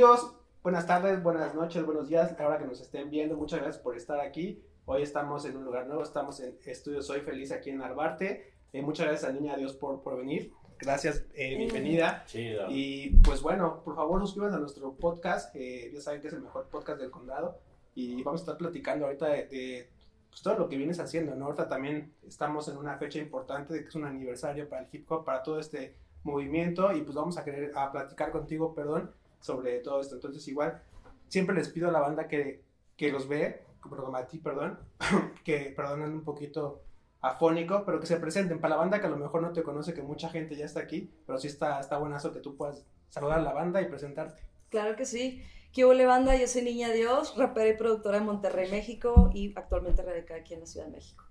Amigos, 0.00 0.34
buenas 0.62 0.86
tardes, 0.86 1.22
buenas 1.22 1.54
noches, 1.54 1.84
buenos 1.84 2.08
días, 2.08 2.34
ahora 2.40 2.56
que 2.56 2.64
nos 2.64 2.80
estén 2.80 3.10
viendo, 3.10 3.36
muchas 3.36 3.60
gracias 3.60 3.82
por 3.82 3.98
estar 3.98 4.18
aquí. 4.18 4.64
Hoy 4.86 5.02
estamos 5.02 5.44
en 5.44 5.58
un 5.58 5.66
lugar 5.66 5.86
nuevo, 5.86 6.02
estamos 6.02 6.40
en 6.40 6.56
Estudio 6.64 7.02
Soy 7.02 7.20
Feliz 7.20 7.52
aquí 7.52 7.68
en 7.68 7.76
Narvarte. 7.76 8.50
Eh, 8.72 8.80
muchas 8.80 9.08
gracias 9.08 9.30
a 9.30 9.34
Niña 9.34 9.58
Dios 9.58 9.74
por, 9.74 10.02
por 10.02 10.16
venir. 10.16 10.54
Gracias, 10.78 11.26
eh, 11.34 11.54
bienvenida. 11.54 12.24
Chido. 12.24 12.68
Y 12.70 13.10
pues 13.22 13.42
bueno, 13.42 13.82
por 13.84 13.94
favor 13.94 14.22
suscríbanse 14.22 14.56
a 14.56 14.60
nuestro 14.60 14.94
podcast. 14.94 15.54
eh, 15.54 15.90
ya 15.92 16.00
saben 16.00 16.22
que 16.22 16.28
es 16.28 16.32
el 16.32 16.40
mejor 16.40 16.70
podcast 16.70 16.98
del 16.98 17.10
condado. 17.10 17.58
Y 17.94 18.22
vamos 18.22 18.40
a 18.40 18.44
estar 18.44 18.56
platicando 18.56 19.04
ahorita 19.04 19.26
de, 19.26 19.46
de, 19.48 19.90
pues, 20.30 20.40
todo 20.40 20.60
lo 20.60 20.66
que 20.70 20.78
vienes 20.78 20.98
haciendo. 20.98 21.34
¿no? 21.34 21.44
Ahorita 21.44 21.68
también 21.68 22.14
estamos 22.26 22.66
en 22.68 22.78
una 22.78 22.96
fecha 22.96 23.18
importante 23.18 23.74
de 23.74 23.82
que 23.82 23.88
es 23.88 23.94
un 23.94 24.06
aniversario 24.06 24.66
para 24.66 24.80
el 24.80 24.88
hip 24.90 25.12
hop, 25.12 25.26
para 25.26 25.42
todo 25.42 25.60
este 25.60 25.94
movimiento. 26.22 26.90
Y 26.94 27.02
pues 27.02 27.14
vamos 27.14 27.36
a 27.36 27.44
querer 27.44 27.72
a 27.76 27.92
platicar 27.92 28.30
contigo, 28.30 28.74
perdón, 28.74 29.10
sobre 29.40 29.78
todo 29.80 30.00
esto. 30.00 30.14
Entonces, 30.14 30.46
igual, 30.48 30.82
siempre 31.28 31.54
les 31.54 31.68
pido 31.68 31.88
a 31.88 31.92
la 31.92 32.00
banda 32.00 32.28
que, 32.28 32.62
que 32.96 33.10
los 33.10 33.28
ve, 33.28 33.64
como 33.80 34.16
a 34.16 34.26
ti, 34.26 34.38
perdón, 34.38 34.78
que 35.44 35.72
perdonen 35.76 36.12
un 36.12 36.24
poquito 36.24 36.82
afónico, 37.20 37.84
pero 37.84 38.00
que 38.00 38.06
se 38.06 38.16
presenten 38.16 38.60
para 38.60 38.74
la 38.74 38.80
banda 38.80 39.00
que 39.00 39.06
a 39.06 39.10
lo 39.10 39.16
mejor 39.16 39.42
no 39.42 39.52
te 39.52 39.62
conoce, 39.62 39.94
que 39.94 40.02
mucha 40.02 40.28
gente 40.30 40.56
ya 40.56 40.64
está 40.64 40.80
aquí, 40.80 41.10
pero 41.26 41.38
sí 41.38 41.48
está, 41.48 41.80
está 41.80 41.98
buenazo 41.98 42.32
que 42.32 42.40
tú 42.40 42.56
puedas 42.56 42.84
saludar 43.08 43.40
a 43.40 43.42
la 43.42 43.52
banda 43.52 43.82
y 43.82 43.86
presentarte. 43.86 44.42
Claro 44.70 44.96
que 44.96 45.04
sí. 45.04 45.42
¿Qué 45.72 45.84
hubo, 45.84 45.94
banda? 46.06 46.34
Yo 46.36 46.48
soy 46.48 46.62
Niña 46.62 46.90
Dios, 46.90 47.36
rapera 47.36 47.68
y 47.68 47.76
productora 47.76 48.18
de 48.18 48.24
Monterrey, 48.24 48.70
México 48.70 49.30
y 49.32 49.52
actualmente 49.56 50.02
radicada 50.02 50.40
aquí 50.40 50.54
en 50.54 50.60
la 50.60 50.66
Ciudad 50.66 50.86
de 50.86 50.92
México. 50.92 51.29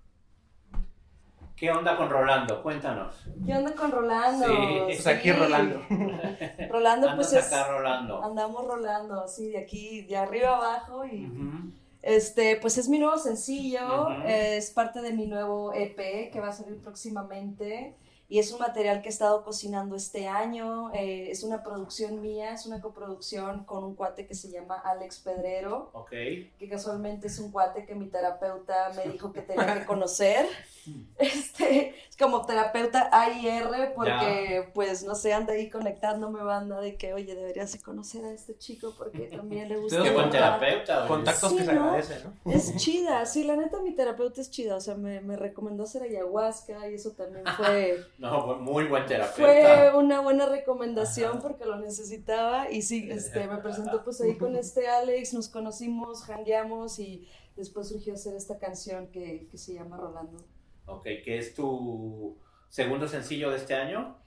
¿Qué 1.60 1.70
onda 1.70 1.94
con 1.94 2.08
Rolando? 2.08 2.62
Cuéntanos. 2.62 3.14
¿Qué 3.44 3.54
onda 3.54 3.74
con 3.74 3.92
Rolando? 3.92 4.46
Sí. 4.46 4.54
Pues 4.86 5.06
aquí 5.06 5.30
Rolando. 5.30 5.82
Rolando, 6.70 7.14
pues 7.16 7.34
es... 7.34 7.52
acá 7.52 7.68
rolando. 7.68 8.24
Andamos 8.24 8.64
rolando, 8.64 9.28
sí, 9.28 9.50
de 9.50 9.58
aquí, 9.58 10.00
de 10.06 10.16
arriba 10.16 10.56
abajo 10.56 11.04
y... 11.04 11.30
Este, 12.00 12.56
pues 12.56 12.78
es 12.78 12.88
mi 12.88 12.98
nuevo 12.98 13.18
sencillo, 13.18 14.08
es 14.24 14.70
parte 14.70 15.02
de 15.02 15.12
mi 15.12 15.26
nuevo 15.26 15.74
EP 15.74 16.32
que 16.32 16.40
va 16.40 16.48
a 16.48 16.52
salir 16.52 16.78
próximamente 16.78 17.94
y 18.30 18.38
es 18.38 18.50
un 18.52 18.60
material 18.60 19.02
que 19.02 19.08
he 19.08 19.12
estado 19.12 19.42
cocinando 19.44 19.96
este 19.96 20.26
año, 20.28 20.90
eh, 20.94 21.30
es 21.30 21.42
una 21.42 21.62
producción 21.62 22.22
mía, 22.22 22.52
es 22.54 22.64
una 22.64 22.80
coproducción 22.80 23.64
con 23.64 23.84
un 23.84 23.94
cuate 23.96 24.26
que 24.26 24.34
se 24.34 24.50
llama 24.50 24.76
Alex 24.78 25.18
Pedrero, 25.18 25.90
Ok. 25.92 26.10
que 26.10 26.68
casualmente 26.70 27.26
es 27.26 27.38
un 27.40 27.50
cuate 27.52 27.84
que 27.84 27.94
mi 27.94 28.06
terapeuta 28.06 28.92
me 28.96 29.10
dijo 29.12 29.32
que 29.32 29.42
tenía 29.42 29.80
que 29.80 29.84
conocer. 29.86 30.46
Este, 31.18 31.90
es 32.08 32.16
como 32.16 32.46
terapeuta 32.46 33.10
AIR, 33.12 33.92
porque 33.94 34.70
pues 34.74 35.04
no 35.04 35.14
sé, 35.14 35.32
anda 35.32 35.52
ahí 35.52 35.68
conectándome 35.68 36.42
banda 36.42 36.80
de 36.80 36.96
que, 36.96 37.12
oye, 37.12 37.34
deberías 37.34 37.72
de 37.72 37.80
conocer 37.80 38.24
a 38.24 38.32
este 38.32 38.56
chico 38.56 38.94
porque 38.96 39.26
también 39.26 39.68
le 39.68 39.76
gusta. 39.76 39.96
Qué 40.02 40.10
buen 40.12 40.30
dibujar". 40.30 40.58
terapeuta. 40.60 40.98
oye. 41.00 41.08
Contactos 41.08 41.50
Sí, 41.50 41.56
que 41.58 41.64
se 41.64 41.72
¿no? 41.74 41.84
agradecen, 41.84 42.18
¿no? 42.44 42.52
Es 42.52 42.76
chida, 42.76 43.26
sí, 43.26 43.44
la 43.44 43.56
neta 43.56 43.80
mi 43.80 43.94
terapeuta 43.94 44.40
es 44.40 44.50
chida, 44.50 44.76
o 44.76 44.80
sea, 44.80 44.94
me, 44.94 45.20
me 45.20 45.36
recomendó 45.36 45.84
hacer 45.84 46.02
ayahuasca 46.04 46.88
y 46.88 46.94
eso 46.94 47.10
también 47.12 47.44
fue, 47.56 47.98
No, 48.20 48.56
muy 48.56 48.84
buen 48.84 49.04
fue 49.04 49.16
terapeuta. 49.16 49.96
una 49.96 50.20
buena 50.20 50.44
recomendación 50.44 51.30
Ajá. 51.30 51.40
porque 51.40 51.64
lo 51.64 51.76
necesitaba 51.76 52.70
y 52.70 52.82
sí, 52.82 53.08
este, 53.10 53.48
me 53.48 53.56
presentó 53.56 54.04
pues 54.04 54.20
ahí 54.20 54.36
con 54.36 54.56
este 54.56 54.88
Alex, 54.88 55.32
nos 55.32 55.48
conocimos, 55.48 56.24
jangueamos 56.24 56.98
y 56.98 57.26
después 57.56 57.88
surgió 57.88 58.12
hacer 58.12 58.36
esta 58.36 58.58
canción 58.58 59.06
que, 59.06 59.48
que 59.50 59.56
se 59.56 59.72
llama 59.72 59.96
Rolando. 59.96 60.36
Ok, 60.84 61.04
¿qué 61.24 61.38
es 61.38 61.54
tu 61.54 62.36
segundo 62.68 63.08
sencillo 63.08 63.50
de 63.50 63.56
este 63.56 63.74
año? 63.74 64.19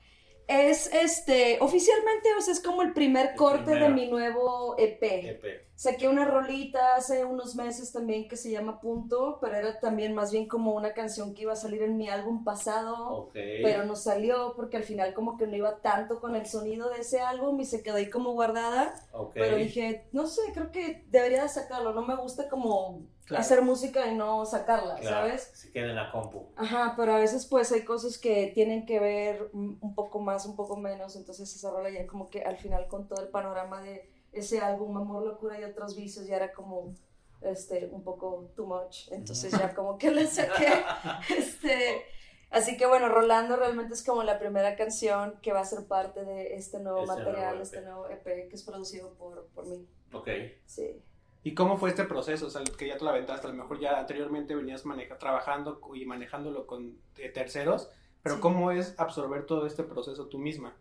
Es 0.47 0.87
este, 0.93 1.57
oficialmente, 1.61 2.29
o 2.37 2.41
sea, 2.41 2.53
es 2.53 2.59
como 2.59 2.81
el 2.81 2.93
primer 2.93 3.29
El 3.31 3.35
corte 3.35 3.75
de 3.75 3.89
mi 3.89 4.07
nuevo 4.09 4.75
EP. 4.77 5.01
EP. 5.01 5.63
Saqué 5.75 6.07
una 6.07 6.23
rolita 6.25 6.95
hace 6.95 7.25
unos 7.25 7.55
meses 7.55 7.91
también 7.91 8.27
que 8.27 8.37
se 8.37 8.51
llama 8.51 8.79
Punto, 8.79 9.39
pero 9.41 9.55
era 9.55 9.79
también 9.79 10.13
más 10.13 10.31
bien 10.31 10.47
como 10.47 10.73
una 10.75 10.93
canción 10.93 11.33
que 11.33 11.41
iba 11.41 11.53
a 11.53 11.57
salir 11.57 11.81
en 11.81 11.97
mi 11.97 12.09
álbum 12.09 12.43
pasado, 12.43 13.31
pero 13.33 13.83
no 13.85 13.95
salió 13.95 14.53
porque 14.55 14.77
al 14.77 14.83
final 14.83 15.13
como 15.13 15.35
que 15.35 15.47
no 15.47 15.55
iba 15.55 15.81
tanto 15.81 16.19
con 16.21 16.35
el 16.35 16.45
sonido 16.45 16.89
de 16.89 16.99
ese 17.01 17.21
álbum 17.21 17.59
y 17.59 17.65
se 17.65 17.81
quedó 17.81 17.95
ahí 17.95 18.09
como 18.09 18.33
guardada, 18.33 18.93
Ok. 19.13 19.31
pero 19.33 19.57
dije, 19.57 20.07
no 20.11 20.27
sé, 20.27 20.41
creo 20.53 20.71
que 20.71 21.05
debería 21.09 21.43
de 21.43 21.49
sacarlo, 21.49 21.93
no 21.93 22.03
me 22.03 22.15
gusta 22.15 22.47
como 22.49 23.01
Claro. 23.25 23.41
hacer 23.41 23.61
música 23.61 24.05
y 24.07 24.15
no 24.15 24.45
sacarla, 24.45 24.95
Claro, 24.95 25.15
¿sabes? 25.27 25.49
Se 25.53 25.71
queda 25.71 25.89
en 25.89 25.95
la 25.95 26.11
compu. 26.11 26.49
Ajá, 26.57 26.93
pero 26.97 27.13
a 27.13 27.17
veces 27.19 27.45
pues 27.45 27.71
hay 27.71 27.83
cosas 27.85 28.17
que 28.17 28.51
tienen 28.53 28.85
que 28.85 28.99
ver 28.99 29.49
un 29.53 29.95
poco 29.95 30.19
más, 30.19 30.45
un 30.45 30.55
poco 30.55 30.75
menos, 30.77 31.15
entonces 31.15 31.55
esa 31.55 31.71
rola 31.71 31.89
ya 31.89 32.05
como 32.05 32.29
que 32.29 32.41
al 32.43 32.57
final 32.57 32.87
con 32.87 33.07
todo 33.07 33.21
el 33.23 33.29
panorama 33.29 33.81
de 33.81 34.09
ese 34.33 34.59
álbum 34.59 34.97
Amor, 34.97 35.23
Locura 35.25 35.59
y 35.59 35.63
otros 35.63 35.95
vicios 35.95 36.25
ya 36.27 36.35
era 36.37 36.51
como 36.53 36.93
este 37.41 37.87
un 37.91 38.03
poco 38.03 38.49
too 38.55 38.65
much, 38.65 39.11
entonces 39.11 39.51
ya 39.51 39.73
como 39.73 39.97
que 39.97 40.11
le 40.11 40.25
saqué 40.27 40.67
este 41.37 42.03
así 42.49 42.77
que 42.77 42.85
bueno, 42.85 43.09
Rolando 43.09 43.55
realmente 43.57 43.93
es 43.93 44.03
como 44.03 44.23
la 44.23 44.37
primera 44.39 44.75
canción 44.75 45.39
que 45.41 45.51
va 45.53 45.61
a 45.61 45.65
ser 45.65 45.85
parte 45.87 46.23
de 46.25 46.55
este 46.55 46.79
nuevo 46.79 47.03
Este 47.03 47.15
nuevo 47.15 47.29
material, 47.31 47.55
EP. 47.55 47.61
este 47.61 47.81
nuevo 47.81 48.09
EP 48.09 48.23
que 48.49 48.55
es 48.55 48.63
producido 48.63 49.13
por, 49.13 49.47
por 49.55 49.65
mí, 49.67 49.87
Ok. 50.13 50.27
sí. 50.65 51.01
¿Y 51.43 51.53
cómo 51.55 51.77
fue 51.77 51.89
este 51.89 52.05
proceso? 52.05 52.47
O 52.47 52.49
sea, 52.49 52.63
que 52.63 52.87
ya 52.87 52.97
te 52.97 53.03
lo 53.03 53.09
aventaste, 53.11 53.47
a 53.47 53.49
lo 53.51 53.55
mejor 53.57 53.79
ya 53.79 53.99
anteriormente 53.99 54.55
venías 54.55 54.85
maneja, 54.85 55.17
trabajando 55.17 55.81
y 55.93 56.05
manejándolo 56.05 56.65
con 56.67 56.97
eh, 57.17 57.29
terceros, 57.29 57.89
pero 58.21 58.35
Sí. 58.35 58.41
¿cómo 58.41 58.71
es 58.71 58.95
absorber 58.97 59.45
todo 59.45 59.65
este 59.67 59.83
proceso 59.83 60.27
tú 60.27 60.39
misma? 60.39 60.77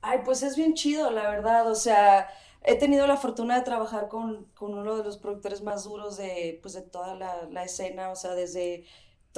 Ay, 0.00 0.20
pues 0.24 0.42
es 0.42 0.56
bien 0.56 0.74
chido, 0.74 1.10
la 1.10 1.28
verdad. 1.30 1.70
O 1.70 1.74
sea, 1.74 2.28
he 2.62 2.76
tenido 2.78 3.06
la 3.06 3.16
fortuna 3.16 3.56
de 3.56 3.62
trabajar 3.64 4.08
con, 4.08 4.44
con 4.54 4.74
uno 4.74 4.96
de 4.96 5.04
los 5.04 5.18
productores 5.18 5.62
más 5.62 5.84
duros 5.84 6.16
de, 6.16 6.58
pues, 6.62 6.74
de 6.74 6.82
toda 6.82 7.14
la, 7.16 7.48
la 7.50 7.64
escena, 7.64 8.10
o 8.10 8.16
sea, 8.16 8.34
desde 8.34 8.84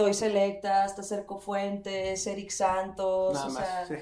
Toy 0.01 0.15
Selecta 0.15 0.85
hasta 0.85 1.03
Cerco 1.03 1.39
Fuentes, 1.39 2.27
Eric 2.27 2.49
Santos, 2.49 3.35
Nada 3.35 3.47
o 3.49 3.51
más. 3.51 3.87
sea, 3.87 3.87
sí. 3.87 3.95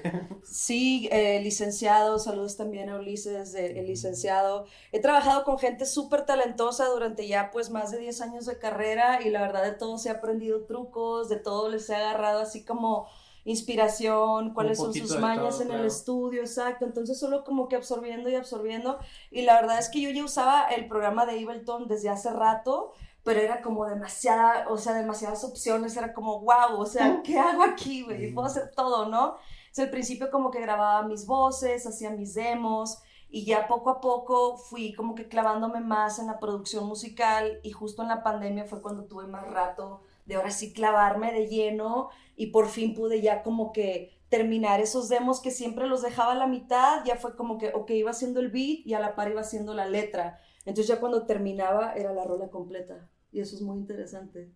sí, 0.43 1.09
eh, 1.11 1.41
licenciado, 1.43 2.19
saludos 2.19 2.55
también 2.55 2.89
a 2.89 2.95
Ulises, 2.95 3.53
el 3.53 3.85
licenciado. 3.85 4.65
He 4.93 5.01
trabajado 5.01 5.43
con 5.43 5.59
gente 5.59 5.85
súper 5.85 6.25
talentosa 6.25 6.85
durante 6.85 7.27
ya 7.27 7.51
pues 7.51 7.69
más 7.69 7.91
de 7.91 7.97
10 7.97 8.21
años 8.21 8.45
de 8.45 8.57
carrera 8.57 9.21
y 9.21 9.29
la 9.29 9.41
verdad 9.41 9.63
de 9.63 9.73
todos 9.73 10.05
he 10.05 10.09
aprendido 10.09 10.63
trucos, 10.63 11.27
de 11.27 11.35
todo 11.35 11.67
les 11.67 11.89
he 11.89 11.95
agarrado 11.95 12.39
así 12.39 12.63
como 12.63 13.07
inspiración, 13.45 14.53
cuáles 14.53 14.77
son 14.77 14.93
sus 14.93 15.17
mañas 15.17 15.57
todo, 15.57 15.63
en 15.63 15.79
el 15.79 15.85
estudio, 15.85 16.41
exacto. 16.41 16.85
Entonces 16.85 17.19
solo 17.19 17.43
como 17.43 17.67
que 17.67 17.75
absorbiendo 17.75 18.29
y 18.29 18.35
absorbiendo. 18.35 18.99
Y 19.31 19.41
la 19.41 19.59
verdad 19.59 19.79
es 19.79 19.89
que 19.89 20.01
yo 20.01 20.09
ya 20.11 20.23
usaba 20.23 20.67
el 20.69 20.87
programa 20.87 21.25
de 21.25 21.39
Ableton 21.43 21.87
desde 21.87 22.09
hace 22.09 22.31
rato, 22.31 22.93
pero 23.29 23.41
era 23.41 23.61
como 23.61 23.85
demasiada, 23.85 24.67
o 24.69 24.77
sea, 24.79 24.95
demasiadas 24.95 25.43
opciones, 25.43 25.95
era 25.95 26.13
como, 26.13 26.39
wow, 26.39 26.79
o 26.79 26.85
sea, 26.87 27.21
¿qué 27.23 27.37
hago 27.37 27.61
aquí, 27.61 28.01
güey? 28.01 28.33
Puedo 28.33 28.47
hacer 28.47 28.71
todo, 28.75 29.07
¿no? 29.07 29.35
Entonces, 29.65 29.85
al 29.85 29.91
principio 29.91 30.31
como 30.31 30.49
que 30.49 30.59
grababa 30.59 31.07
mis 31.07 31.27
voces, 31.27 31.85
hacía 31.85 32.09
mis 32.09 32.33
demos 32.33 32.97
y 33.29 33.45
ya 33.45 33.67
poco 33.67 33.91
a 33.91 34.01
poco 34.01 34.57
fui 34.57 34.93
como 34.93 35.13
que 35.13 35.27
clavándome 35.27 35.79
más 35.79 36.17
en 36.17 36.25
la 36.25 36.39
producción 36.39 36.87
musical 36.87 37.59
y 37.61 37.69
justo 37.69 38.01
en 38.01 38.07
la 38.07 38.23
pandemia 38.23 38.65
fue 38.65 38.81
cuando 38.81 39.05
tuve 39.05 39.27
más 39.27 39.47
rato 39.47 40.01
de 40.25 40.33
ahora 40.33 40.49
sí 40.49 40.73
clavarme 40.73 41.31
de 41.31 41.45
lleno 41.45 42.09
y 42.35 42.47
por 42.47 42.65
fin 42.67 42.95
pude 42.95 43.21
ya 43.21 43.43
como 43.43 43.71
que 43.71 44.19
terminar 44.29 44.79
esos 44.79 45.07
demos 45.07 45.39
que 45.39 45.51
siempre 45.51 45.85
los 45.85 46.01
dejaba 46.01 46.31
a 46.31 46.35
la 46.35 46.47
mitad, 46.47 47.05
ya 47.05 47.15
fue 47.15 47.35
como 47.35 47.59
que, 47.59 47.73
ok, 47.75 47.91
iba 47.91 48.09
haciendo 48.09 48.39
el 48.39 48.49
beat 48.49 48.87
y 48.87 48.95
a 48.95 48.99
la 48.99 49.13
par 49.13 49.29
iba 49.29 49.41
haciendo 49.41 49.75
la 49.75 49.85
letra. 49.85 50.39
Entonces 50.65 50.87
ya 50.87 50.99
cuando 50.99 51.27
terminaba 51.27 51.93
era 51.93 52.11
la 52.11 52.23
rola 52.23 52.49
completa 52.49 53.07
y 53.31 53.39
eso 53.41 53.55
es 53.55 53.61
muy 53.61 53.77
interesante. 53.77 54.51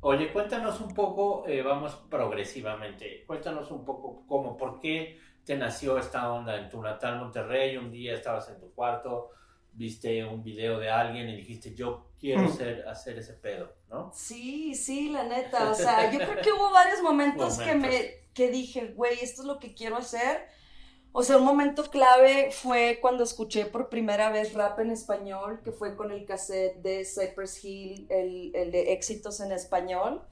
Oye, 0.00 0.32
cuéntanos 0.32 0.80
un 0.80 0.92
poco, 0.94 1.46
eh, 1.46 1.62
vamos 1.62 1.94
progresivamente, 2.10 3.24
cuéntanos 3.26 3.70
un 3.70 3.84
poco 3.84 4.26
cómo, 4.26 4.56
por 4.56 4.80
qué 4.80 5.18
te 5.44 5.56
nació 5.56 5.96
esta 5.98 6.32
onda 6.32 6.56
en 6.58 6.68
tu 6.68 6.82
natal 6.82 7.18
Monterrey, 7.18 7.76
un 7.76 7.90
día 7.90 8.14
estabas 8.14 8.48
en 8.48 8.58
tu 8.60 8.72
cuarto, 8.74 9.30
viste 9.72 10.24
un 10.24 10.42
video 10.42 10.78
de 10.80 10.90
alguien 10.90 11.28
y 11.28 11.36
dijiste, 11.36 11.74
yo 11.74 12.10
quiero 12.18 12.48
Mm. 12.48 12.48
ser, 12.48 12.86
hacer 12.88 13.18
ese 13.18 13.34
pedo, 13.34 13.72
¿no? 13.88 14.12
Sí, 14.12 14.74
sí, 14.74 15.08
la 15.10 15.24
neta. 15.24 15.70
O 15.70 15.74
sea, 15.74 16.10
yo 16.10 16.22
creo 16.22 16.40
que 16.40 16.52
hubo 16.52 16.70
varios 16.70 17.00
momentos, 17.02 17.58
que 17.58 17.74
Momentos. 17.74 17.90
me 17.90 18.22
que 18.34 18.50
dije, 18.50 18.88
güey, 18.94 19.18
esto 19.20 19.42
es 19.42 19.46
lo 19.48 19.58
que 19.58 19.74
quiero 19.74 19.96
hacer. 19.96 20.46
O 21.14 21.22
sea, 21.22 21.36
un 21.36 21.44
momento 21.44 21.90
clave 21.90 22.50
fue 22.50 22.98
cuando 23.02 23.22
escuché 23.22 23.66
por 23.66 23.90
primera 23.90 24.30
vez 24.30 24.54
rap 24.54 24.78
en 24.80 24.90
español, 24.90 25.60
que 25.62 25.70
fue 25.70 25.94
con 25.94 26.10
el 26.10 26.24
cassette 26.24 26.76
de 26.76 27.04
Cypress 27.04 27.62
Hill, 27.62 28.06
el, 28.08 28.50
el 28.54 28.72
de 28.72 28.94
éxitos 28.94 29.40
en 29.40 29.52
español. 29.52 30.22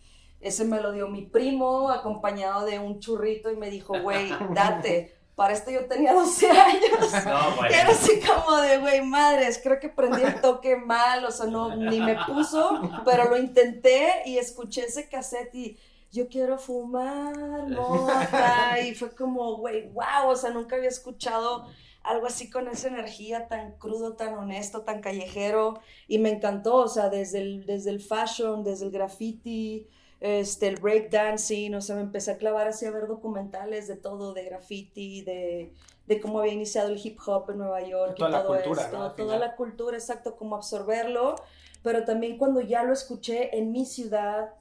Ese 0.41 0.65
me 0.65 0.81
lo 0.81 0.93
dio 0.93 1.07
mi 1.09 1.27
primo, 1.27 1.91
acompañado 1.91 2.65
de 2.65 2.79
un 2.79 2.99
churrito, 2.99 3.51
y 3.51 3.57
me 3.57 3.69
dijo, 3.69 4.01
güey, 4.01 4.31
date. 4.55 5.15
Para 5.35 5.53
esto 5.53 5.71
yo 5.71 5.87
tenía 5.87 6.15
12 6.15 6.51
años. 6.51 7.13
No, 7.27 7.57
bueno. 7.57 7.75
Era 7.75 7.91
así 7.91 8.21
como 8.21 8.57
de, 8.57 8.79
güey, 8.79 9.03
madres, 9.03 9.61
creo 9.63 9.79
que 9.81 9.91
prendí 9.91 10.23
el 10.23 10.41
toque 10.41 10.77
mal, 10.77 11.25
o 11.27 11.31
sea, 11.31 11.47
no, 11.47 11.77
ni 11.77 12.01
me 12.01 12.17
puso, 12.27 12.81
pero 13.05 13.29
lo 13.29 13.37
intenté 13.37 14.23
y 14.27 14.39
escuché 14.39 14.87
ese 14.87 15.09
cassette 15.09 15.55
y 15.55 15.79
yo 16.13 16.29
quiero 16.29 16.59
fumar 16.59 17.69
mota 17.69 18.81
y 18.81 18.95
fue 18.95 19.15
como, 19.15 19.57
güey, 19.57 19.89
wow, 19.91 20.29
o 20.29 20.37
sea, 20.37 20.51
nunca 20.51 20.77
había 20.77 20.89
escuchado 20.89 21.67
algo 22.03 22.27
así 22.27 22.51
con 22.51 22.67
esa 22.69 22.89
energía 22.89 23.47
tan 23.47 23.73
crudo, 23.73 24.15
tan 24.15 24.35
honesto, 24.35 24.83
tan 24.83 25.01
callejero, 25.01 25.81
y 26.09 26.19
me 26.19 26.31
encantó, 26.31 26.77
o 26.77 26.89
sea, 26.89 27.11
desde 27.11 27.41
el, 27.41 27.67
desde 27.67 27.91
el 27.91 28.01
fashion, 28.01 28.65
desde 28.65 28.87
el 28.87 28.91
graffiti, 28.91 29.87
este, 30.21 30.69
el 30.69 30.77
breakdancing, 30.77 31.75
o 31.75 31.81
sea, 31.81 31.97
me 31.97 32.03
empecé 32.03 32.33
a 32.33 32.39
clavar 32.39 32.69
así 32.69 32.87
a 32.87 32.91
ver 32.91 33.07
documentales 33.07 33.87
de 33.87 33.97
todo, 33.97 34.33
de 34.33 34.45
graffiti, 34.45 35.23
de, 35.23 35.73
de 36.07 36.21
cómo 36.21 36.41
había 36.41 36.55
iniciado 36.55 36.89
el 36.89 37.01
hip 37.03 37.19
hop 37.25 37.51
en 37.51 37.59
Nueva 37.59 37.83
York, 37.83 38.17
toda 38.17 38.29
y 38.29 38.33
la 38.33 38.43
todo 38.43 38.55
cultura, 38.55 38.83
esto, 38.83 38.99
¿no? 38.99 39.05
Al 39.05 39.15
toda 39.15 39.39
la 39.39 39.57
cultura, 39.57 39.97
exacto, 39.97 40.37
como 40.37 40.57
absorberlo, 40.57 41.37
pero 41.83 42.05
también 42.05 42.37
cuando 42.37 42.61
ya 42.61 42.83
lo 42.83 42.93
escuché 42.93 43.57
en 43.57 43.73
mi 43.73 43.87
ciudad, 43.87 44.55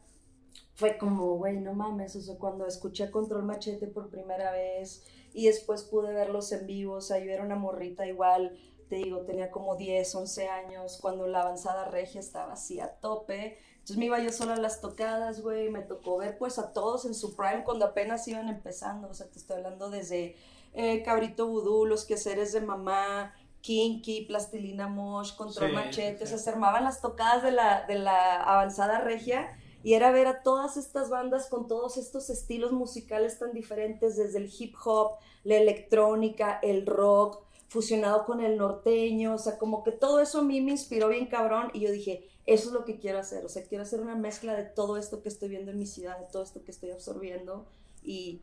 fue 0.80 0.98
como, 0.98 1.36
güey, 1.36 1.60
no 1.60 1.74
mames, 1.74 2.16
o 2.16 2.22
sea, 2.22 2.38
cuando 2.38 2.66
escuché 2.66 3.12
Control 3.12 3.44
Machete 3.44 3.88
por 3.88 4.10
primera 4.10 4.54
vez 4.54 5.04
y 5.34 5.48
después 5.48 5.84
pude 5.84 6.14
verlos 6.14 6.54
en 6.54 6.66
vivo, 6.66 6.94
o 6.96 7.02
sea, 7.02 7.20
yo 7.20 7.32
era 7.32 7.44
una 7.44 7.58
morrita 7.58 8.08
igual, 8.08 8.58
te 8.88 8.96
digo, 8.96 9.26
tenía 9.26 9.52
como 9.52 9.76
10, 9.76 10.16
11 10.16 10.48
años, 10.48 10.98
cuando 11.02 11.28
la 11.28 11.42
avanzada 11.42 11.84
regia 11.90 12.22
estaba 12.22 12.54
así 12.54 12.80
a 12.80 12.88
tope, 12.88 13.58
entonces 13.74 13.98
me 13.98 14.06
iba 14.06 14.22
yo 14.22 14.32
sola 14.32 14.54
a 14.54 14.58
las 14.58 14.80
tocadas, 14.80 15.42
güey, 15.42 15.70
me 15.70 15.82
tocó 15.82 16.18
ver 16.18 16.38
pues 16.38 16.58
a 16.58 16.72
todos 16.72 17.04
en 17.04 17.14
su 17.14 17.36
prime 17.36 17.66
cuando 17.66 17.84
apenas 17.84 18.26
iban 18.30 18.48
empezando, 18.48 19.10
o 19.10 19.14
sea, 19.14 19.30
te 19.30 19.38
estoy 19.38 19.58
hablando 19.58 19.90
desde 19.90 20.38
eh, 20.72 21.04
Cabrito 21.04 21.46
Vudú, 21.46 21.86
Los 21.86 22.06
Quehaceres 22.06 22.54
de 22.54 22.62
Mamá, 22.62 23.34
Kinky, 23.60 24.28
Plastilina 24.28 24.88
Mosh, 24.88 25.36
Control 25.36 25.72
Sí, 25.72 25.76
Machete, 25.76 26.20
sí, 26.20 26.24
o 26.24 26.28
sea, 26.28 26.38
se 26.38 26.50
armaban 26.52 26.86
las 26.86 27.02
tocadas 27.02 27.44
de 27.44 27.52
la, 27.52 27.86
de 27.86 27.96
la 27.96 28.42
avanzada 28.42 29.02
regia 29.02 29.59
y 29.84 29.94
era 29.94 30.12
ver 30.12 30.28
a 30.28 30.42
todas 30.44 30.78
estas 30.78 31.10
bandas 31.10 31.48
con 31.48 31.68
todos 31.68 31.98
estos 31.98 32.30
estilos 32.30 32.72
musicales 32.72 33.40
tan 33.40 33.54
diferentes, 33.54 34.18
desde 34.18 34.40
el 34.40 34.52
hip 34.58 34.76
hop, 34.84 35.18
la 35.44 35.56
electrónica, 35.56 36.60
el 36.62 36.86
rock, 36.86 37.44
fusionado 37.68 38.26
con 38.26 38.42
el 38.42 38.58
norteño, 38.58 39.36
o 39.36 39.38
sea, 39.38 39.58
como 39.58 39.84
que 39.84 39.92
todo 39.92 40.20
eso 40.20 40.40
a 40.40 40.44
mí 40.44 40.60
me 40.60 40.72
inspiró 40.72 41.08
bien 41.08 41.28
cabrón 41.28 41.70
y 41.74 41.82
yo 41.82 41.92
dije, 41.92 42.28
eso 42.46 42.70
es 42.70 42.74
lo 42.74 42.84
que 42.84 42.98
quiero 42.98 43.20
hacer, 43.20 43.46
o 43.46 43.50
sea, 43.50 43.64
quiero 43.64 43.84
hacer 43.84 44.02
una 44.02 44.16
mezcla 44.16 44.56
de 44.56 44.64
todo 44.64 44.98
esto 44.98 45.22
que 45.22 45.30
estoy 45.30 45.50
viendo 45.50 45.72
en 45.72 45.78
mi 45.78 45.86
ciudad, 45.86 46.18
de 46.20 46.26
todo 46.32 46.42
esto 46.42 46.64
que 46.64 46.72
estoy 46.72 46.90
absorbiendo 46.90 47.68
y, 48.04 48.42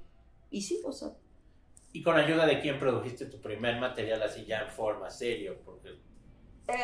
y 0.51 0.63
sí, 0.63 0.81
o 0.85 0.93
sea, 0.93 1.13
¿Y 1.97 2.03
con 2.03 2.19
ayuda 2.19 2.45
de 2.45 2.61
quién 2.61 2.79
produjiste 2.79 3.25
tu 3.25 3.41
primer 3.41 3.81
material 3.81 4.23
así 4.23 4.45
ya 4.45 4.61
en 4.61 4.71
forma, 4.71 5.09
serio? 5.09 5.57
Porque, 5.65 5.95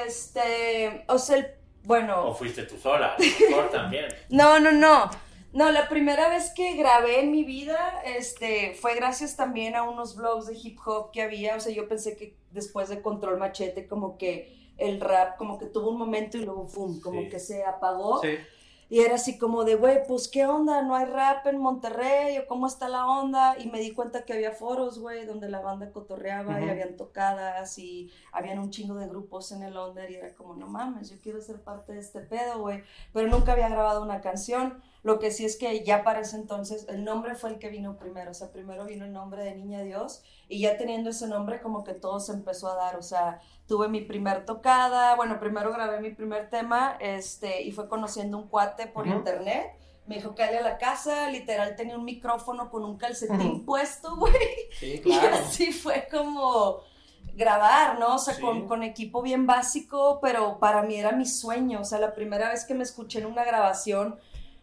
este, 0.07 1.05
o 1.07 1.19
sea, 1.19 1.37
el, 1.37 1.47
bueno... 1.85 2.29
o 2.29 2.35
fuiste 2.35 2.63
tú 2.65 2.77
sola, 2.79 3.15
a 3.15 3.19
lo 3.19 3.49
mejor 3.51 3.71
también. 3.73 4.07
No, 4.29 4.59
no, 4.61 4.73
no. 4.73 5.11
No, 5.53 5.71
la 5.71 5.87
primera 5.89 6.31
vez 6.31 6.51
que 6.55 6.77
grabé 6.77 7.21
en 7.21 7.31
mi 7.31 7.45
vida, 7.45 8.01
este, 8.07 8.73
fue 8.75 8.95
gracias 8.95 9.37
también 9.37 9.77
a 9.77 9.83
unos 9.83 10.17
vlogs 10.17 10.47
de 10.47 10.57
hip 10.57 10.79
hop 10.87 11.11
que 11.11 11.21
había. 11.21 11.57
O 11.57 11.61
sea, 11.61 11.75
yo 11.75 11.87
pensé 11.89 12.17
que 12.17 12.35
después 12.53 12.89
de 12.89 13.03
Control 13.03 13.37
Machete, 13.39 13.87
como 13.87 14.17
que 14.17 14.57
el 14.79 14.99
rap, 15.01 15.37
como 15.37 15.59
que 15.59 15.67
tuvo 15.67 15.91
un 15.91 15.99
momento 15.99 16.39
y 16.39 16.45
luego, 16.47 16.67
¡pum!, 16.69 17.01
como 17.03 17.21
Sí. 17.21 17.29
que 17.29 17.39
se 17.39 17.65
apagó. 17.65 18.23
Sí. 18.23 18.39
Y 18.93 19.01
era 19.01 19.15
así 19.15 19.39
como 19.39 19.65
de, 19.65 19.77
güey, 19.77 20.07
pues, 20.07 20.29
¿qué 20.29 20.45
onda? 20.45 20.83
¿No 20.83 20.95
hay 20.95 21.07
rap 21.07 21.47
en 21.47 21.57
Monterrey? 21.57 22.37
¿O 22.37 22.47
cómo 22.47 22.67
está 22.67 22.91
la 22.91 23.07
onda? 23.07 23.57
Y 23.59 23.71
me 23.71 23.81
di 23.81 23.93
cuenta 23.93 24.27
que 24.27 24.35
había 24.35 24.53
foros, 24.53 24.99
güey, 24.99 25.25
donde 25.25 25.49
la 25.49 25.61
banda 25.61 25.91
cotorreaba 25.91 26.61
y 26.61 26.69
habían 26.69 26.99
tocadas 26.99 27.79
y 27.79 28.13
habían 28.33 28.59
un 28.59 28.69
chingo 28.69 28.97
de 28.97 29.09
grupos 29.09 29.51
en 29.53 29.63
el 29.63 29.79
under 29.79 30.11
y 30.11 30.17
era 30.17 30.35
como, 30.35 30.57
no 30.57 30.67
mames, 30.67 31.09
yo 31.09 31.17
quiero 31.23 31.41
ser 31.41 31.63
parte 31.63 31.95
de 31.95 32.01
este 32.01 32.21
pedo, 32.21 32.61
güey. 32.61 32.83
Pero 33.15 33.29
nunca 33.29 33.53
había 33.53 33.71
grabado 33.71 34.03
una 34.03 34.21
canción. 34.21 34.83
Lo 35.03 35.19
que 35.19 35.31
sí 35.31 35.47
es 35.47 35.57
que 35.57 35.83
ya 35.85 36.05
para 36.05 36.21
ese 36.21 36.37
entonces 36.37 36.87
el 36.91 37.03
nombre 37.03 37.35
fue 37.35 37.49
el 37.49 37.59
que 37.59 37.71
vino 37.71 37.97
primero. 37.97 38.33
O 38.33 38.35
sea, 38.35 38.53
primero 38.53 38.85
vino 38.85 39.07
el 39.07 39.13
nombre 39.15 39.43
de 39.43 39.57
Niña 39.57 39.81
Dios 39.81 40.23
y 40.49 40.61
ya 40.61 40.77
teniendo 40.77 41.09
ese 41.09 41.27
nombre 41.29 41.63
como 41.63 41.83
que 41.83 41.95
todo 41.95 42.21
se 42.21 42.33
empezó 42.33 42.69
a 42.69 42.77
dar. 42.77 42.97
O 42.97 43.03
sea, 43.03 43.41
tuve 43.73 43.89
mi 43.89 44.03
primer 44.03 44.45
tocada, 44.45 45.15
bueno, 45.17 45.41
primero 45.41 45.73
grabé 45.73 45.99
mi 45.99 46.11
primer 46.11 46.51
tema 46.51 46.99
este, 47.01 47.63
y 47.63 47.73
fue 47.73 47.89
conociendo 47.89 48.37
un 48.37 48.47
cuate 48.49 48.87
por 48.87 49.07
Ujú. 49.09 49.17
internet. 49.17 49.65
Me 50.07 50.17
dijo 50.17 50.35
que 50.35 50.43
a 50.43 50.61
la 50.61 50.77
casa, 50.77 51.31
literal 51.31 51.75
tenía 51.75 51.97
un 51.97 52.05
micrófono 52.05 52.69
con 52.71 52.85
un 52.85 52.99
calcetín 52.99 53.41
Ujú. 53.53 53.65
puesto, 53.65 54.15
güey. 54.19 54.35
Sí, 54.79 54.97
Y 54.97 54.99
claro. 55.01 55.37
así 55.37 55.73
fue 55.73 56.07
como 56.11 56.81
grabar, 57.35 57.99
¿no? 57.99 58.17
O 58.17 58.19
sea, 58.19 58.35
Sí. 58.35 58.43
con, 58.43 58.69
con 58.69 58.83
equipo 58.83 59.23
bien 59.23 59.47
básico, 59.47 60.19
pero 60.21 60.59
para 60.59 60.83
mí 60.83 60.97
era 60.97 61.13
mi 61.13 61.25
sueño. 61.25 61.81
O 61.81 61.85
sea, 61.87 61.99
la 61.99 62.15
primera 62.15 62.51
vez 62.51 62.67
que 62.67 62.75
me 62.75 62.83
escuché 62.83 63.21
en 63.21 63.25
una 63.27 63.43
grabación 63.43 64.19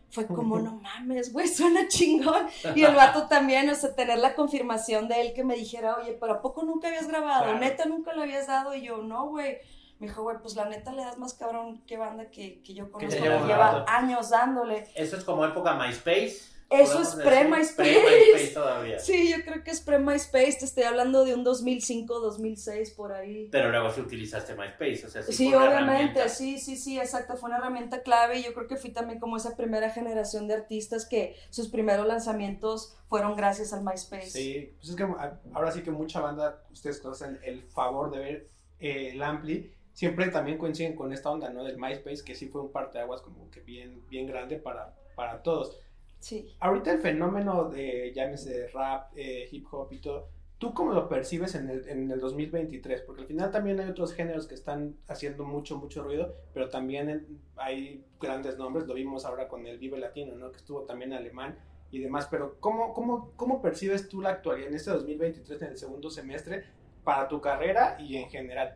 fue 0.09 0.25
como, 0.25 0.59
no 0.59 0.73
mames, 0.73 1.31
güey, 1.31 1.47
suena 1.47 1.87
chingón. 1.87 2.47
Y 2.75 2.83
el 2.83 2.95
vato 2.95 3.27
también, 3.27 3.69
o 3.69 3.75
sea, 3.75 3.93
tener 3.95 4.17
la 4.17 4.35
confirmación 4.35 5.07
de 5.07 5.21
él 5.21 5.33
que 5.33 5.43
me 5.43 5.55
dijera, 5.55 5.95
oye, 5.95 6.17
pero 6.19 6.33
¿a 6.33 6.41
poco 6.41 6.63
nunca 6.63 6.87
habías 6.87 7.07
grabado? 7.07 7.43
Claro. 7.43 7.59
Neta, 7.59 7.85
nunca 7.85 8.13
lo 8.13 8.23
habías 8.23 8.47
dado. 8.47 8.73
Y 8.75 8.81
yo, 8.81 8.97
no, 8.97 9.27
güey. 9.27 9.57
Me 9.99 10.07
dijo, 10.07 10.23
güey, 10.23 10.37
pues 10.41 10.55
la 10.55 10.63
neta 10.65 10.93
le 10.93 11.03
das 11.03 11.17
más 11.17 11.33
cabrón 11.33 11.83
que 11.85 11.97
banda 11.97 12.31
que, 12.31 12.61
que 12.61 12.73
yo 12.73 12.89
conozco, 12.89 13.21
lleva 13.21 13.35
que 13.35 13.41
un 13.41 13.47
lleva 13.49 13.71
rato. 13.71 13.91
años 13.91 14.29
dándole. 14.29 14.87
Eso 14.95 15.17
es 15.17 15.25
como 15.25 15.43
época 15.45 15.73
MySpace. 15.75 16.39
Eso 16.69 17.01
es 17.01 17.15
pre-MySpace. 17.15 17.75
Pre-MySpace 17.75 18.53
todavía. 18.53 18.99
Sí, 18.99 19.31
yo 19.31 19.43
creo 19.43 19.63
que 19.63 19.71
es 19.71 19.81
pre-MySpace, 19.81 20.59
te 20.59 20.65
estoy 20.65 20.83
hablando 20.83 21.25
de 21.25 21.33
un 21.33 21.43
2005, 21.43 22.19
2006, 22.19 22.91
por 22.91 23.11
ahí. 23.11 23.47
Pero 23.51 23.69
luego 23.71 23.89
sí 23.89 24.01
utilizaste 24.01 24.53
MySpace, 24.55 25.05
o 25.05 25.09
sea, 25.09 25.23
sí, 25.23 25.33
Sí, 25.33 25.45
fue 25.51 25.57
obviamente, 25.57 26.29
sí, 26.29 26.59
sí, 26.59 26.75
sí, 26.77 26.99
exacto, 26.99 27.35
fue 27.37 27.49
una 27.49 27.57
herramienta 27.57 28.03
clave 28.03 28.39
y 28.39 28.43
yo 28.43 28.53
creo 28.53 28.67
que 28.67 28.75
fui 28.77 28.91
también 28.91 29.19
como 29.19 29.37
esa 29.37 29.55
primera 29.57 29.89
generación 29.89 30.47
de 30.47 30.53
artistas 30.53 31.07
que 31.07 31.35
sus 31.49 31.69
primeros 31.69 32.05
lanzamientos 32.05 32.95
fueron 33.07 33.35
gracias 33.35 33.73
al 33.73 33.83
MySpace. 33.83 34.29
Sí, 34.29 34.73
pues 34.77 34.89
es 34.89 34.95
que 34.95 35.03
a- 35.03 35.39
ahora 35.53 35.71
sí 35.71 35.81
que 35.81 35.91
mucha 35.91 36.19
banda, 36.19 36.63
ustedes 36.71 36.99
conocen 36.99 37.39
el 37.43 37.63
favor 37.63 38.11
de 38.11 38.19
ver 38.19 38.47
eh, 38.79 39.11
el 39.13 39.23
Ampli, 39.23 39.73
siempre 39.93 40.27
también 40.29 40.57
coinciden 40.57 40.95
con 40.95 41.11
esta 41.11 41.29
onda, 41.31 41.49
¿no? 41.49 41.63
Del 41.63 41.77
MySpace, 41.77 42.23
que 42.23 42.35
sí 42.35 42.47
fue 42.47 42.61
un 42.61 42.71
parteaguas 42.71 43.21
como 43.21 43.49
que 43.49 43.59
bien, 43.61 44.07
bien 44.07 44.27
grande 44.27 44.55
para, 44.57 44.93
para 45.15 45.41
todos. 45.43 45.77
Sí. 46.19 46.53
Ahorita 46.59 46.91
el 46.91 46.99
fenómeno 46.99 47.69
de, 47.69 48.11
llámese, 48.13 48.67
rap, 48.69 49.11
eh, 49.15 49.47
hip 49.51 49.65
hop 49.71 49.91
y 49.91 49.99
todo, 49.99 50.29
¿tú 50.57 50.73
cómo 50.73 50.91
lo 50.91 51.07
percibes 51.07 51.55
en 51.55 51.69
el, 51.69 51.87
en 51.87 52.11
el 52.11 52.19
2023? 52.19 53.01
Porque 53.01 53.21
al 53.21 53.27
final 53.27 53.51
también 53.51 53.79
hay 53.79 53.89
otros 53.89 54.13
géneros 54.13 54.47
que 54.47 54.55
están 54.55 54.95
haciendo 55.07 55.45
mucho, 55.45 55.77
mucho 55.77 56.03
ruido, 56.03 56.35
pero 56.53 56.69
también 56.69 57.39
hay 57.55 58.05
grandes 58.19 58.57
nombres, 58.57 58.85
lo 58.85 58.93
vimos 58.93 59.25
ahora 59.25 59.47
con 59.47 59.65
el 59.65 59.79
Vive 59.79 59.97
Latino, 59.97 60.35
¿no? 60.35 60.51
Que 60.51 60.57
estuvo 60.57 60.83
también 60.83 61.13
alemán 61.13 61.57
y 61.91 61.99
demás, 61.99 62.27
pero 62.29 62.59
¿cómo, 62.59 62.93
cómo, 62.93 63.31
cómo 63.35 63.61
percibes 63.61 64.09
tú 64.09 64.21
la 64.21 64.29
actualidad 64.29 64.69
en 64.69 64.75
este 64.75 64.91
2023, 64.91 65.61
en 65.61 65.67
el 65.69 65.77
segundo 65.77 66.11
semestre, 66.11 66.65
para 67.03 67.27
tu 67.27 67.39
carrera 67.41 67.97
y 67.99 68.17
en 68.17 68.29
general? 68.29 68.75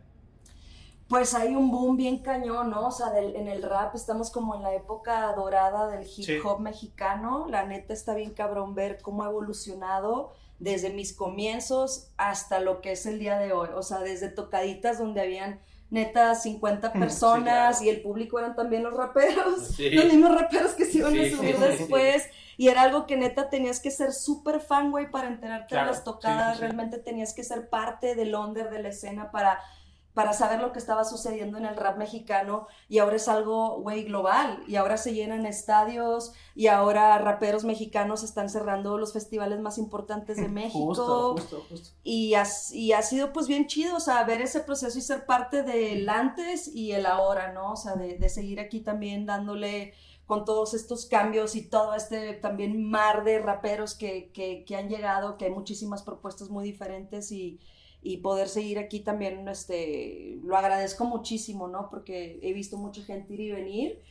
Pues 1.10 1.34
hay 1.36 1.56
un 1.56 1.70
boom 1.70 1.96
bien 1.98 2.20
cañón, 2.20 2.70
¿no? 2.72 2.88
O 2.88 2.92
sea, 2.92 3.12
del- 3.12 3.36
en 3.36 3.48
el 3.48 3.62
rap 3.62 3.94
estamos 3.96 4.32
como 4.32 4.56
en 4.56 4.64
la 4.64 4.74
época 4.74 5.32
dorada 5.36 5.88
del 5.88 6.04
hip 6.08 6.26
Sí. 6.26 6.38
hop 6.44 6.60
mexicano. 6.60 7.46
La 7.50 7.66
neta 7.66 7.94
está 7.94 8.16
bien 8.16 8.34
cabrón 8.34 8.74
ver 8.74 9.00
cómo 9.02 9.24
ha 9.24 9.28
evolucionado 9.30 10.32
desde 10.60 10.92
mis 10.92 11.14
comienzos 11.14 12.08
hasta 12.18 12.60
lo 12.60 12.82
que 12.82 12.94
es 12.94 13.06
el 13.06 13.20
día 13.20 13.38
de 13.38 13.54
hoy. 13.54 13.70
O 13.76 13.84
sea, 13.84 14.00
desde 14.00 14.30
tocaditas 14.30 14.98
donde 14.98 15.22
habían 15.22 15.60
neta 15.90 16.34
50 16.34 16.92
Sí, 16.92 16.98
personas 16.98 17.44
claro. 17.78 17.84
y 17.86 17.90
el 17.90 18.02
público 18.02 18.40
eran 18.40 18.56
también 18.56 18.82
los 18.82 18.96
raperos. 18.96 19.68
Sí. 19.76 19.92
Los 19.92 20.06
mismos 20.06 20.34
raperos 20.34 20.72
que 20.72 20.86
se 20.86 21.00
iban 21.00 21.14
a 21.20 21.30
subir 21.30 21.58
después. 21.60 22.28
Y 22.58 22.70
era 22.70 22.82
algo 22.84 23.06
que 23.06 23.18
neta 23.18 23.50
tenías 23.50 23.80
que 23.80 23.92
ser 23.92 24.14
súper 24.14 24.60
fan, 24.62 24.90
güey, 24.92 25.12
para 25.12 25.28
enterarte 25.28 25.68
Claro, 25.70 25.88
de 25.88 25.92
las 25.92 26.04
tocadas. 26.04 26.60
Realmente 26.60 26.98
tenías 26.98 27.34
que 27.34 27.44
ser 27.44 27.70
parte 27.70 28.16
del 28.16 28.34
under 28.34 28.70
de 28.72 28.82
la 28.82 28.90
escena 28.90 29.32
para, 29.32 29.60
para 30.14 30.34
saber 30.34 30.60
lo 30.62 30.72
que 30.74 30.80
estaba 30.80 31.04
sucediendo 31.06 31.58
en 31.58 31.66
el 31.66 31.76
rap 31.76 31.98
mexicano. 31.98 32.68
Y 32.88 33.00
ahora 33.00 33.16
es 33.16 33.28
algo, 33.28 33.82
güey, 33.82 34.04
global. 34.04 34.64
Y 34.68 34.76
ahora 34.76 34.98
se 34.98 35.14
llenan 35.14 35.46
estadios. 35.46 36.34
Y 36.56 36.68
ahora 36.68 37.18
raperos 37.18 37.64
mexicanos 37.64 38.24
están 38.24 38.50
cerrando 38.50 38.98
los 38.98 39.14
festivales 39.14 39.60
más 39.60 39.78
importantes 39.78 40.40
de 40.40 40.50
México. 40.50 40.86
Justo, 40.86 41.34
justo, 41.34 41.66
justo. 41.70 41.90
Y, 42.04 42.34
has- 42.36 42.72
y 42.74 42.94
ha 42.94 43.02
sido 43.02 43.34
pues 43.34 43.48
bien 43.48 43.68
chido, 43.68 43.96
o 43.98 44.00
sea, 44.00 44.24
ver 44.24 44.42
ese 44.42 44.60
proceso 44.62 44.98
y 44.98 45.02
ser 45.02 45.26
parte 45.26 45.64
del 45.64 46.08
antes 46.10 46.68
y 46.68 46.92
el 46.92 47.06
ahora, 47.06 47.52
¿no? 47.54 47.72
O 47.74 47.76
sea, 47.76 47.96
de, 47.96 48.18
de 48.18 48.30
seguir 48.30 48.60
aquí 48.60 48.82
también 48.82 49.26
dándole 49.26 49.94
con 50.26 50.46
todos 50.46 50.74
estos 50.74 51.06
cambios 51.06 51.56
y 51.56 51.64
todo 51.70 51.96
este 51.96 52.34
también 52.34 52.90
mar 52.90 53.24
de 53.24 53.40
raperos 53.40 53.94
que, 53.96 54.32
que, 54.34 54.64
que 54.66 54.76
han 54.76 54.90
llegado, 54.90 55.38
que 55.38 55.46
hay 55.46 55.52
muchísimas 55.52 56.04
propuestas 56.04 56.50
muy 56.50 56.64
diferentes 56.66 57.32
y, 57.32 57.60
y 58.04 58.18
poder 58.18 58.50
seguir 58.50 58.80
aquí 58.80 59.00
también, 59.00 59.48
este, 59.48 60.40
lo 60.44 60.58
agradezco 60.58 61.06
muchísimo, 61.06 61.68
¿no? 61.68 61.90
Porque 61.90 62.40
he 62.42 62.54
visto 62.54 62.78
mucha 62.78 63.02
gente 63.04 63.34
ir 63.34 63.40
y 63.42 63.52
venir. 63.52 64.02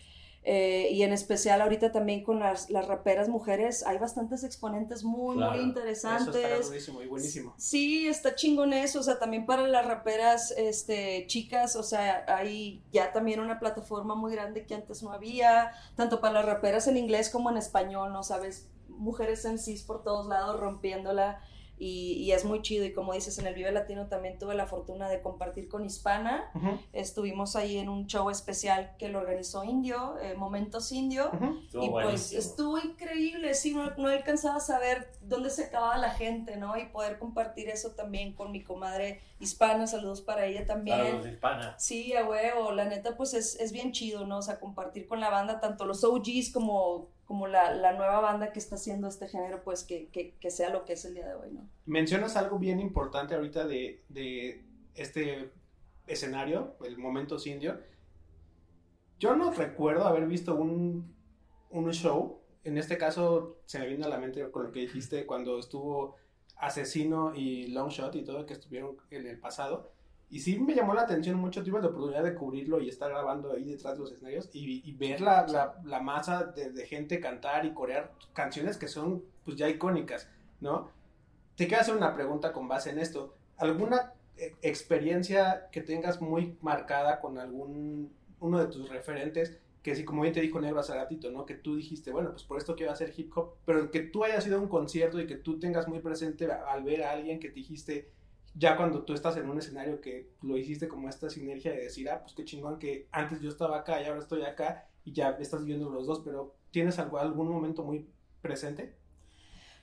eh, 0.44 0.88
y 0.90 1.02
en 1.04 1.12
especial 1.12 1.60
ahorita 1.60 1.92
también 1.92 2.24
con 2.24 2.40
las, 2.40 2.68
las 2.68 2.88
raperas 2.88 3.28
mujeres, 3.28 3.84
hay 3.86 3.98
bastantes 3.98 4.42
exponentes 4.42 5.04
muy, 5.04 5.36
Claro, 5.36 5.52
muy 5.52 5.60
Eso 5.60 5.68
interesantes. 5.68 6.34
está 6.44 6.66
buenísimo 6.66 7.02
y 7.02 7.06
buenísimo. 7.06 7.54
Sí, 7.58 8.08
está 8.08 8.34
chingón 8.34 8.72
eso, 8.72 8.98
o 8.98 9.02
sea, 9.04 9.20
también 9.20 9.46
para 9.46 9.68
las 9.68 9.86
raperas 9.86 10.52
este, 10.56 11.26
chicas, 11.28 11.76
o 11.76 11.84
sea, 11.84 12.24
hay 12.26 12.82
ya 12.90 13.12
también 13.12 13.38
una 13.38 13.60
plataforma 13.60 14.16
muy 14.16 14.32
grande 14.32 14.66
que 14.66 14.74
antes 14.74 15.02
no 15.04 15.12
había, 15.12 15.72
tanto 15.94 16.20
para 16.20 16.34
las 16.34 16.44
raperas 16.46 16.88
en 16.88 16.96
inglés 16.96 17.30
como 17.30 17.48
en 17.50 17.56
español, 17.56 18.12
¿no 18.12 18.24
sabes? 18.24 18.68
Mujeres 18.88 19.44
en 19.44 19.58
cis 19.60 19.84
por 19.84 20.02
todos 20.02 20.26
lados 20.26 20.58
rompiéndola. 20.58 21.40
Y, 21.78 22.30
es 22.30 22.44
muy 22.44 22.62
chido. 22.62 22.84
Y 22.84 22.92
como 22.92 23.12
dices, 23.12 23.38
en 23.38 23.46
el 23.46 23.54
Vive 23.54 23.72
Latino 23.72 24.06
también 24.06 24.38
tuve 24.38 24.54
la 24.54 24.66
fortuna 24.66 25.08
de 25.08 25.20
compartir 25.20 25.68
con 25.68 25.84
Hispana. 25.84 26.50
Estuvimos 26.92 27.56
ahí 27.56 27.78
en 27.78 27.88
un 27.88 28.06
show 28.06 28.30
especial 28.30 28.94
que 28.98 29.08
lo 29.08 29.18
organizó 29.18 29.64
Indio, 29.64 30.16
eh, 30.20 30.34
Momentos 30.34 30.92
Indio. 30.92 31.30
Y 31.72 31.90
pues 31.90 32.32
estuvo 32.32 32.78
increíble, 32.78 33.54
sí, 33.54 33.74
no, 33.74 33.90
no, 33.96 34.08
alcanzaba 34.08 34.56
a 34.56 34.60
saber 34.60 35.10
dónde 35.22 35.50
se 35.50 35.64
acababa 35.64 35.98
la 35.98 36.10
gente, 36.10 36.56
¿no? 36.56 36.76
Y 36.76 36.86
poder 36.86 37.18
compartir 37.18 37.68
eso 37.68 37.90
también 37.92 38.34
con 38.34 38.52
mi 38.52 38.62
comadre 38.62 39.20
Hispana, 39.40 39.88
saludos 39.88 40.20
para 40.20 40.46
ella 40.46 40.64
también. 40.64 40.98
Saludos, 40.98 41.26
Hispana. 41.26 41.74
Sí, 41.78 42.14
a 42.14 42.24
huevo, 42.24 42.70
la 42.70 42.84
neta 42.84 43.16
pues 43.16 43.34
es, 43.34 43.58
es 43.58 43.72
bien 43.72 43.90
chido, 43.90 44.24
¿no? 44.24 44.38
O 44.38 44.42
sea, 44.42 44.60
compartir 44.60 45.08
con 45.08 45.18
la 45.18 45.30
banda 45.30 45.58
tanto 45.58 45.84
los 45.84 46.04
OGs 46.04 46.52
como 46.52 47.08
como 47.26 47.46
la, 47.46 47.74
la, 47.74 47.92
nueva 47.92 48.20
banda 48.20 48.52
que 48.52 48.58
está 48.58 48.74
haciendo 48.74 49.08
este 49.08 49.28
género, 49.28 49.62
pues 49.62 49.84
que, 49.84 50.08
que, 50.08 50.34
que, 50.34 50.50
sea 50.50 50.70
lo 50.70 50.84
que 50.84 50.94
es 50.94 51.04
el 51.04 51.14
día 51.14 51.26
de 51.26 51.34
hoy, 51.34 51.50
¿no? 51.52 51.68
Mencionas 51.86 52.36
algo 52.36 52.58
bien 52.58 52.80
importante 52.80 53.34
ahorita 53.34 53.66
de, 53.66 54.02
de 54.08 54.64
este 54.94 55.50
escenario, 56.06 56.76
el 56.84 56.98
momento 56.98 57.36
indio. 57.44 57.80
Yo 59.18 59.36
no 59.36 59.52
recuerdo 59.52 60.04
haber 60.04 60.26
visto 60.26 60.56
un, 60.56 61.14
un 61.70 61.92
show, 61.92 62.40
en 62.64 62.76
este 62.76 62.98
caso 62.98 63.60
se 63.66 63.78
me 63.78 63.86
vino 63.86 64.06
a 64.06 64.08
la 64.08 64.18
mente 64.18 64.50
con 64.50 64.64
lo 64.64 64.72
que 64.72 64.80
dijiste 64.80 65.26
cuando 65.26 65.58
estuvo 65.58 66.16
Asesino 66.56 67.34
y 67.34 67.68
Longshot 67.68 68.14
y 68.14 68.24
todo 68.24 68.46
que 68.46 68.52
estuvieron 68.52 68.96
en 69.10 69.26
el 69.26 69.38
pasado 69.38 69.92
y 70.32 70.38
sí 70.38 70.58
me 70.58 70.74
llamó 70.74 70.94
la 70.94 71.02
atención 71.02 71.36
mucho, 71.36 71.62
tuve 71.62 71.78
la 71.82 71.88
oportunidad 71.88 72.24
de 72.24 72.34
cubrirlo 72.34 72.80
y 72.80 72.88
estar 72.88 73.10
grabando 73.10 73.52
ahí 73.52 73.64
detrás 73.64 73.92
de 73.92 74.00
los 74.00 74.12
escenarios 74.12 74.48
y, 74.54 74.90
ver 74.92 75.20
la, 75.20 75.46
la, 75.46 75.78
la 75.84 76.00
masa 76.00 76.44
de, 76.44 76.86
gente 76.86 77.20
cantar 77.20 77.66
y 77.66 77.74
corear 77.74 78.10
canciones 78.32 78.78
que 78.78 78.88
son 78.88 79.22
pues 79.44 79.58
ya 79.58 79.68
icónicas, 79.68 80.26
¿no? 80.62 80.88
Te 81.54 81.66
quiero 81.66 81.82
hacer 81.82 81.94
una 81.94 82.14
pregunta 82.14 82.50
con 82.54 82.66
base 82.66 82.88
en 82.88 82.98
esto. 82.98 83.34
¿Alguna 83.58 84.14
eh, 84.38 84.54
experiencia 84.62 85.68
que 85.70 85.82
tengas 85.82 86.22
muy 86.22 86.56
marcada 86.62 87.20
con 87.20 87.38
algún 87.38 88.10
uno 88.40 88.58
de 88.58 88.68
tus 88.68 88.88
referentes 88.88 89.58
que 89.82 89.94
sí, 89.94 90.04
como 90.04 90.22
bien 90.22 90.32
te 90.32 90.40
dijo 90.40 90.60
Negro 90.60 90.80
hace 90.80 90.94
ratito, 90.94 91.30
¿no? 91.30 91.44
Que 91.44 91.56
tú 91.56 91.76
dijiste, 91.76 92.10
bueno, 92.10 92.30
pues 92.30 92.44
por 92.44 92.56
esto 92.56 92.74
quiero 92.74 92.92
hacer 92.92 93.12
hip 93.14 93.36
hop, 93.36 93.56
pero 93.66 93.90
que 93.90 94.00
tú 94.00 94.24
hayas 94.24 94.46
ido 94.46 94.56
a 94.56 94.60
un 94.60 94.68
concierto 94.68 95.20
y 95.20 95.26
que 95.26 95.36
tú 95.36 95.58
tengas 95.58 95.88
muy 95.88 95.98
presente 95.98 96.50
al 96.50 96.84
ver 96.84 97.02
a 97.02 97.10
alguien 97.10 97.38
que 97.40 97.48
te 97.48 97.56
dijiste, 97.56 98.08
ya 98.54 98.76
cuando 98.76 99.04
tú 99.04 99.14
estás 99.14 99.36
en 99.36 99.48
un 99.48 99.58
escenario 99.58 100.00
que 100.00 100.30
lo 100.42 100.56
hiciste 100.56 100.88
como 100.88 101.08
esta 101.08 101.30
sinergia 101.30 101.72
de 101.72 101.84
decir, 101.84 102.10
ah, 102.10 102.20
pues 102.20 102.34
qué 102.34 102.44
chingón 102.44 102.78
que 102.78 103.08
antes 103.10 103.40
yo 103.40 103.48
estaba 103.48 103.78
acá 103.78 104.00
y 104.00 104.06
ahora 104.06 104.20
estoy 104.20 104.42
acá 104.42 104.88
y 105.04 105.12
ya 105.12 105.30
estás 105.40 105.64
viendo 105.64 105.90
los 105.90 106.06
dos, 106.06 106.20
pero 106.24 106.54
¿tienes 106.70 106.98
algo, 106.98 107.18
algún 107.18 107.48
momento 107.48 107.82
muy 107.82 108.08
presente? 108.40 108.94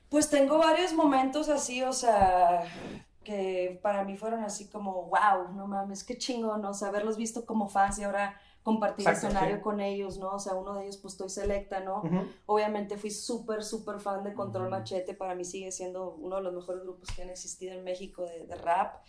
Pues 0.10 0.30
tengo 0.30 0.58
varios 0.58 0.94
momentos 0.94 1.50
así, 1.50 1.84
o 1.84 1.94
sea, 1.94 2.64
que 3.24 3.80
para 3.82 4.04
mí 4.04 4.18
fueron 4.18 4.44
así 4.44 4.70
como, 4.70 5.04
wow, 5.04 5.54
no 5.56 5.68
mames, 5.68 6.04
qué 6.04 6.18
chingón, 6.18 6.64
o 6.66 6.74
sea, 6.74 6.90
haberlos 6.90 7.18
visto 7.18 7.46
como 7.46 7.68
fans 7.68 8.00
y 8.00 8.04
ahora 8.04 8.40
compartir 8.64 9.08
escenario 9.08 9.62
con 9.62 9.80
ellos, 9.80 10.18
¿no? 10.18 10.36
O 10.36 10.40
sea, 10.40 10.54
uno 10.54 10.76
de 10.76 10.84
ellos 10.84 10.98
pues 10.98 11.14
estoy 11.14 11.30
selecta, 11.30 11.80
¿no? 11.80 12.04
Obviamente 12.46 12.98
fui 12.98 13.12
súper, 13.12 13.64
súper 13.64 14.00
fan 14.00 14.24
de 14.24 14.34
Control 14.34 14.70
Machete, 14.70 15.14
para 15.14 15.36
mí 15.36 15.46
sigue 15.46 15.72
siendo 15.72 16.12
uno 16.16 16.38
de 16.38 16.44
los 16.44 16.54
mejores 16.54 16.84
grupos 16.84 17.10
que 17.12 17.22
han 17.22 17.30
existido 17.30 17.74
en 17.74 17.84
México 17.84 18.24
de, 18.26 18.46
de 18.46 18.56
rap, 18.56 19.02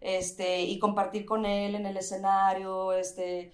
este, 0.00 0.62
y 0.62 0.78
compartir 0.78 1.24
con 1.24 1.46
él 1.46 1.74
en 1.74 1.86
el 1.86 1.96
escenario, 1.96 2.92
este, 2.92 3.52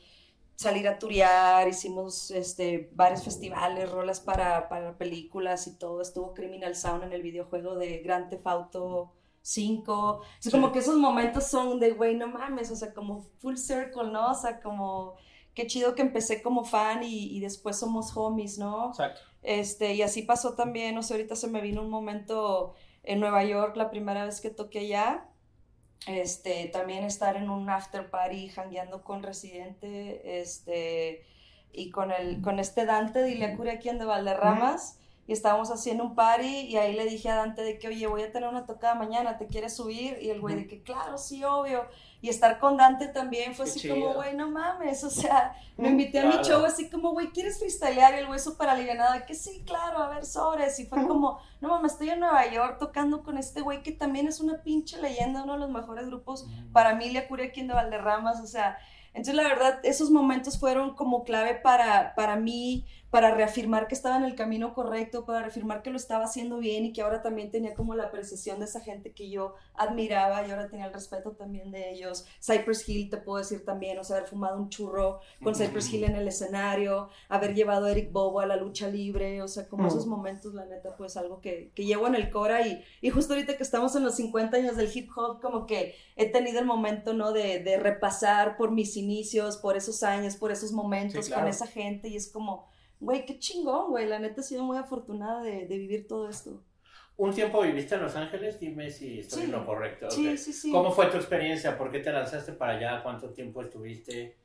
salir 0.57 0.87
a 0.89 0.99
turear, 0.99 1.67
hicimos 1.69 2.31
este, 2.31 2.91
varios 2.93 3.25
festivales, 3.25 3.91
rolas 3.91 4.21
para, 4.21 4.69
para 4.69 4.97
películas 4.97 5.67
y 5.67 5.79
todo, 5.79 6.01
estuvo 6.01 6.35
Criminal 6.35 6.77
Sound 6.77 7.05
en 7.05 7.13
el 7.13 7.23
videojuego 7.23 7.77
de 7.77 7.99
Grand 7.99 8.29
Theft 8.29 8.47
Auto 8.47 9.13
5, 9.43 10.21
es 10.43 10.51
como 10.51 10.73
que 10.73 10.79
esos 10.79 10.97
momentos 10.97 11.45
son 11.47 11.79
de, 11.79 11.93
güey, 11.93 12.17
no 12.17 12.29
mames, 12.29 12.71
o 12.71 12.77
sea, 12.77 12.95
como 12.95 13.27
full 13.39 13.57
circle, 13.57 14.11
¿no? 14.11 14.31
O 14.31 14.35
sea, 14.35 14.61
como 14.61 15.17
qué 15.55 15.67
chido 15.67 15.95
que 15.95 16.03
empecé 16.03 16.43
como 16.43 16.65
fan 16.65 17.03
y, 17.03 17.41
después 17.41 17.79
somos 17.79 18.17
homies, 18.17 18.59
¿no? 18.59 18.91
Exacto. 18.91 19.21
Este, 19.43 19.95
y 19.95 20.03
así 20.03 20.23
pasó 20.23 20.55
también, 20.55 20.95
no 20.95 21.03
sé, 21.03 21.15
ahorita 21.15 21.37
se 21.37 21.49
me 21.49 21.61
vino 21.61 21.83
un 21.83 21.91
momento 21.91 22.75
en 23.03 23.21
Nueva 23.21 23.45
York, 23.45 23.77
la 23.77 23.91
primera 23.91 24.25
vez 24.25 24.41
que 24.41 24.51
toqué 24.51 24.81
allá, 24.81 25.29
este, 26.07 26.67
también 26.73 27.05
estar 27.05 27.37
en 27.37 27.51
un 27.51 27.69
after 27.69 28.11
party, 28.11 28.49
jangueando 28.49 29.05
con 29.05 29.23
Residente, 29.23 30.41
este, 30.41 31.27
y 31.73 31.91
con, 31.91 32.11
el, 32.11 32.41
con 32.41 32.59
este 32.59 32.87
Dante 32.87 33.21
de 33.21 33.71
aquí 33.71 33.89
en 33.89 33.99
de 33.99 34.05
Valderramas, 34.05 34.99
y 35.27 35.33
estábamos 35.33 35.71
haciendo 35.71 36.05
un 36.05 36.15
party, 36.15 36.67
y 36.67 36.77
ahí 36.77 36.95
le 36.95 37.07
dije 37.07 37.31
a 37.31 37.37
Dante 37.37 37.63
de 37.63 37.79
que, 37.79 37.89
oye, 37.89 38.07
voy 38.07 38.23
a 38.23 38.33
tener 38.33 38.49
una 38.49 38.67
tocada 38.67 38.95
mañana, 38.95 39.39
¿te 39.39 39.47
quieres 39.47 39.75
subir? 39.75 40.19
Y 40.21 40.31
el 40.31 40.41
güey 40.41 40.55
de 40.55 40.67
que, 40.67 40.83
claro, 40.83 41.19
sí, 41.19 41.43
obvio 41.45 41.87
y 42.25 42.31
estar 42.31 42.59
con 42.59 42.79
Dante 42.79 43.09
también 43.09 43.55
fue 43.55 43.67
así 43.67 43.87
como, 43.87 44.15
güey, 44.15 44.35
no 44.35 44.49
mames, 44.51 45.05
o 45.05 45.11
sea, 45.11 45.55
me 45.77 45.89
invité 45.89 46.21
a 46.21 46.25
mi 46.25 46.37
show 46.43 46.65
así 46.65 46.89
como, 46.89 47.11
güey, 47.11 47.29
¿quieres 47.33 47.59
freestylear? 47.59 48.15
Y 48.15 48.17
el 48.21 48.27
güey 48.27 48.41
súper 48.41 48.71
alivianado, 48.71 49.15
que 49.27 49.35
sí, 49.35 49.63
claro, 49.67 49.99
a 49.99 50.09
ver, 50.09 50.25
sobres, 50.25 50.81
y 50.81 50.87
fue 50.87 51.07
como, 51.07 51.39
no 51.61 51.69
mames, 51.69 51.93
estoy 51.93 52.09
en 52.09 52.21
Nueva 52.21 52.51
York 52.51 52.79
tocando 52.79 53.23
con 53.23 53.37
este 53.37 53.61
güey 53.61 53.83
que 53.83 53.93
también 53.93 54.27
es 54.27 54.41
una 54.41 54.63
pinche 54.63 54.99
leyenda, 55.03 55.43
uno 55.43 55.53
de 55.53 55.59
los 55.59 55.69
mejores 55.69 56.07
grupos, 56.07 56.47
para 56.73 56.95
mí, 56.95 57.11
Le 57.11 57.29
Curia 57.29 57.49
aquí 57.49 57.63
de 57.63 57.75
Valderramas, 57.75 58.41
o 58.41 58.47
sea, 58.47 58.79
entonces 59.15 59.35
la 59.37 59.45
verdad, 59.45 59.81
esos 59.85 60.11
momentos 60.11 60.59
fueron 60.59 60.95
como 60.95 61.25
clave 61.25 61.55
para, 61.55 62.15
para 62.15 62.37
mí, 62.37 62.85
para 63.15 63.33
reafirmar 63.33 63.87
que 63.87 63.95
estaba 63.95 64.17
en 64.17 64.25
el 64.25 64.35
camino 64.35 64.75
correcto, 64.75 65.25
para 65.25 65.43
reafirmar 65.43 65.83
que 65.83 65.91
lo 65.91 65.97
estaba 65.97 66.25
haciendo 66.25 66.59
bien 66.59 66.85
y 66.85 66.93
que 66.93 67.01
ahora 67.01 67.23
también 67.23 67.49
tenía 67.53 67.73
como 67.75 67.95
la 67.95 68.07
apreciación 68.07 68.59
de 68.59 68.65
esa 68.65 68.81
gente 68.81 69.13
que 69.13 69.31
yo 69.31 69.55
admiraba 69.75 70.45
y 70.45 70.51
ahora 70.51 70.69
tenía 70.69 70.87
el 70.87 70.93
respeto 70.93 71.31
también 71.31 71.71
de 71.71 71.93
ellos. 71.93 72.27
Cypress 72.45 72.89
Hill, 72.89 73.11
te 73.11 73.19
puedo 73.19 73.39
decir 73.39 73.65
también, 73.65 74.01
o 74.01 74.03
sea, 74.03 74.17
haber 74.17 74.29
fumado 74.29 74.59
un 74.59 74.69
churro 74.69 75.21
con 75.45 75.55
Cypress 75.55 75.95
Hill 75.95 76.03
en 76.03 76.17
el 76.17 76.27
escenario, 76.27 77.09
haber 77.29 77.55
llevado 77.55 77.87
a 77.87 77.93
Eric 77.93 78.11
Bobo 78.11 78.41
a 78.41 78.47
la 78.47 78.57
lucha 78.57 78.89
libre, 78.89 79.43
o 79.43 79.47
sea, 79.47 79.69
como 79.69 79.87
esos 79.87 80.09
momentos, 80.09 80.53
la 80.53 80.65
neta, 80.65 80.97
pues 80.97 81.17
algo 81.17 81.41
que, 81.41 81.71
que 81.77 81.85
llevo 81.85 82.09
en 82.09 82.17
el 82.17 82.31
Cora 82.31 82.67
y, 82.67 82.83
y 83.01 83.11
justo 83.11 83.35
ahorita 83.35 83.57
que 83.57 83.63
estamos 83.63 83.95
en 83.95 84.03
los 84.03 84.17
50 84.17 84.57
años 84.57 84.77
del 84.77 84.91
hip 84.93 85.09
hop, 85.17 85.41
como 85.41 85.67
que 85.67 85.95
he 86.17 86.33
tenido 86.33 86.59
el 86.59 86.67
momento, 86.67 87.13
¿no? 87.13 87.31
De, 87.31 87.61
de 87.61 87.77
repasar 87.77 88.57
por 88.57 88.73
mis 88.73 88.93
inicios, 89.05 89.57
por 89.59 89.77
esos 89.77 90.03
años, 90.03 90.37
por 90.37 90.51
esos 90.51 90.73
momentos 90.73 91.29
con 91.29 91.47
esa 91.47 91.67
gente 91.67 92.09
y 92.09 92.17
es 92.17 92.31
como 92.31 92.67
güey, 93.05 93.25
qué 93.25 93.39
chingón, 93.39 93.91
güey. 93.91 94.07
La 94.07 94.19
neta 94.19 94.41
he 94.41 94.45
sido 94.45 94.65
muy 94.65 94.77
afortunada 94.77 95.43
de, 95.43 95.67
vivir 95.67 96.07
todo 96.09 96.29
esto. 96.29 96.63
Un 97.17 97.33
tiempo 97.33 97.63
viviste 97.63 97.95
en 97.95 98.03
Los 98.03 98.17
Ángeles, 98.17 98.59
dime 98.59 98.91
si 98.91 99.21
estoy 99.21 99.45
en 99.45 99.53
lo 99.53 99.65
correcto. 99.65 100.11
Sí, 100.11 100.37
sí, 100.37 100.53
sí. 100.53 100.73
¿Cómo 100.73 100.91
fue 100.91 101.07
tu 101.07 101.17
experiencia? 101.17 101.79
¿Por 101.79 101.93
qué 101.93 102.01
te 102.01 102.11
lanzaste 102.11 102.53
para 102.53 102.73
allá? 102.73 103.03
¿Cuánto 103.05 103.31
tiempo 103.31 103.63
estuviste? 103.63 104.37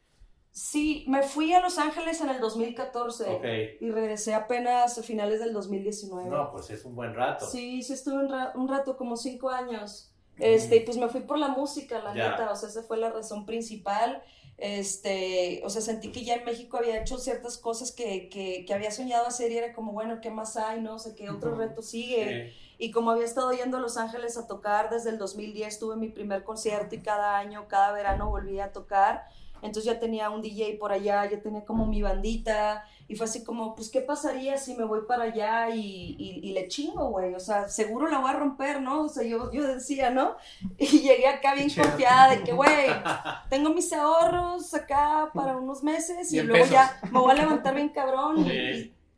Sí, 0.52 1.06
me 1.08 1.24
fui 1.24 1.54
a 1.54 1.62
Los 1.62 1.80
Ángeles 1.80 2.22
en 2.22 2.30
el 2.30 2.40
2014 2.40 3.78
y 3.80 3.90
regresé 3.92 4.34
apenas 4.34 4.98
a 4.98 5.04
finales 5.04 5.40
del 5.40 5.54
2019. 5.54 6.30
No, 6.30 6.52
pues 6.52 6.70
es 6.70 6.86
un 6.86 6.96
buen 6.96 7.16
rato. 7.16 7.48
Sí, 7.48 7.82
sí 7.82 7.94
estuve 7.94 8.26
un, 8.56 8.68
rato, 8.68 8.98
como 8.98 9.16
cinco 9.16 9.50
años. 9.50 10.09
Este, 10.40 10.78
y 10.78 10.80
pues 10.82 10.98
me 10.98 11.08
fui 11.10 11.22
por 11.22 11.38
la 11.38 11.50
música, 11.50 12.00
la 12.00 12.14
neta, 12.14 12.52
o 12.52 12.56
sea, 12.56 12.70
esa 12.70 12.84
fue 12.84 12.98
la 12.98 13.10
razón 13.10 13.46
principal. 13.46 14.24
Este, 14.58 15.62
o 15.64 15.70
sea, 15.70 15.82
sentí 15.82 16.12
que 16.12 16.24
ya 16.24 16.36
en 16.36 16.44
México 16.44 16.78
había 16.78 17.00
hecho 17.00 17.18
ciertas 17.18 17.58
cosas 17.58 17.94
que, 17.94 18.28
que, 18.28 18.66
que 18.66 18.74
había 18.74 18.92
soñado 18.92 19.26
hacer 19.26 19.52
y 19.52 19.58
era 19.58 19.74
como, 19.74 19.94
bueno, 19.94 20.20
¿qué 20.22 20.30
más 20.32 20.58
hay? 20.58 20.82
No 20.82 21.00
sé, 21.00 21.16
¿qué 21.16 21.30
otro 21.30 21.56
reto 21.56 21.82
sigue? 21.82 22.54
Y 22.78 22.92
como 22.92 23.12
había 23.12 23.26
estado 23.26 23.52
yendo 23.52 23.78
a 23.78 23.80
Los 23.80 23.98
Ángeles 23.98 24.38
a 24.38 24.48
tocar 24.48 24.90
desde 24.90 25.10
el 25.10 25.18
2010, 25.18 25.80
tuve 25.80 25.96
mi 25.96 26.10
primer 26.10 26.44
concierto 26.44 26.96
y 26.96 27.00
cada 27.00 27.38
año, 27.38 27.68
cada 27.68 27.92
verano 27.92 28.30
volvía 28.30 28.66
a 28.66 28.72
tocar. 28.72 29.28
Entonces 29.62 29.86
ya 29.86 30.00
tenía 30.00 30.30
un 30.30 30.42
DJ 30.42 30.78
por 30.80 30.92
allá, 30.92 31.30
ya 31.30 31.42
tenía 31.42 31.66
como 31.66 31.86
mi 31.86 32.02
bandita. 32.02 32.86
Y 33.08 33.16
fue 33.16 33.26
así 33.26 33.44
como, 33.44 33.76
pues, 33.76 33.90
¿qué 33.90 34.02
pasaría 34.02 34.58
si 34.58 34.76
me 34.76 34.84
voy 34.84 35.02
para 35.08 35.24
allá 35.24 35.70
y, 35.74 36.16
y, 36.18 36.54
le 36.54 36.68
chingo, 36.68 37.10
güey? 37.10 37.34
O 37.34 37.40
sea, 37.40 37.68
seguro 37.68 38.08
la 38.08 38.20
voy 38.20 38.30
a 38.30 38.34
romper, 38.34 38.82
¿no? 38.82 39.02
O 39.06 39.10
sea, 39.10 39.24
yo, 39.24 39.52
yo 39.52 39.66
decía, 39.66 40.12
¿no? 40.12 40.36
Y 40.78 41.00
llegué 41.00 41.28
acá 41.28 41.56
bien 41.56 41.70
confiada 41.70 42.30
de 42.36 42.44
que, 42.44 42.54
güey, 42.54 42.70
tengo 43.50 43.72
mis 43.72 43.92
ahorros 43.94 44.74
acá 44.74 45.32
para 45.34 45.58
unos 45.58 45.84
meses 45.84 46.32
y, 46.32 46.42
luego 46.42 46.66
ya 46.66 47.00
me 47.12 47.20
voy 47.20 47.32
a 47.32 47.36
levantar 47.36 47.74
bien 47.74 47.90
cabrón. 47.90 48.46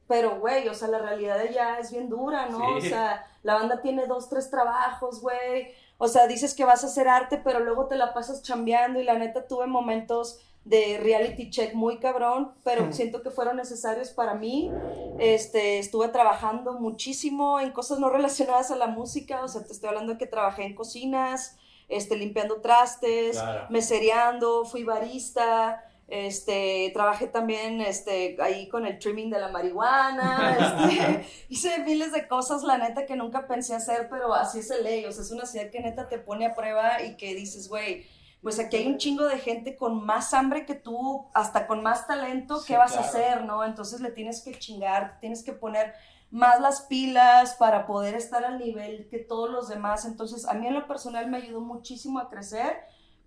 pero, 0.07 0.39
güey, 0.39 0.67
o 0.69 0.73
sea, 0.73 0.87
la 0.87 0.99
realidad 0.99 1.37
de 1.37 1.49
allá 1.49 1.79
es 1.79 1.91
bien 1.91 2.07
dura, 2.09 2.47
¿no? 2.47 2.77
O 2.77 2.81
sea, 2.81 3.25
la 3.43 3.55
banda 3.55 3.81
tiene 3.81 4.07
dos, 4.07 4.29
tres 4.29 4.49
trabajos, 4.49 5.21
güey. 5.21 5.73
O 6.03 6.07
sea, 6.07 6.25
dices 6.25 6.55
que 6.55 6.65
vas 6.65 6.83
a 6.83 6.87
hacer 6.87 7.07
arte, 7.07 7.37
pero 7.37 7.59
luego 7.59 7.85
te 7.85 7.95
la 7.95 8.11
pasas 8.11 8.41
chambeando 8.41 8.99
y 8.99 9.03
la 9.03 9.19
neta 9.19 9.45
tuve 9.45 9.67
momentos 9.67 10.39
de 10.65 10.97
reality 10.99 11.51
check 11.51 11.75
muy 11.75 11.99
cabrón, 11.99 12.53
pero 12.63 12.91
siento 12.91 13.21
que 13.21 13.29
fueron 13.29 13.57
necesarios 13.57 14.09
para 14.09 14.33
mí. 14.33 14.71
Este, 15.19 15.77
estuve 15.77 16.07
trabajando 16.07 16.73
muchísimo 16.79 17.59
en 17.59 17.71
cosas 17.71 17.99
no 17.99 18.09
relacionadas 18.09 18.71
a 18.71 18.77
la 18.77 18.87
música, 18.87 19.43
o 19.43 19.47
sea, 19.47 19.63
te 19.63 19.73
estoy 19.73 19.89
hablando 19.89 20.13
de 20.13 20.17
que 20.17 20.25
trabajé 20.25 20.63
en 20.63 20.73
cocinas, 20.73 21.57
este, 21.87 22.17
limpiando 22.17 22.61
trastes, 22.61 23.39
mesereando, 23.69 24.65
fui 24.65 24.83
barista, 24.83 25.85
Este, 26.11 26.91
trabajé 26.93 27.27
también 27.27 27.79
este, 27.79 28.35
ahí 28.41 28.67
con 28.67 28.85
el 28.85 28.99
trimming 28.99 29.29
de 29.29 29.39
la 29.39 29.47
marihuana. 29.47 30.57
Este, 30.91 31.25
hice 31.47 31.79
miles 31.79 32.11
de 32.11 32.27
cosas, 32.27 32.63
la 32.63 32.77
neta, 32.77 33.05
que 33.05 33.15
nunca 33.15 33.47
pensé 33.47 33.73
hacer, 33.73 34.09
pero 34.09 34.33
así 34.33 34.59
es 34.59 34.69
el 34.71 34.83
ley. 34.83 35.05
O 35.05 35.11
sea, 35.13 35.23
es 35.23 35.31
una 35.31 35.45
ciudad 35.45 35.69
que 35.69 35.79
neta 35.79 36.09
te 36.09 36.17
pone 36.17 36.45
a 36.45 36.53
prueba 36.53 37.01
y 37.01 37.15
que 37.15 37.33
dices, 37.33 37.69
güey, 37.69 38.05
pues 38.41 38.59
aquí 38.59 38.75
hay 38.75 38.87
un 38.87 38.97
chingo 38.97 39.25
de 39.25 39.39
gente 39.39 39.77
con 39.77 40.05
más 40.05 40.33
hambre 40.33 40.65
que 40.65 40.75
tú, 40.75 41.27
hasta 41.33 41.65
con 41.65 41.81
más 41.81 42.07
talento, 42.07 42.61
¿qué 42.67 42.75
vas 42.75 42.97
a 42.97 43.01
hacer, 43.01 43.45
no? 43.45 43.63
Entonces 43.63 44.01
le 44.01 44.11
tienes 44.11 44.41
que 44.41 44.57
chingar, 44.59 45.17
tienes 45.21 45.43
que 45.43 45.53
poner 45.53 45.93
más 46.29 46.59
las 46.59 46.81
pilas 46.81 47.55
para 47.55 47.85
poder 47.85 48.15
estar 48.15 48.43
al 48.43 48.59
nivel 48.59 49.07
que 49.09 49.19
todos 49.19 49.49
los 49.49 49.69
demás. 49.69 50.03
Entonces, 50.03 50.45
a 50.45 50.53
mí 50.55 50.67
en 50.67 50.73
lo 50.73 50.87
personal 50.87 51.29
me 51.29 51.37
ayudó 51.37 51.61
muchísimo 51.61 52.19
a 52.19 52.29
crecer 52.29 52.79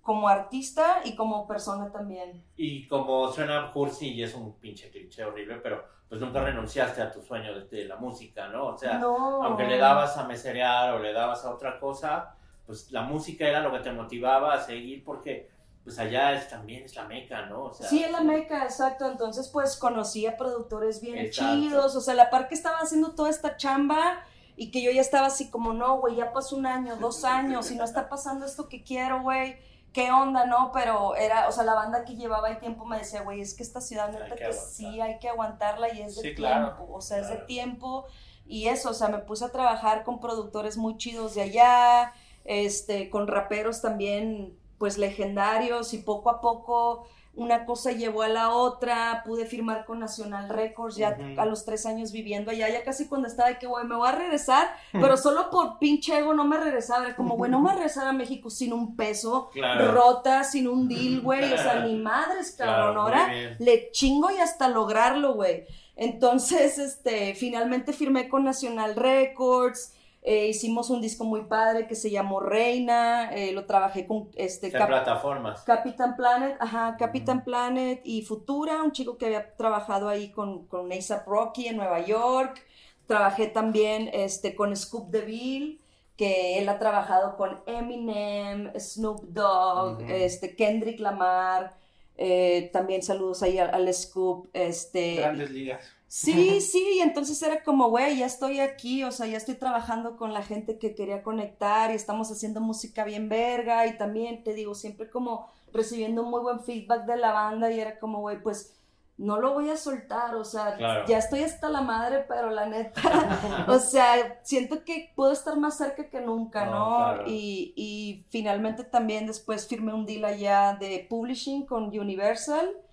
como 0.05 0.29
artista 0.29 1.01
y 1.03 1.17
como 1.17 1.49
persona 1.49 1.91
también. 1.91 2.45
Y 2.57 2.87
como 2.87 3.33
suena 3.33 3.73
cursi 3.73 4.13
y 4.13 4.23
es 4.23 4.35
un 4.35 4.53
pinche 4.61 4.91
cliché 4.91 5.25
horrible, 5.25 5.57
pero 5.57 5.83
pues 6.09 6.21
nunca 6.21 6.45
renunciaste 6.45 7.01
a 7.01 7.11
tu 7.11 7.23
sueño 7.23 7.59
de, 7.59 7.87
la 7.87 7.97
música, 7.97 8.49
¿no? 8.49 8.67
O 8.67 8.79
sea, 8.79 9.01
aunque 9.01 9.65
le 9.65 9.79
dabas 9.79 10.17
a 10.19 10.25
meserear 10.25 10.95
o 10.95 10.99
le 10.99 11.15
dabas 11.15 11.45
a 11.47 11.51
otra 11.51 11.81
cosa, 11.81 12.37
pues 12.67 12.93
la 12.93 13.03
música 13.03 13.49
era 13.49 13.61
lo 13.61 13.73
que 13.73 13.79
te 13.79 13.93
motivaba 13.93 14.53
a 14.53 14.61
seguir 14.61 15.03
porque 15.03 15.51
pues 15.83 15.99
allá 15.99 16.33
es, 16.35 16.49
también 16.49 16.85
es 16.85 16.95
la 16.97 17.05
meca, 17.05 17.47
¿no? 17.47 17.73
sí, 17.75 18.03
es 18.03 18.11
la 18.11 18.21
meca, 18.21 18.65
exacto. 18.65 19.11
Entonces, 19.11 19.49
pues 19.49 19.77
conocí 19.77 20.27
a 20.27 20.37
productores 20.37 21.01
bien 21.01 21.31
chidos. 21.31 21.95
O 21.97 22.01
sea, 22.01 22.15
la 22.15 22.31
par 22.31 22.49
que 22.49 22.55
estaba 22.55 22.79
haciendo 22.79 23.15
toda 23.15 23.29
esta 23.29 23.57
chamba 23.57 24.23
y 24.57 24.71
que 24.71 24.83
yo 24.83 24.91
ya 24.91 25.03
estaba 25.03 25.27
así 25.27 25.51
como, 25.51 25.75
no, 25.75 25.99
güey, 25.99 26.17
ya 26.17 26.33
pasó 26.33 26.57
un 26.57 26.65
año, 26.65 26.97
dos 26.97 27.25
años 27.25 27.71
y 27.71 27.77
no 27.77 27.85
está 27.85 28.09
pasando 28.09 28.47
esto 28.47 28.69
que 28.69 28.83
quiero, 28.83 29.23
güey 29.23 29.59
qué 29.95 30.11
onda, 30.11 30.45
¿no? 30.45 30.73
Pero 30.75 31.15
era, 31.15 31.49
o 31.49 31.53
sea, 31.53 31.65
la 31.65 31.75
banda 31.75 32.05
que 32.05 32.17
llevaba 32.17 32.51
el 32.51 32.59
tiempo 32.59 32.85
me 32.85 32.99
decía, 32.99 33.23
güey, 33.23 33.41
es 33.41 33.55
que 33.55 33.63
esta 33.63 33.81
ciudad 33.81 34.11
neta 34.11 34.35
que, 34.35 34.53
sí 34.53 35.01
hay 35.01 35.19
que 35.21 35.29
aguantarla 35.31 35.95
y 35.95 36.03
es 36.03 36.21
de 36.21 36.33
tiempo, 36.33 36.87
o 36.91 37.01
sea, 37.01 37.19
es 37.19 37.29
de 37.29 37.37
tiempo. 37.37 38.05
Y 38.45 38.67
eso, 38.67 38.91
o 38.91 38.95
sea, 38.95 39.09
me 39.09 39.19
puse 39.19 39.45
a 39.47 39.53
trabajar 39.53 40.03
con 40.03 40.21
productores 40.21 40.77
muy 40.77 40.99
chidos 40.99 41.37
de 41.37 41.43
allá, 41.43 42.13
este, 42.45 43.09
con 43.09 43.29
raperos 43.29 43.81
también, 43.81 44.59
pues 44.85 44.99
legendarios 44.99 45.95
y 45.95 45.99
poco 46.01 46.29
a 46.29 46.43
poco 46.43 47.07
una 47.37 47.65
cosa 47.65 47.93
llevó 47.93 48.21
a 48.21 48.29
la 48.29 48.51
otra, 48.51 49.23
pude 49.25 49.47
firmar 49.47 49.87
con 49.87 49.99
National 49.99 50.51
Records 50.51 50.97
ya 50.97 51.17
a 51.39 51.47
los 51.47 51.65
tres 51.65 51.87
años 51.87 52.13
viviendo 52.13 52.51
allá, 52.51 52.69
ya 52.69 52.85
casi 52.85 53.09
cuando 53.09 53.27
estaba 53.27 53.49
de 53.49 53.59
que, 53.59 53.67
güey, 53.67 53.87
me 53.87 53.97
voy 53.97 54.07
a 54.07 54.13
regresar, 54.13 54.69
pero 54.93 55.17
solo 55.17 55.49
por 55.49 55.79
pinche 55.79 56.19
ego 56.19 56.35
no 56.35 56.45
me 56.45 56.59
regresaba, 56.59 57.07
era 57.07 57.17
como, 57.17 57.35
güey, 57.35 57.51
no 57.51 57.61
me 57.61 57.73
regresar 57.73 58.07
a 58.07 58.13
México 58.13 58.51
sin 58.51 58.75
un 58.75 58.95
peso, 58.95 59.49
rota, 59.55 60.45
sin 60.45 60.69
un 60.69 60.87
deal, 60.87 61.23
güey, 61.23 61.51
o 61.51 61.57
sea, 61.57 61.81
ni 61.87 61.97
madres, 62.03 62.55
cabrón, 62.59 62.99
ahora 62.99 63.33
le 63.59 63.91
chingo 63.91 64.31
y 64.31 64.37
hasta 64.37 64.69
lograrlo, 64.69 65.33
güey. 65.33 65.65
Entonces, 65.97 66.77
este, 66.77 67.35
finalmente 67.35 67.95
firmé 67.95 68.29
con 68.29 68.45
National 68.45 68.97
Records, 68.97 69.95
eh, 70.27 70.49
hicimos 70.49 70.89
un 70.89 71.03
disco 71.03 71.23
muy 71.25 71.43
padre 71.43 71.87
que 71.87 71.95
se 71.95 72.11
llamó 72.11 72.41
Reina, 72.41 73.31
eh, 73.35 73.53
lo 73.53 73.67
trabajé 73.67 74.07
con 74.07 74.31
este... 74.37 74.71
plataformas. 74.71 75.61
Capitán 75.65 76.17
Planet, 76.17 76.57
ajá, 76.61 76.97
Capitán 76.99 77.45
Planet 77.45 78.01
y 78.05 78.23
Futura, 78.23 78.83
un 78.83 78.93
chico 78.93 79.19
que 79.19 79.27
había 79.27 79.55
trabajado 79.55 80.09
ahí 80.09 80.31
con, 80.31 80.67
con 80.67 80.91
ASAP 80.91 81.29
Rocky 81.29 81.69
en 81.69 81.77
Nueva 81.77 82.01
York. 82.01 82.65
Trabajé 83.07 83.49
también 83.49 84.09
este, 84.15 84.55
con 84.55 84.75
Scoop 84.75 85.11
DeVille, 85.11 85.79
que 86.17 86.59
él 86.59 86.71
ha 86.71 86.79
trabajado 86.79 87.37
con 87.37 87.61
Eminem, 87.67 88.73
Snoop 88.79 89.25
Dogg, 89.25 90.01
este, 90.09 90.57
Kendrick 90.57 91.01
Lamar. 91.01 91.77
Eh, 92.17 92.71
también 92.73 93.03
saludos 93.03 93.43
ahí 93.43 93.59
al, 93.59 93.75
al 93.75 93.93
Scoop. 93.93 94.49
Este, 94.55 95.17
Grandes 95.17 95.51
ligas. 95.51 95.85
Sí, 96.15 96.61
sí, 96.61 96.87
y 96.95 97.01
entonces 97.01 97.43
era 97.43 97.65
como, 97.65 97.91
güey, 97.91 98.19
ya 98.19 98.27
estoy 98.27 98.61
aquí, 98.61 99.03
o 99.03 99.11
sea, 99.11 99.27
ya 99.27 99.37
estoy 99.37 99.57
trabajando 99.57 100.17
con 100.17 100.33
la 100.33 100.43
gente 100.43 100.79
que 100.79 100.95
quería 100.95 101.25
conectar 101.25 101.91
y 101.91 101.95
estamos 101.95 102.31
haciendo 102.31 102.61
música 102.61 103.03
bien 103.03 103.29
verga 103.29 103.85
y 103.89 103.99
también, 103.99 104.45
te 104.45 104.55
digo, 104.55 104.77
siempre 104.77 105.11
como 105.11 105.51
recibiendo 105.73 106.23
muy 106.23 106.41
buen 106.41 106.61
feedback 106.61 107.05
de 107.07 107.17
la 107.17 107.33
banda 107.33 107.69
y 107.73 107.81
era 107.81 107.99
como, 107.99 108.21
güey, 108.21 108.41
pues 108.41 108.77
no 109.17 109.41
lo 109.41 109.55
voy 109.55 109.71
a 109.71 109.77
soltar, 109.77 110.37
o 110.37 110.45
sea, 110.45 111.05
ya 111.07 111.19
estoy 111.19 111.43
hasta 111.43 111.69
la 111.69 111.81
madre, 111.81 112.25
pero 112.29 112.49
la 112.51 112.67
neta, 112.67 113.03
o 113.69 113.81
sea, 113.81 114.39
siento 114.45 114.85
que 114.85 115.13
puedo 115.17 115.33
estar 115.33 115.57
más 115.59 115.77
cerca 115.77 116.11
que 116.11 116.21
nunca, 116.21 116.67
¿no? 116.67 117.27
Y, 117.27 117.73
y 117.75 118.25
finalmente 118.29 118.85
también 118.85 119.27
después 119.27 119.67
firmé 119.67 119.93
un 119.93 120.07
deal 120.07 120.25
allá 120.25 120.77
de 120.79 121.09
publishing 121.11 121.67
con 121.67 121.87
Universal 121.87 122.84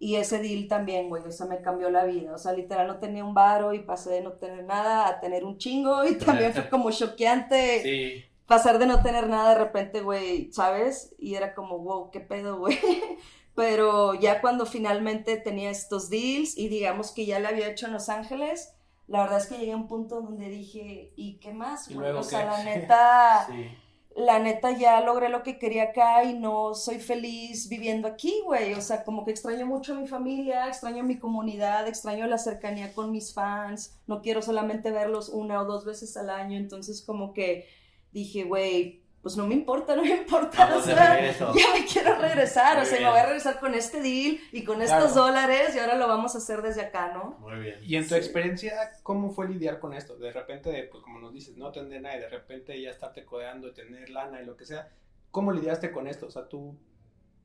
y 0.00 0.16
ese 0.16 0.38
deal 0.38 0.68
también, 0.68 1.08
güey, 1.08 1.22
o 1.24 1.32
sea, 1.32 1.46
me 1.46 1.60
cambió 1.60 1.90
la 1.90 2.04
vida. 2.04 2.34
O 2.34 2.38
sea, 2.38 2.52
literal 2.52 2.86
no 2.86 2.98
tenía 2.98 3.24
un 3.24 3.34
varo 3.34 3.74
y 3.74 3.80
pasé 3.80 4.10
de 4.10 4.20
no 4.20 4.32
tener 4.32 4.64
nada 4.64 5.08
a 5.08 5.20
tener 5.20 5.44
un 5.44 5.58
chingo 5.58 6.04
y 6.04 6.14
también 6.18 6.52
fue 6.52 6.68
como 6.68 6.90
choqueante 6.90 8.30
pasar 8.46 8.78
de 8.78 8.86
no 8.86 9.02
tener 9.02 9.28
nada 9.28 9.50
de 9.50 9.58
repente, 9.58 10.00
güey, 10.00 10.52
¿sabes? 10.52 11.14
Y 11.18 11.34
era 11.34 11.54
como, 11.54 11.78
wow, 11.78 12.10
qué 12.10 12.20
pedo, 12.20 12.58
güey. 12.58 12.78
Pero 13.54 14.14
ya 14.14 14.40
cuando 14.40 14.66
finalmente 14.66 15.36
tenía 15.36 15.70
estos 15.70 16.08
deals 16.08 16.56
y 16.56 16.68
digamos 16.68 17.10
que 17.10 17.26
ya 17.26 17.40
le 17.40 17.48
había 17.48 17.68
hecho 17.68 17.86
en 17.86 17.92
Los 17.92 18.08
Ángeles, 18.08 18.72
la 19.08 19.22
verdad 19.22 19.38
es 19.38 19.46
que 19.46 19.58
llegué 19.58 19.72
a 19.72 19.76
un 19.76 19.88
punto 19.88 20.20
donde 20.20 20.48
dije, 20.48 21.12
¿y 21.16 21.38
qué 21.40 21.52
más, 21.52 21.92
güey? 21.92 22.10
O 22.12 22.22
sea, 22.22 22.44
la 22.44 22.64
neta... 22.64 23.46
sí 23.48 23.68
la 24.16 24.38
neta 24.38 24.76
ya 24.76 25.00
logré 25.00 25.28
lo 25.28 25.42
que 25.42 25.58
quería 25.58 25.84
acá 25.84 26.24
y 26.24 26.34
no 26.34 26.74
soy 26.74 26.98
feliz 26.98 27.68
viviendo 27.68 28.08
aquí, 28.08 28.40
güey. 28.44 28.74
O 28.74 28.80
sea, 28.80 29.04
como 29.04 29.24
que 29.24 29.30
extraño 29.30 29.66
mucho 29.66 29.92
a 29.94 29.96
mi 30.00 30.08
familia, 30.08 30.66
extraño 30.66 31.00
a 31.00 31.06
mi 31.06 31.18
comunidad, 31.18 31.86
extraño 31.86 32.26
la 32.26 32.38
cercanía 32.38 32.92
con 32.94 33.12
mis 33.12 33.32
fans. 33.32 33.96
No 34.06 34.20
quiero 34.20 34.42
solamente 34.42 34.90
verlos 34.90 35.28
una 35.28 35.62
o 35.62 35.64
dos 35.66 35.84
veces 35.84 36.16
al 36.16 36.30
año. 36.30 36.58
Entonces, 36.58 37.02
como 37.02 37.32
que 37.32 37.66
dije, 38.12 38.44
güey, 38.44 39.02
pues 39.22 39.36
no 39.36 39.46
me 39.46 39.54
importa, 39.54 39.96
no 39.96 40.02
me 40.02 40.16
importa. 40.16 40.76
o 40.76 40.80
sea, 40.80 41.20
ya 41.32 41.74
me 41.74 41.84
quiero 41.84 42.16
regresar, 42.16 42.78
o 42.78 42.84
sea, 42.84 43.00
me 43.00 43.08
voy 43.08 43.18
a 43.18 43.26
regresar 43.26 43.58
con 43.58 43.74
este 43.74 44.00
deal 44.00 44.38
y 44.52 44.64
con 44.64 44.80
estos 44.80 45.14
dólares 45.14 45.74
y 45.74 45.78
ahora 45.78 45.96
lo 45.96 46.06
vamos 46.06 46.34
a 46.34 46.38
hacer 46.38 46.62
desde 46.62 46.82
acá, 46.82 47.12
¿no? 47.12 47.36
Muy 47.40 47.58
bien. 47.58 47.78
Y 47.82 47.96
en 47.96 48.06
tu 48.06 48.14
experiencia, 48.14 48.92
¿cómo 49.02 49.30
fue 49.32 49.48
lidiar 49.48 49.80
con 49.80 49.92
esto? 49.92 50.16
De 50.16 50.32
repente, 50.32 50.88
pues 50.90 51.02
como 51.02 51.18
nos 51.18 51.32
dices, 51.32 51.56
no 51.56 51.72
tener 51.72 52.00
nada 52.00 52.16
y 52.16 52.20
de 52.20 52.28
repente 52.28 52.80
ya 52.80 52.90
estarte 52.90 53.24
codeando 53.24 53.68
y 53.68 53.74
tener 53.74 54.08
lana 54.10 54.40
y 54.40 54.46
lo 54.46 54.56
que 54.56 54.66
sea. 54.66 54.88
¿Cómo 55.30 55.52
lidiaste 55.52 55.90
con 55.90 56.06
esto? 56.06 56.26
O 56.26 56.30
sea, 56.30 56.48
tú 56.48 56.78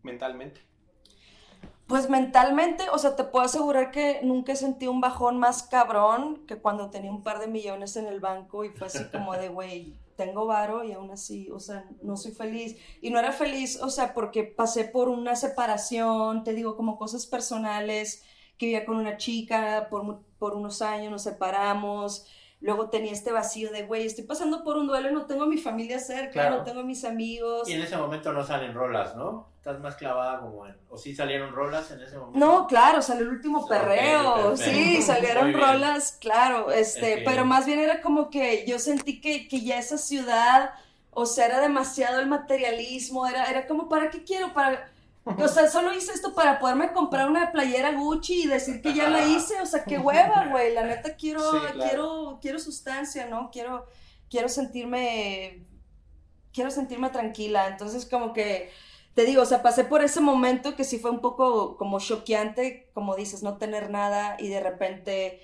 mentalmente. 0.03 0.61
Pues 1.87 2.09
mentalmente, 2.09 2.85
o 2.91 2.97
sea, 2.97 3.15
te 3.15 3.23
puedo 3.25 3.45
asegurar 3.45 3.91
que 3.91 4.21
nunca 4.23 4.55
sentí 4.55 4.87
un 4.87 5.01
bajón 5.01 5.37
más 5.37 5.63
cabrón 5.63 6.45
que 6.47 6.57
cuando 6.57 6.89
tenía 6.89 7.11
un 7.11 7.23
par 7.23 7.39
de 7.39 7.47
millones 7.47 7.97
en 7.97 8.05
el 8.07 8.19
banco 8.19 8.63
y 8.63 8.69
fue 8.69 8.87
así 8.87 9.03
como 9.11 9.33
de, 9.33 9.49
güey, 9.49 9.93
tengo 10.15 10.45
varo 10.45 10.83
y 10.83 10.91
aún 10.91 11.11
así, 11.11 11.49
o 11.51 11.59
sea, 11.59 11.89
no 12.01 12.17
soy 12.17 12.31
feliz. 12.31 12.77
Y 13.01 13.09
no 13.09 13.19
era 13.19 13.31
feliz, 13.31 13.79
o 13.81 13.89
sea, 13.89 14.13
porque 14.13 14.43
pasé 14.43 14.85
por 14.85 15.09
una 15.09 15.35
separación, 15.35 16.43
te 16.43 16.53
digo, 16.53 16.75
como 16.75 16.97
cosas 16.97 17.25
personales, 17.25 18.23
que 18.57 18.67
vivía 18.67 18.85
con 18.85 18.97
una 18.97 19.17
chica, 19.17 19.87
por, 19.89 20.21
por 20.37 20.55
unos 20.55 20.81
años 20.81 21.11
nos 21.11 21.23
separamos, 21.23 22.25
luego 22.63 22.89
tenía 22.89 23.11
este 23.11 23.31
vacío 23.31 23.71
de, 23.71 23.83
güey, 23.83 24.05
estoy 24.05 24.23
pasando 24.23 24.63
por 24.63 24.77
un 24.77 24.87
duelo 24.87 25.09
y 25.09 25.13
no 25.13 25.25
tengo 25.25 25.43
a 25.43 25.47
mi 25.47 25.57
familia 25.57 25.99
cerca, 25.99 26.49
no 26.49 26.63
tengo 26.63 26.79
a 26.79 26.83
mis 26.83 27.03
amigos. 27.03 27.67
Y 27.67 27.73
en 27.73 27.81
ese 27.81 27.97
momento 27.97 28.31
no 28.31 28.43
salen 28.45 28.73
rolas, 28.73 29.15
¿no? 29.17 29.49
Estás 29.57 29.81
más 29.81 29.95
clavada 29.97 30.39
como 30.39 30.65
en... 30.65 30.75
¿O 30.89 30.97
sí 30.97 31.13
salieron 31.13 31.53
rolas 31.53 31.91
en 31.91 32.01
ese 32.01 32.17
momento? 32.17 32.39
No, 32.39 32.65
claro, 32.67 33.01
salió 33.01 33.23
el 33.23 33.31
último 33.31 33.67
perreo, 33.67 34.55
sí, 34.55 35.01
salieron 35.01 35.53
rolas, 35.53 36.17
claro, 36.21 36.71
este, 36.71 37.21
pero 37.25 37.43
más 37.43 37.65
bien 37.65 37.79
era 37.79 38.01
como 38.01 38.29
que 38.29 38.65
yo 38.65 38.79
sentí 38.79 39.19
que, 39.19 39.49
que 39.49 39.59
ya 39.59 39.77
esa 39.77 39.97
ciudad, 39.97 40.71
o 41.11 41.25
sea, 41.25 41.47
era 41.47 41.59
demasiado 41.59 42.21
el 42.21 42.27
materialismo, 42.27 43.27
era, 43.27 43.45
era 43.45 43.67
como, 43.67 43.89
¿para 43.89 44.09
qué 44.09 44.23
quiero? 44.23 44.53
Para 44.53 44.89
o 45.25 45.47
sea, 45.47 45.69
solo 45.69 45.93
hice 45.93 46.11
esto 46.11 46.33
para 46.33 46.59
poderme 46.59 46.91
comprar 46.91 47.29
una 47.29 47.51
playera 47.51 47.93
Gucci 47.93 48.43
y 48.43 48.47
decir 48.47 48.81
que 48.81 48.93
ya 48.93 49.09
la 49.09 49.25
hice. 49.25 49.61
O 49.61 49.65
sea, 49.65 49.85
qué 49.85 49.97
hueva, 49.97 50.47
güey. 50.47 50.73
La 50.73 50.83
neta 50.83 51.15
quiero, 51.15 51.41
quiero, 51.73 52.39
quiero 52.41 52.59
sustancia, 52.59 53.27
¿no? 53.27 53.49
Quiero, 53.49 53.85
quiero 54.29 54.49
sentirme, 54.49 55.65
quiero 56.51 56.71
sentirme 56.71 57.09
tranquila. 57.09 57.67
Entonces, 57.67 58.05
como 58.05 58.33
que, 58.33 58.69
te 59.13 59.25
digo, 59.25 59.43
o 59.43 59.45
sea, 59.45 59.61
pasé 59.61 59.85
por 59.85 60.03
ese 60.03 60.19
momento 60.19 60.75
que 60.75 60.83
sí 60.83 60.99
fue 60.99 61.11
un 61.11 61.21
poco 61.21 61.77
como 61.77 61.99
choqueante, 61.99 62.89
como 62.93 63.15
dices, 63.15 63.43
no 63.43 63.57
tener 63.57 63.89
nada 63.89 64.35
y 64.39 64.49
de 64.49 64.59
repente 64.59 65.39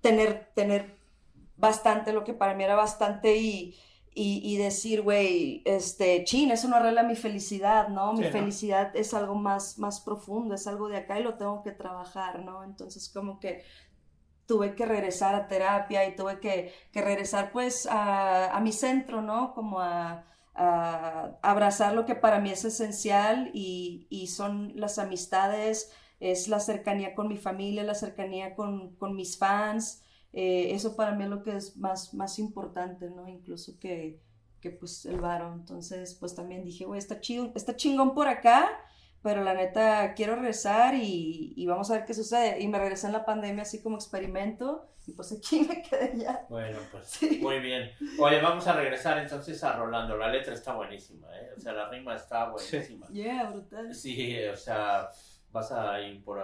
tener, 0.00 0.50
tener 0.54 0.96
bastante, 1.56 2.12
lo 2.12 2.22
que 2.22 2.34
para 2.34 2.54
mí 2.54 2.64
era 2.64 2.76
bastante 2.76 3.36
y 3.36 3.76
y, 4.14 4.56
decir, 4.58 5.00
güey, 5.00 5.62
este, 5.64 6.24
chin, 6.24 6.50
eso 6.50 6.68
no 6.68 6.76
arregla 6.76 7.02
mi 7.02 7.16
felicidad, 7.16 7.88
¿no? 7.88 8.12
Mi 8.12 8.24
felicidad 8.24 8.94
es 8.94 9.14
algo 9.14 9.34
más, 9.34 9.78
más 9.78 10.00
profundo, 10.00 10.54
es 10.54 10.66
algo 10.66 10.88
de 10.88 10.98
acá 10.98 11.18
y 11.18 11.22
lo 11.22 11.38
tengo 11.38 11.62
que 11.62 11.72
trabajar, 11.72 12.40
¿no? 12.40 12.62
Entonces, 12.62 13.08
como 13.08 13.40
que 13.40 13.64
tuve 14.44 14.74
que 14.74 14.84
regresar 14.84 15.34
a 15.34 15.48
terapia 15.48 16.06
y 16.06 16.14
tuve 16.14 16.40
que, 16.40 16.74
que 16.92 17.00
regresar, 17.00 17.52
pues, 17.52 17.86
a, 17.86 18.54
a, 18.54 18.60
mi 18.60 18.72
centro, 18.72 19.22
¿no? 19.22 19.54
Como 19.54 19.80
a, 19.80 20.26
a 20.54 21.38
abrazar 21.40 21.94
lo 21.94 22.04
que 22.04 22.14
para 22.14 22.38
mí 22.38 22.50
es 22.50 22.66
esencial 22.66 23.50
y, 23.54 24.06
y, 24.10 24.26
son 24.26 24.72
las 24.76 24.98
amistades, 24.98 25.90
es 26.20 26.48
la 26.48 26.60
cercanía 26.60 27.14
con 27.14 27.28
mi 27.28 27.38
familia, 27.38 27.82
la 27.82 27.94
cercanía 27.94 28.54
con, 28.54 28.94
con 28.96 29.16
mis 29.16 29.38
fans. 29.38 30.01
Eh, 30.32 30.72
eso 30.72 30.96
para 30.96 31.12
mí 31.12 31.24
es 31.24 31.30
lo 31.30 31.42
que 31.42 31.56
es 31.56 31.76
más, 31.76 32.14
más 32.14 32.38
importante, 32.38 33.10
¿no? 33.10 33.28
Incluso 33.28 33.78
que, 33.78 34.20
que 34.60 34.70
pues 34.70 35.04
el 35.06 35.20
varo. 35.20 35.52
Entonces, 35.52 36.14
pues 36.14 36.34
también 36.34 36.64
dije, 36.64 36.84
güey, 36.84 36.98
está, 36.98 37.20
chido, 37.20 37.52
está 37.54 37.76
chingón 37.76 38.14
por 38.14 38.28
acá, 38.28 38.70
pero 39.22 39.44
la 39.44 39.54
neta 39.54 40.14
quiero 40.14 40.36
regresar 40.36 40.94
y, 40.94 41.52
y, 41.56 41.66
vamos 41.66 41.90
a 41.90 41.94
ver 41.94 42.04
qué 42.04 42.14
sucede. 42.14 42.60
Y 42.60 42.68
me 42.68 42.78
regresé 42.78 43.06
en 43.06 43.12
la 43.12 43.24
pandemia 43.24 43.62
así 43.62 43.82
como 43.82 43.96
experimento 43.96 44.88
y 45.06 45.12
pues 45.12 45.32
aquí 45.32 45.60
me 45.68 45.82
quedé 45.82 46.16
ya. 46.16 46.46
Bueno, 46.48 46.78
pues 46.90 47.20
muy 47.40 47.58
bien. 47.58 47.90
Oye, 48.18 48.40
vamos 48.40 48.66
a 48.66 48.72
regresar 48.74 49.18
entonces 49.18 49.62
a 49.64 49.76
Rolando. 49.76 50.16
La 50.16 50.28
letra 50.28 50.54
está 50.54 50.74
buenísima, 50.74 51.26
¿eh? 51.36 51.50
O 51.56 51.60
sea, 51.60 51.72
la 51.72 51.88
rima 51.88 52.14
está 52.14 52.50
buenísima. 52.50 53.06
Sí. 53.08 53.14
Yeah, 53.14 53.50
brutal. 53.50 53.94
Sí, 53.94 54.44
o 54.44 54.56
sea, 54.56 55.08
vas 55.52 55.70
a 55.72 56.00
ir 56.00 56.24
por 56.24 56.42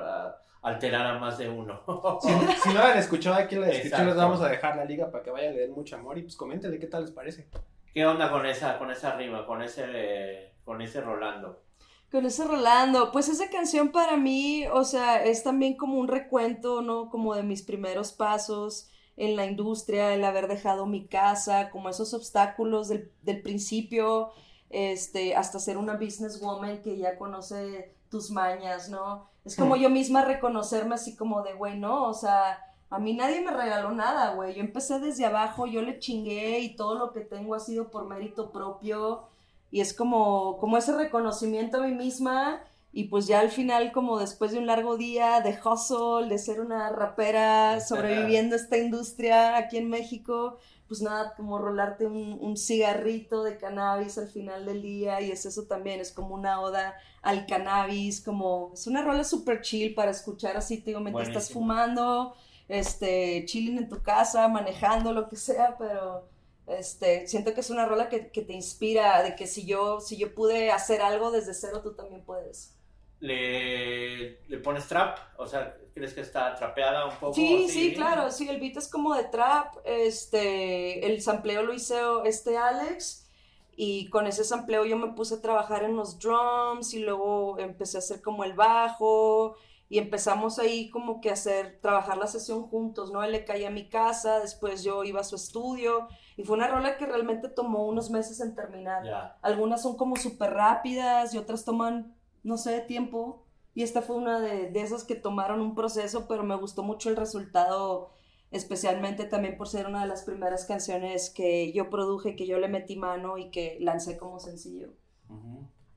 alterar 0.63 1.07
a 1.07 1.19
más 1.19 1.39
de 1.39 1.49
uno. 1.49 1.81
si, 2.21 2.29
si, 2.29 2.69
no 2.69 2.75
la 2.75 2.93
han 2.93 2.99
escuchado 2.99 3.37
aquí 3.37 3.55
en 3.55 3.63
la 3.63 3.67
descripción, 3.69 4.07
les 4.07 4.17
vamos 4.17 4.41
a 4.41 4.49
dejar 4.49 4.77
la 4.77 4.85
liga 4.85 5.11
para 5.11 5.25
que 5.25 5.31
vayan 5.31 5.53
a 5.53 5.57
leer 5.57 5.71
mucho 5.71 5.97
amor 5.97 6.19
y 6.19 6.23
pues 6.23 6.37
coméntenle 6.37 6.79
qué 6.79 6.87
tal 6.87 7.03
les 7.03 7.11
parece. 7.11 7.49
¿Qué 7.93 8.07
onda 8.07 8.31
con 8.31 8.47
esa, 8.47 8.79
con 8.79 8.91
esa 8.91 9.17
rima, 9.17 9.47
con 9.47 9.63
ese, 9.63 10.53
con 10.65 10.81
ese 10.83 11.01
Rolando? 11.01 11.63
Con 12.11 12.27
ese 12.27 12.45
Rolando, 12.45 13.13
pues 13.13 13.29
esa 13.29 13.51
canción 13.51 13.91
para 13.91 14.17
mí, 14.17 14.67
o 14.73 14.85
sea, 14.85 15.25
es 15.25 15.43
también 15.43 15.77
como 15.77 15.99
un 15.99 16.09
recuento, 16.09 16.81
¿no? 16.81 17.11
Como 17.11 17.35
de 17.35 17.43
mis 17.43 17.63
primeros 17.63 18.13
pasos 18.13 18.91
en 19.17 19.37
la 19.37 19.47
industria, 19.47 20.15
el 20.15 20.25
haber 20.25 20.47
dejado 20.47 20.87
mi 20.87 21.07
casa, 21.07 21.71
como 21.71 21.89
esos 21.89 22.15
obstáculos 22.15 22.89
del, 22.89 23.11
del 23.23 23.43
principio, 23.43 24.31
este, 24.71 25.35
hasta 25.35 25.59
ser 25.59 25.77
una 25.77 25.97
businesswoman 25.97 26.83
que 26.83 26.97
ya 26.97 27.19
conoce 27.19 27.95
tus 28.11 28.31
mañas, 28.31 28.89
¿no? 28.89 29.29
Es 29.45 29.57
como 29.57 29.77
yo 29.77 29.89
misma 29.91 30.25
reconocerme 30.25 30.95
así 30.95 31.17
como 31.17 31.43
de, 31.43 31.55
güey, 31.55 31.79
¿no? 31.79 32.05
O 32.05 32.15
sea, 32.15 32.59
a 32.91 32.99
mí 32.99 33.15
nadie 33.15 33.41
me 33.41 33.51
regaló 33.51 33.93
nada, 33.93 34.35
güey. 34.35 34.55
Yo 34.55 34.61
empecé 34.61 34.99
desde 35.01 35.27
abajo, 35.27 35.67
yo 35.67 35.83
le 35.83 35.99
chingué 35.99 36.61
y 36.61 36.77
todo 36.77 36.95
lo 36.97 37.13
que 37.13 37.21
tengo 37.21 37.55
ha 37.55 37.61
sido 37.61 37.91
por 37.91 38.07
mérito 38.07 38.51
propio 38.51 39.29
y 39.71 39.81
es 39.81 39.93
como, 39.93 40.59
como 40.59 40.79
ese 40.79 40.97
reconocimiento 40.97 41.79
a 41.79 41.87
mí 41.87 41.95
misma 41.95 42.63
y 42.93 43.05
pues 43.05 43.27
ya 43.27 43.41
al 43.41 43.51
final 43.51 43.93
como 43.93 44.19
después 44.19 44.53
de 44.53 44.59
un 44.59 44.67
largo 44.67 44.97
día 44.97 45.41
de 45.41 45.59
hustle, 45.63 46.29
de 46.29 46.39
ser 46.39 46.61
una 46.61 46.91
rapera 46.91 47.81
sobreviviendo 47.81 48.57
a 48.57 48.59
esta 48.59 48.79
industria 48.79 49.59
aquí 49.59 49.77
en 49.77 49.91
México, 49.91 50.57
pues 50.89 51.03
nada, 51.03 51.35
como 51.37 51.59
rolarte 51.59 52.07
un, 52.07 52.39
un, 52.41 52.57
cigarrito 52.57 53.45
de 53.45 53.59
cannabis 53.59 54.17
al 54.17 54.29
final 54.29 54.65
del 54.65 54.81
día 54.81 55.21
y 55.21 55.31
es 55.31 55.45
eso 55.45 55.65
también, 55.65 56.01
es 56.01 56.13
como 56.13 56.35
una 56.35 56.61
oda 56.61 56.97
al 57.21 57.47
cannabis, 57.47 58.23
como 58.23 58.71
es 58.73 58.87
una 58.87 59.03
rola 59.03 59.23
super 59.23 59.61
chill 59.61 59.95
para 59.95 60.11
escuchar 60.11 60.57
así, 60.57 60.79
te 60.79 60.91
digo, 60.91 61.01
mientras 61.01 61.29
estás 61.29 61.53
fumando, 61.53 62.35
este, 62.69 63.45
chilling 63.45 63.77
en 63.77 63.89
tu 63.91 64.03
casa, 64.03 64.49
manejando, 64.49 65.13
lo 65.13 65.29
que 65.29 65.37
sea, 65.37 65.77
pero 65.79 66.27
este, 66.67 67.29
siento 67.29 67.53
que 67.53 67.61
es 67.61 67.69
una 67.69 67.85
rola 67.85 68.09
que, 68.09 68.31
que, 68.31 68.41
te 68.41 68.55
inspira, 68.55 69.23
de 69.23 69.37
que 69.37 69.47
si 69.47 69.67
yo, 69.67 70.01
si 70.01 70.17
yo 70.17 70.35
pude 70.35 70.71
hacer 70.71 71.03
algo 71.03 71.31
desde 71.31 71.53
cero, 71.53 71.83
tú 71.83 71.95
también 71.95 72.23
puedes. 72.25 72.78
¿Le, 73.21 74.43
le 74.47 74.59
pones 74.59 74.87
trap? 74.87 75.19
O 75.39 75.47
sea, 75.47 75.77
¿crees 75.93 76.15
que 76.15 76.21
está 76.21 76.55
trapeada 76.55 77.07
un 77.07 77.17
poco? 77.17 77.35
Sí, 77.35 77.69
sí, 77.69 77.95
claro, 77.95 78.31
sí, 78.31 78.49
el 78.49 78.61
beat 78.61 78.77
es 78.77 78.89
como 78.89 79.15
de 79.15 79.25
trap, 79.25 79.77
este, 79.85 81.07
el 81.07 81.21
sampleo 81.21 81.63
lo 81.63 81.75
hizo 81.75 82.25
este 82.25 82.57
Alex, 82.57 83.29
y 83.75 84.09
con 84.11 84.27
ese 84.27 84.45
sampleo 84.45 84.85
yo 84.85 84.97
me 84.97 85.13
puse 85.15 85.37
a 85.37 85.43
trabajar 85.43 85.83
en 85.85 85.97
los 85.97 86.19
drums, 86.19 86.95
y 86.95 87.01
luego 87.01 87.59
empecé 87.59 87.97
a 87.97 88.01
hacer 88.01 88.23
como 88.23 88.45
el 88.45 88.53
bajo, 88.53 89.57
y 89.91 89.99
empezamos 89.99 90.59
ahí 90.59 90.91
como 90.91 91.21
que 91.21 91.31
a 91.31 91.33
hacer, 91.33 91.79
trabajar 91.81 92.19
la 92.19 92.27
sesión 92.27 92.65
juntos, 92.69 93.11
¿no? 93.11 93.23
Él 93.23 93.33
le 93.33 93.45
caía 93.45 93.69
a 93.69 93.71
mi 93.71 93.89
casa, 93.89 94.39
después 94.41 94.85
yo 94.85 95.03
iba 95.03 95.21
a 95.21 95.25
su 95.25 95.37
estudio 95.37 96.09
y 96.37 96.45
fue 96.45 96.57
una 96.57 96.69
rola 96.69 96.99
que 96.99 97.07
realmente 97.07 97.49
tomó 97.49 97.87
unos 97.87 98.11
meses 98.11 98.41
en 98.41 98.55
terminar. 98.55 99.39
Algunas 99.41 99.81
son 99.81 99.97
como 99.97 100.17
súper 100.17 100.51
rápidas 100.53 101.33
y 101.33 101.39
otras 101.39 101.65
toman, 101.65 102.15
no 102.43 102.59
sé, 102.59 102.81
tiempo. 102.81 103.45
Y 103.75 103.83
esta 103.83 104.03
fue 104.03 104.17
una 104.17 104.41
de, 104.41 104.71
de 104.71 104.81
esas 104.81 105.05
que 105.05 105.15
tomaron 105.15 105.61
un 105.61 105.75
proceso, 105.75 106.27
pero 106.29 106.43
me 106.43 106.57
gustó 106.57 106.83
mucho 106.83 107.11
el 107.11 107.17
resultado, 107.17 108.11
especialmente 108.51 109.25
también 109.25 109.57
por 109.57 109.69
ser 109.69 109.87
una 109.87 110.03
de 110.03 110.09
las 110.09 110.25
primeras 110.25 110.65
canciones 110.65 111.31
que 111.31 111.73
yo 111.73 111.91
produje, 111.91 112.37
que 112.37 112.47
yo 112.47 112.59
le 112.59 112.69
metí 112.69 112.97
mano 112.97 113.39
y 113.39 113.51
que 113.51 113.79
lancé 113.81 114.17
como 114.17 114.41
sencillo. 114.41 114.93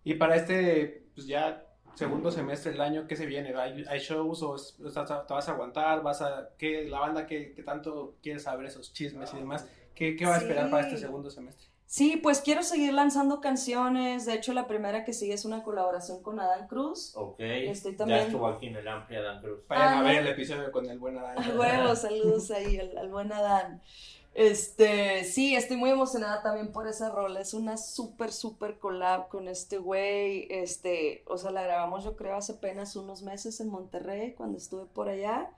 Y 0.04 0.16
para 0.16 0.36
este, 0.36 1.08
pues 1.16 1.28
ya 1.28 1.66
segundo 1.96 2.32
semestre 2.32 2.72
del 2.72 2.82
año, 2.82 3.08
¿qué 3.08 3.16
se 3.16 3.26
viene? 3.26 3.54
¿Hay, 3.56 3.84
hay 3.88 4.00
shows 4.00 4.44
o 4.44 4.56
te 4.56 5.34
vas 5.34 5.50
a 5.50 5.52
aguantar? 5.52 6.02
¿Vas 6.02 6.22
a, 6.22 6.50
qué, 6.58 6.86
la 6.86 7.00
banda 7.00 7.26
que, 7.26 7.56
tanto 7.66 8.18
quiere 8.22 8.40
saber 8.40 8.66
esos 8.66 8.94
chismes 8.94 9.34
y 9.34 9.38
demás? 9.38 9.68
¿Qué, 9.94 10.16
qué 10.16 10.26
va 10.26 10.36
a 10.36 10.38
esperar 10.38 10.70
para 10.70 10.88
este 10.88 10.98
segundo 10.98 11.30
semestre? 11.30 11.71
Sí, 11.92 12.16
pues 12.16 12.40
quiero 12.40 12.64
seguir 12.64 12.94
lanzando 12.94 13.42
canciones. 13.42 14.26
De 14.26 14.34
hecho, 14.34 14.54
la 14.54 14.66
primera 14.66 15.04
que 15.04 15.12
sigue 15.12 15.34
es 15.34 15.44
una 15.44 15.62
colaboración 15.62 16.24
con 16.24 16.40
Adán 16.40 16.70
Cruz. 16.70 17.12
Ok. 17.18 17.42
Estoy 17.42 17.98
también... 17.98 18.20
Ya 18.20 18.26
estuvo 18.28 18.48
aquí 18.48 18.68
en 18.68 18.78
el 18.78 18.88
Amplia 18.88 19.20
Adán 19.20 19.42
Cruz. 19.42 19.60
Vayan 19.68 19.98
a 19.98 20.02
ver 20.02 20.20
el 20.20 20.28
episodio 20.28 20.72
con 20.72 20.90
el 20.90 20.98
buen 20.98 21.18
Adán. 21.18 21.36
Huevos, 21.60 22.00
saludos 22.00 22.50
ahí 22.52 22.80
al, 22.80 22.98
al 22.98 23.10
buen 23.10 23.34
Adán. 23.34 23.82
Este, 24.34 25.26
sí, 25.26 25.54
estoy 25.54 25.76
muy 25.76 25.90
emocionada 25.90 26.42
también 26.42 26.72
por 26.72 26.88
esa 26.88 27.10
rola. 27.10 27.42
Es 27.42 27.54
una 27.54 27.76
súper, 27.76 28.32
súper 28.32 28.80
collab 28.80 29.28
con 29.28 29.50
este 29.50 29.78
güey. 29.78 30.48
Este, 30.50 31.26
o 31.28 31.38
sea, 31.38 31.52
la 31.52 31.62
grabamos 31.62 32.06
yo 32.06 32.16
creo 32.16 32.38
hace 32.38 32.54
apenas 32.54 32.96
unos 32.96 33.22
meses 33.22 33.60
en 33.60 33.68
Monterrey 33.68 34.32
cuando 34.32 34.58
estuve 34.58 34.86
por 34.86 35.10
allá. 35.10 35.52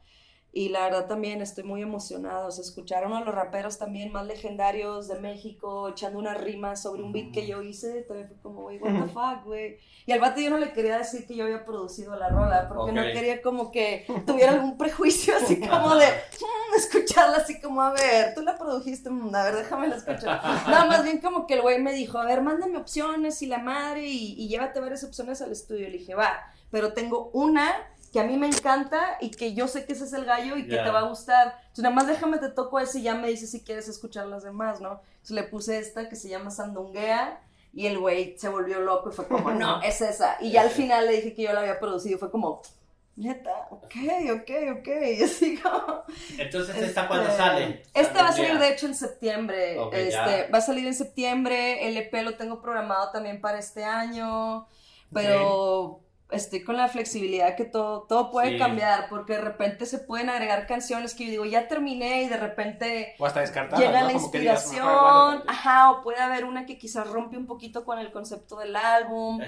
Y 0.55 0.69
la 0.69 0.83
verdad 0.83 1.07
también 1.07 1.41
estoy 1.41 1.63
muy 1.63 1.81
emocionada. 1.81 2.45
O 2.45 2.51
sea, 2.51 2.63
escuchar 2.63 3.03
a 3.03 3.07
uno 3.07 3.17
de 3.17 3.25
los 3.25 3.33
raperos 3.33 3.79
también 3.79 4.11
más 4.11 4.27
legendarios 4.27 5.07
de 5.07 5.19
México 5.19 5.89
echando 5.89 6.19
una 6.19 6.35
rima 6.35 6.75
sobre 6.75 7.01
un 7.01 7.11
beat 7.11 7.31
que 7.33 7.47
yo 7.47 7.63
hice. 7.63 8.03
También 8.03 8.27
fue 8.27 8.37
como, 8.37 8.61
güey, 8.61 8.77
what 8.77 8.91
the 8.91 9.11
fuck, 9.11 9.45
güey. 9.45 9.79
Y 10.05 10.11
al 10.11 10.19
vato 10.19 10.39
yo 10.39 10.51
no 10.51 10.59
le 10.59 10.71
quería 10.71 10.99
decir 10.99 11.25
que 11.25 11.35
yo 11.35 11.45
había 11.45 11.65
producido 11.65 12.15
la 12.15 12.29
rola, 12.29 12.69
porque 12.69 12.91
no 12.91 13.01
quería 13.01 13.41
como 13.41 13.71
que 13.71 14.05
tuviera 14.27 14.51
algún 14.51 14.77
prejuicio 14.77 15.35
así 15.35 15.59
como 15.59 15.95
de 15.95 16.05
mm, 16.05 16.75
escucharla 16.77 17.37
así 17.37 17.59
como, 17.59 17.81
a 17.81 17.91
ver, 17.93 18.35
tú 18.35 18.41
la 18.41 18.55
produjiste, 18.55 19.09
mm, 19.09 19.33
a 19.33 19.43
ver, 19.45 19.55
déjame 19.55 19.87
la 19.87 19.95
escuchar. 19.95 20.39
Nada 20.67 20.85
más 20.85 21.03
bien 21.03 21.19
como 21.19 21.47
que 21.47 21.55
el 21.55 21.61
güey 21.61 21.81
me 21.81 21.93
dijo, 21.93 22.19
a 22.19 22.25
ver, 22.25 22.43
mándame 22.43 22.77
opciones 22.77 23.41
y 23.41 23.47
la 23.47 23.57
madre 23.57 24.05
y, 24.05 24.35
y 24.37 24.49
llévate 24.49 24.79
varias 24.79 25.03
opciones 25.03 25.41
al 25.41 25.51
estudio. 25.51 25.89
Le 25.89 25.97
dije, 25.97 26.13
va, 26.13 26.31
pero 26.69 26.93
tengo 26.93 27.29
una 27.33 27.71
que 28.13 28.19
a 28.19 28.23
mí 28.23 28.37
me 28.37 28.45
encanta 28.45 29.17
y 29.19 29.31
que 29.31 29.55
yo 29.55 29.67
sé 29.67 29.85
que 29.85 29.93
ese 29.93 30.05
es 30.05 30.13
el 30.13 30.23
gallo 30.23 30.55
y 30.55 30.67
que 30.67 30.77
te 30.77 30.91
va 30.91 30.99
a 30.99 31.09
gustar. 31.09 31.55
Entonces, 31.61 31.83
nada 31.83 31.95
más 31.95 32.05
déjame 32.05 32.37
te 32.37 32.49
toco 32.49 32.79
ese 32.79 32.99
y 32.99 33.03
ya 33.03 33.15
me 33.15 33.27
dices 33.27 33.49
si 33.49 33.63
quieres 33.63 33.87
escuchar 33.87 34.27
las 34.27 34.43
demás, 34.43 34.79
¿no? 34.79 35.01
Entonces 35.13 35.31
le 35.31 35.43
puse 35.43 35.79
esta 35.79 36.07
que 36.07 36.15
se 36.15 36.29
llama 36.29 36.51
Sandunguea 36.51 37.41
y 37.73 37.87
el 37.87 37.97
güey 37.97 38.37
se 38.37 38.49
volvió 38.49 38.79
loco 38.81 39.09
y 39.09 39.13
fue 39.13 39.27
como, 39.27 39.49
no, 39.51 39.81
es 39.83 39.99
esa. 40.01 40.37
Y 40.39 40.51
ya 40.51 40.61
al 40.61 40.69
final 40.69 41.07
le 41.07 41.13
dije 41.13 41.33
que 41.33 41.41
yo 41.41 41.53
la 41.53 41.61
había 41.61 41.79
producido 41.79 42.17
y 42.17 42.19
fue 42.19 42.29
como, 42.29 42.61
neta, 43.15 43.67
ok, 43.71 43.95
ok, 44.35 44.51
ok. 44.77 44.87
Y 45.17 45.23
así 45.23 45.57
como... 45.57 46.03
Entonces, 46.37 46.77
¿esta 46.77 47.07
cuándo 47.07 47.25
este, 47.25 47.37
sale? 47.37 47.83
Esta 47.95 48.21
va 48.21 48.29
a 48.29 48.33
salir 48.33 48.59
de 48.59 48.69
hecho 48.69 48.85
en 48.85 48.93
septiembre. 48.93 49.77
este, 49.91 50.51
va 50.51 50.59
a 50.59 50.61
salir 50.61 50.85
en 50.85 50.93
septiembre. 50.93 51.87
El 51.87 51.97
EP 51.97 52.13
lo 52.21 52.35
tengo 52.35 52.61
programado 52.61 53.09
también 53.11 53.41
para 53.41 53.57
este 53.57 53.83
año. 53.83 54.67
Pero 55.11 56.03
estoy 56.33 56.63
con 56.63 56.77
la 56.77 56.87
flexibilidad 56.87 57.55
que 57.55 57.65
todo, 57.65 58.03
todo 58.03 58.31
puede 58.31 58.57
cambiar, 58.57 59.07
porque 59.09 59.33
de 59.33 59.41
repente 59.41 59.85
se 59.85 59.99
pueden 59.99 60.29
agregar 60.29 60.67
canciones 60.67 61.13
que 61.13 61.25
yo 61.25 61.31
digo, 61.31 61.45
ya 61.45 61.67
terminé 61.67 62.23
y 62.23 62.27
de 62.27 62.37
repente 62.37 63.15
o 63.19 63.25
hasta 63.25 63.43
llega 63.77 64.03
la 64.03 64.11
inspiración, 64.11 65.43
ajá, 65.47 65.91
o 65.91 66.01
puede 66.01 66.19
haber 66.19 66.45
una 66.45 66.65
que 66.65 66.77
quizás 66.77 67.07
rompe 67.07 67.37
un 67.37 67.45
poquito 67.45 67.85
con 67.85 67.99
el 67.99 68.11
concepto 68.11 68.57
del 68.57 68.75
álbum, 68.75 69.39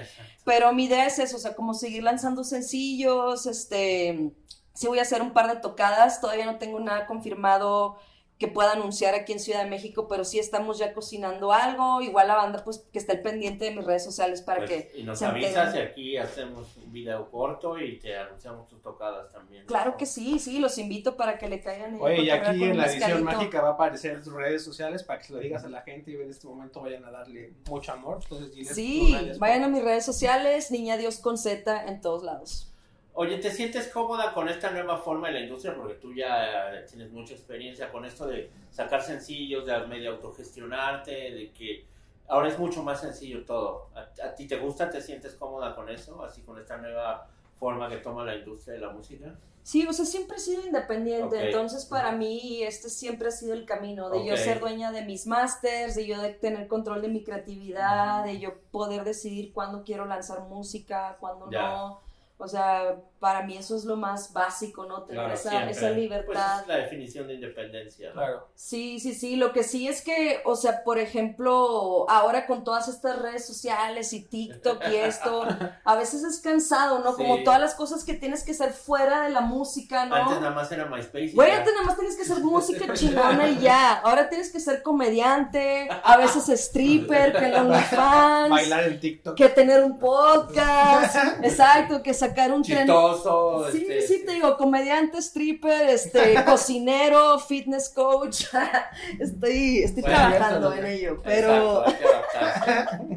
pero 0.44 0.72
mi 0.72 0.84
idea 0.84 1.06
es 1.06 1.18
eso, 1.18 1.36
o 1.36 1.40
sea, 1.40 1.54
como 1.54 1.74
seguir 1.74 2.02
lanzando 2.02 2.44
sencillos, 2.44 3.46
este, 3.46 4.32
sí 4.74 4.86
voy 4.86 4.98
a 4.98 5.02
hacer 5.02 5.22
un 5.22 5.32
par 5.32 5.48
de 5.48 5.60
tocadas, 5.60 6.20
todavía 6.20 6.46
no 6.46 6.58
tengo 6.58 6.80
nada 6.80 7.06
confirmado 7.06 7.98
que 8.38 8.48
pueda 8.48 8.72
anunciar 8.72 9.14
aquí 9.14 9.32
en 9.32 9.40
Ciudad 9.40 9.64
de 9.64 9.70
México, 9.70 10.08
pero 10.08 10.24
sí 10.24 10.38
estamos 10.38 10.78
ya 10.78 10.92
cocinando 10.92 11.52
algo, 11.52 12.02
igual 12.02 12.28
la 12.28 12.34
banda 12.34 12.62
pues 12.62 12.86
que 12.92 12.98
está 12.98 13.14
el 13.14 13.22
pendiente 13.22 13.64
de 13.64 13.70
mis 13.70 13.84
redes 13.84 14.04
sociales 14.04 14.42
para 14.42 14.66
pues, 14.66 14.70
que... 14.70 15.00
Y 15.00 15.04
nos 15.04 15.22
avisas 15.22 15.74
y 15.74 15.78
aquí 15.78 16.16
hacemos 16.18 16.76
un 16.76 16.92
video 16.92 17.30
corto 17.30 17.78
y 17.78 17.98
te 17.98 18.14
anunciamos 18.14 18.68
tus 18.68 18.82
tocadas 18.82 19.32
también. 19.32 19.64
Claro 19.64 19.96
que 19.96 20.04
sí, 20.04 20.38
sí, 20.38 20.58
los 20.58 20.76
invito 20.76 21.16
para 21.16 21.38
que 21.38 21.48
le 21.48 21.62
caigan. 21.62 21.98
Oye, 21.98 22.24
y 22.24 22.30
aquí 22.30 22.62
en 22.62 22.76
la 22.76 22.86
edición 22.86 23.24
mágica 23.24 23.62
va 23.62 23.70
a 23.70 23.72
aparecer 23.72 24.22
tus 24.22 24.34
redes 24.34 24.62
sociales 24.62 25.02
para 25.02 25.18
que 25.18 25.26
se 25.26 25.32
lo 25.32 25.38
digas 25.38 25.64
a 25.64 25.68
la 25.70 25.80
gente 25.80 26.10
y 26.10 26.16
en 26.16 26.28
este 26.28 26.46
momento 26.46 26.82
vayan 26.82 27.06
a 27.06 27.10
darle 27.10 27.54
mucho 27.70 27.92
amor. 27.92 28.18
Entonces, 28.22 28.68
sí, 28.68 29.16
vayan 29.38 29.64
a 29.64 29.68
mis 29.68 29.82
redes 29.82 30.04
sociales, 30.04 30.70
Niña 30.70 30.98
Dios 30.98 31.18
con 31.18 31.38
Z 31.38 31.86
en 31.86 32.02
todos 32.02 32.22
lados. 32.22 32.70
Oye, 33.18 33.38
¿te 33.38 33.50
sientes 33.50 33.88
cómoda 33.88 34.34
con 34.34 34.46
esta 34.46 34.70
nueva 34.70 34.98
forma 34.98 35.28
de 35.28 35.34
la 35.34 35.40
industria? 35.40 35.74
Porque 35.74 35.94
tú 35.94 36.12
ya 36.12 36.84
tienes 36.86 37.10
mucha 37.10 37.32
experiencia 37.32 37.90
con 37.90 38.04
esto 38.04 38.26
de 38.26 38.50
sacar 38.70 39.02
sencillos, 39.02 39.64
de 39.64 39.86
medio 39.86 40.12
autogestionarte, 40.12 41.10
de 41.10 41.50
que 41.50 41.86
ahora 42.28 42.48
es 42.48 42.58
mucho 42.58 42.82
más 42.82 43.00
sencillo 43.00 43.42
todo. 43.46 43.88
¿A, 43.94 44.26
a 44.26 44.34
ti 44.34 44.46
te 44.46 44.58
gusta? 44.58 44.90
¿Te 44.90 45.00
sientes 45.00 45.34
cómoda 45.34 45.74
con 45.74 45.88
eso? 45.88 46.22
Así 46.22 46.42
con 46.42 46.58
esta 46.58 46.76
nueva 46.76 47.26
forma 47.58 47.88
que 47.88 47.96
toma 47.96 48.22
la 48.22 48.36
industria 48.36 48.74
de 48.74 48.80
la 48.80 48.90
música. 48.90 49.34
Sí, 49.62 49.84
o 49.84 49.92
sea, 49.94 50.04
siempre 50.04 50.36
he 50.36 50.40
sido 50.40 50.64
independiente, 50.64 51.46
entonces 51.46 51.86
para 51.86 52.12
mí 52.12 52.62
este 52.62 52.88
siempre 52.88 53.28
ha 53.28 53.30
sido 53.32 53.52
el 53.52 53.64
camino, 53.64 54.10
de 54.10 54.24
yo 54.24 54.36
ser 54.36 54.60
dueña 54.60 54.92
de 54.92 55.04
mis 55.04 55.26
masters, 55.26 55.96
de 55.96 56.06
yo 56.06 56.20
de 56.22 56.34
tener 56.34 56.68
control 56.68 57.02
de 57.02 57.08
mi 57.08 57.24
creatividad, 57.24 58.24
de 58.24 58.38
yo 58.38 58.60
poder 58.70 59.02
decidir 59.02 59.52
cuándo 59.52 59.82
quiero 59.82 60.04
lanzar 60.04 60.42
música, 60.42 61.16
cuándo 61.18 61.50
no. 61.50 62.05
O 62.38 62.48
sea, 62.48 63.02
para 63.18 63.42
mí 63.42 63.56
eso 63.56 63.76
es 63.76 63.84
lo 63.84 63.96
más 63.96 64.32
básico, 64.32 64.86
¿no? 64.86 65.02
Tener 65.02 65.22
Claro, 65.22 65.34
esa, 65.34 65.70
esa 65.70 65.90
libertad. 65.90 66.26
Pues 66.26 66.62
es 66.62 66.68
la 66.68 66.76
definición 66.76 67.26
de 67.26 67.34
independencia. 67.34 68.08
¿no? 68.08 68.14
Claro. 68.14 68.48
Sí, 68.54 69.00
sí, 69.00 69.14
sí. 69.14 69.36
Lo 69.36 69.52
que 69.52 69.62
sí 69.62 69.88
es 69.88 70.02
que, 70.02 70.40
o 70.44 70.54
sea, 70.56 70.84
por 70.84 70.98
ejemplo, 70.98 72.06
ahora 72.08 72.46
con 72.46 72.64
todas 72.64 72.88
estas 72.88 73.20
redes 73.20 73.46
sociales 73.46 74.12
y 74.12 74.22
TikTok 74.22 74.82
y 74.90 74.96
esto, 74.96 75.44
a 75.84 75.96
veces 75.96 76.24
es 76.24 76.40
cansado, 76.40 76.98
¿no? 77.00 77.14
Como 77.14 77.42
todas 77.42 77.60
las 77.60 77.74
cosas 77.74 78.04
que 78.04 78.14
tienes 78.14 78.44
que 78.44 78.52
hacer 78.52 78.72
fuera 78.72 79.22
de 79.22 79.30
la 79.30 79.40
música, 79.40 80.06
¿no? 80.06 80.14
Antes 80.14 80.40
nada 80.40 80.54
más 80.54 80.70
era 80.70 80.86
MySpace. 80.86 81.32
Güey, 81.34 81.48
ya. 81.50 81.58
antes 81.58 81.72
nada 81.72 81.86
más 81.86 81.96
tienes 81.96 82.16
que 82.16 82.22
hacer 82.22 82.38
música 82.44 82.92
chingona 82.92 83.48
y 83.48 83.58
ya. 83.58 83.94
Ahora 84.00 84.28
tienes 84.28 84.50
que 84.50 84.60
ser 84.60 84.82
comediante, 84.82 85.88
a 86.02 86.16
veces 86.16 86.48
stripper, 86.48 87.32
que 87.32 87.46
el 87.46 87.54
OnlyFans, 87.54 88.50
Bailar 88.50 88.84
en 88.84 89.00
TikTok. 89.00 89.36
que 89.36 89.48
tener 89.48 89.82
un 89.82 89.98
podcast, 89.98 91.16
exacto, 91.42 92.02
que 92.02 92.14
sacar 92.14 92.52
un 92.52 92.62
tren. 92.62 92.86
Chistoso. 93.14 93.70
Sí, 93.70 93.86
este, 93.88 94.02
sí, 94.02 94.24
te 94.24 94.32
digo, 94.32 94.56
comediante, 94.56 95.18
stripper, 95.18 95.88
este, 95.88 96.34
cocinero, 96.46 97.38
fitness 97.38 97.88
coach. 97.88 98.46
estoy 99.20 99.78
estoy 99.78 100.02
Bueno, 100.02 100.16
trabajando 100.16 100.72
en 100.74 100.86
ello, 100.86 101.20
pero, 101.22 101.86
Exacto, 101.86 103.16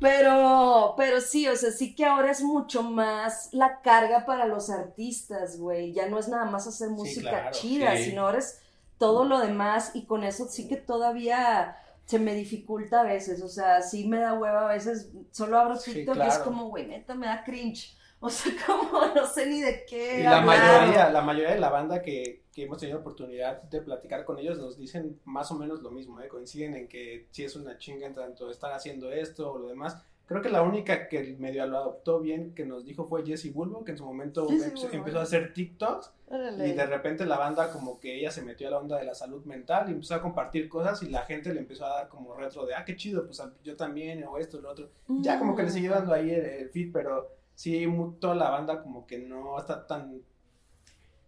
pero, 0.00 0.94
pero 0.96 1.20
sí, 1.20 1.46
o 1.48 1.56
sea, 1.56 1.70
sí 1.70 1.94
que 1.94 2.04
ahora 2.06 2.30
es 2.30 2.42
mucho 2.42 2.82
más 2.82 3.50
la 3.52 3.80
carga 3.80 4.24
para 4.24 4.46
los 4.46 4.70
artistas, 4.70 5.58
güey. 5.58 5.92
Ya 5.92 6.08
no 6.08 6.18
es 6.18 6.28
nada 6.28 6.46
más 6.46 6.66
hacer 6.66 6.88
música 6.90 7.30
claro, 7.30 7.50
chida, 7.52 7.96
sí. 7.96 8.04
sino 8.04 8.22
ahora 8.22 8.38
es 8.38 8.60
todo 8.98 9.24
lo 9.24 9.40
demás 9.40 9.92
y 9.94 10.04
con 10.04 10.24
eso 10.24 10.46
sí 10.48 10.68
que 10.68 10.76
todavía 10.76 11.76
se 12.04 12.18
me 12.18 12.34
dificulta 12.34 13.00
a 13.00 13.04
veces, 13.04 13.40
o 13.40 13.48
sea, 13.48 13.82
sí 13.82 14.06
me 14.06 14.18
da 14.18 14.34
hueva 14.34 14.64
a 14.68 14.72
veces, 14.72 15.10
solo 15.30 15.58
abro 15.58 15.76
Sí, 15.76 15.92
TikTok 15.92 16.16
y 16.16 16.26
es 16.26 16.38
como, 16.38 16.68
güey, 16.68 16.86
neta, 16.88 17.14
me 17.14 17.26
da 17.26 17.44
cringe. 17.44 17.96
O 18.20 18.28
sea, 18.30 18.52
como 18.66 19.06
no 19.14 19.26
sé 19.26 19.46
ni 19.46 19.60
de 19.60 19.84
qué 19.86 20.20
Y 20.20 20.22
la 20.22 20.38
hablar. 20.40 20.44
mayoría, 20.82 21.10
la 21.10 21.22
mayoría 21.22 21.54
de 21.54 21.60
la 21.60 21.70
banda 21.70 22.02
que, 22.02 22.42
que 22.52 22.64
hemos 22.64 22.78
tenido 22.78 22.98
oportunidad 22.98 23.62
de 23.62 23.80
platicar 23.80 24.24
con 24.24 24.38
ellos 24.38 24.58
nos 24.58 24.76
dicen 24.76 25.18
más 25.24 25.50
o 25.50 25.54
menos 25.54 25.80
lo 25.82 25.90
mismo, 25.90 26.20
¿eh? 26.20 26.28
coinciden 26.28 26.74
en 26.74 26.86
que 26.88 27.26
sí 27.30 27.44
es 27.44 27.56
una 27.56 27.78
chinga 27.78 28.06
en 28.06 28.14
tanto 28.14 28.50
estar 28.50 28.72
haciendo 28.72 29.10
esto 29.10 29.52
o 29.52 29.58
lo 29.58 29.68
demás. 29.68 29.96
Creo 30.26 30.42
que 30.42 30.48
la 30.48 30.62
única 30.62 31.08
que 31.08 31.34
medio 31.40 31.66
lo 31.66 31.78
adoptó 31.78 32.20
bien 32.20 32.54
que 32.54 32.64
nos 32.64 32.84
dijo 32.84 33.08
fue 33.08 33.26
Jessie 33.26 33.50
Bulbo, 33.50 33.82
que 33.84 33.90
en 33.90 33.98
su 33.98 34.04
momento 34.04 34.48
empezó, 34.48 34.88
empezó 34.92 35.18
a 35.18 35.22
hacer 35.22 35.52
TikToks 35.52 36.12
Órale. 36.28 36.68
y 36.68 36.72
de 36.72 36.86
repente 36.86 37.26
la 37.26 37.36
banda 37.36 37.72
como 37.72 37.98
que 37.98 38.16
ella 38.16 38.30
se 38.30 38.42
metió 38.42 38.68
a 38.68 38.70
la 38.70 38.78
onda 38.78 38.96
de 38.98 39.06
la 39.06 39.14
salud 39.16 39.44
mental 39.44 39.88
y 39.88 39.92
empezó 39.92 40.14
a 40.14 40.22
compartir 40.22 40.68
cosas 40.68 41.02
y 41.02 41.08
la 41.08 41.22
gente 41.22 41.52
le 41.52 41.58
empezó 41.58 41.84
a 41.84 41.94
dar 41.96 42.08
como 42.08 42.32
retro 42.34 42.64
de, 42.64 42.76
ah, 42.76 42.84
qué 42.84 42.94
chido, 42.94 43.26
pues 43.26 43.42
yo 43.64 43.74
también 43.74 44.22
o 44.22 44.38
esto, 44.38 44.60
lo 44.60 44.70
otro. 44.70 44.88
Ya 45.08 45.36
como 45.36 45.56
que 45.56 45.64
le 45.64 45.70
siguió 45.70 45.90
dando 45.90 46.12
ahí 46.12 46.30
el, 46.30 46.44
el 46.44 46.68
feed, 46.70 46.92
pero 46.92 47.39
sí, 47.60 47.86
toda 48.20 48.34
la 48.34 48.48
banda 48.50 48.82
como 48.82 49.06
que 49.06 49.18
no 49.18 49.58
está 49.58 49.86
tan 49.86 50.22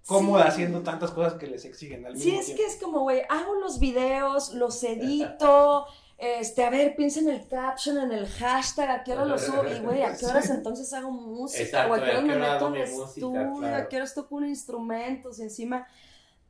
cómoda 0.06 0.44
Sí. 0.44 0.48
haciendo 0.48 0.80
tantas 0.82 1.10
cosas 1.10 1.34
que 1.34 1.46
les 1.46 1.64
exigen 1.66 2.06
al 2.06 2.16
Sí, 2.16 2.24
mismo 2.26 2.40
es 2.40 2.46
tiempo. 2.46 2.62
que 2.62 2.68
es 2.70 2.80
como, 2.82 3.00
güey, 3.00 3.22
hago 3.28 3.54
los 3.56 3.78
videos, 3.78 4.54
los 4.54 4.82
edito, 4.82 5.86
este, 6.18 6.64
a 6.64 6.70
ver, 6.70 6.96
piensa 6.96 7.20
en 7.20 7.28
el 7.28 7.46
caption, 7.46 7.98
en 7.98 8.12
el 8.12 8.26
hashtag, 8.26 8.90
a 8.90 9.04
qué 9.04 9.12
hora 9.12 9.26
lo 9.26 9.38
subo, 9.38 9.62
y 9.68 9.78
güey, 9.80 10.02
a 10.02 10.16
qué 10.16 10.24
horas 10.26 10.46
Sí. 10.46 10.52
entonces 10.52 10.92
hago 10.94 11.10
música, 11.10 11.62
Exacto, 11.62 11.92
o 11.92 11.94
a 11.96 11.98
qué 11.98 12.04
¿a 12.04 12.08
horas 12.08 12.20
qué 12.22 12.26
me 12.28 12.34
hora 12.36 12.52
meto 12.54 12.68
en 12.68 12.76
estudio, 12.76 13.52
Claro. 13.58 13.76
a 13.76 13.88
qué 13.88 13.96
horas 13.98 14.14
toco 14.14 14.34
un 14.36 14.46
instrumento, 14.48 15.30
encima... 15.38 15.86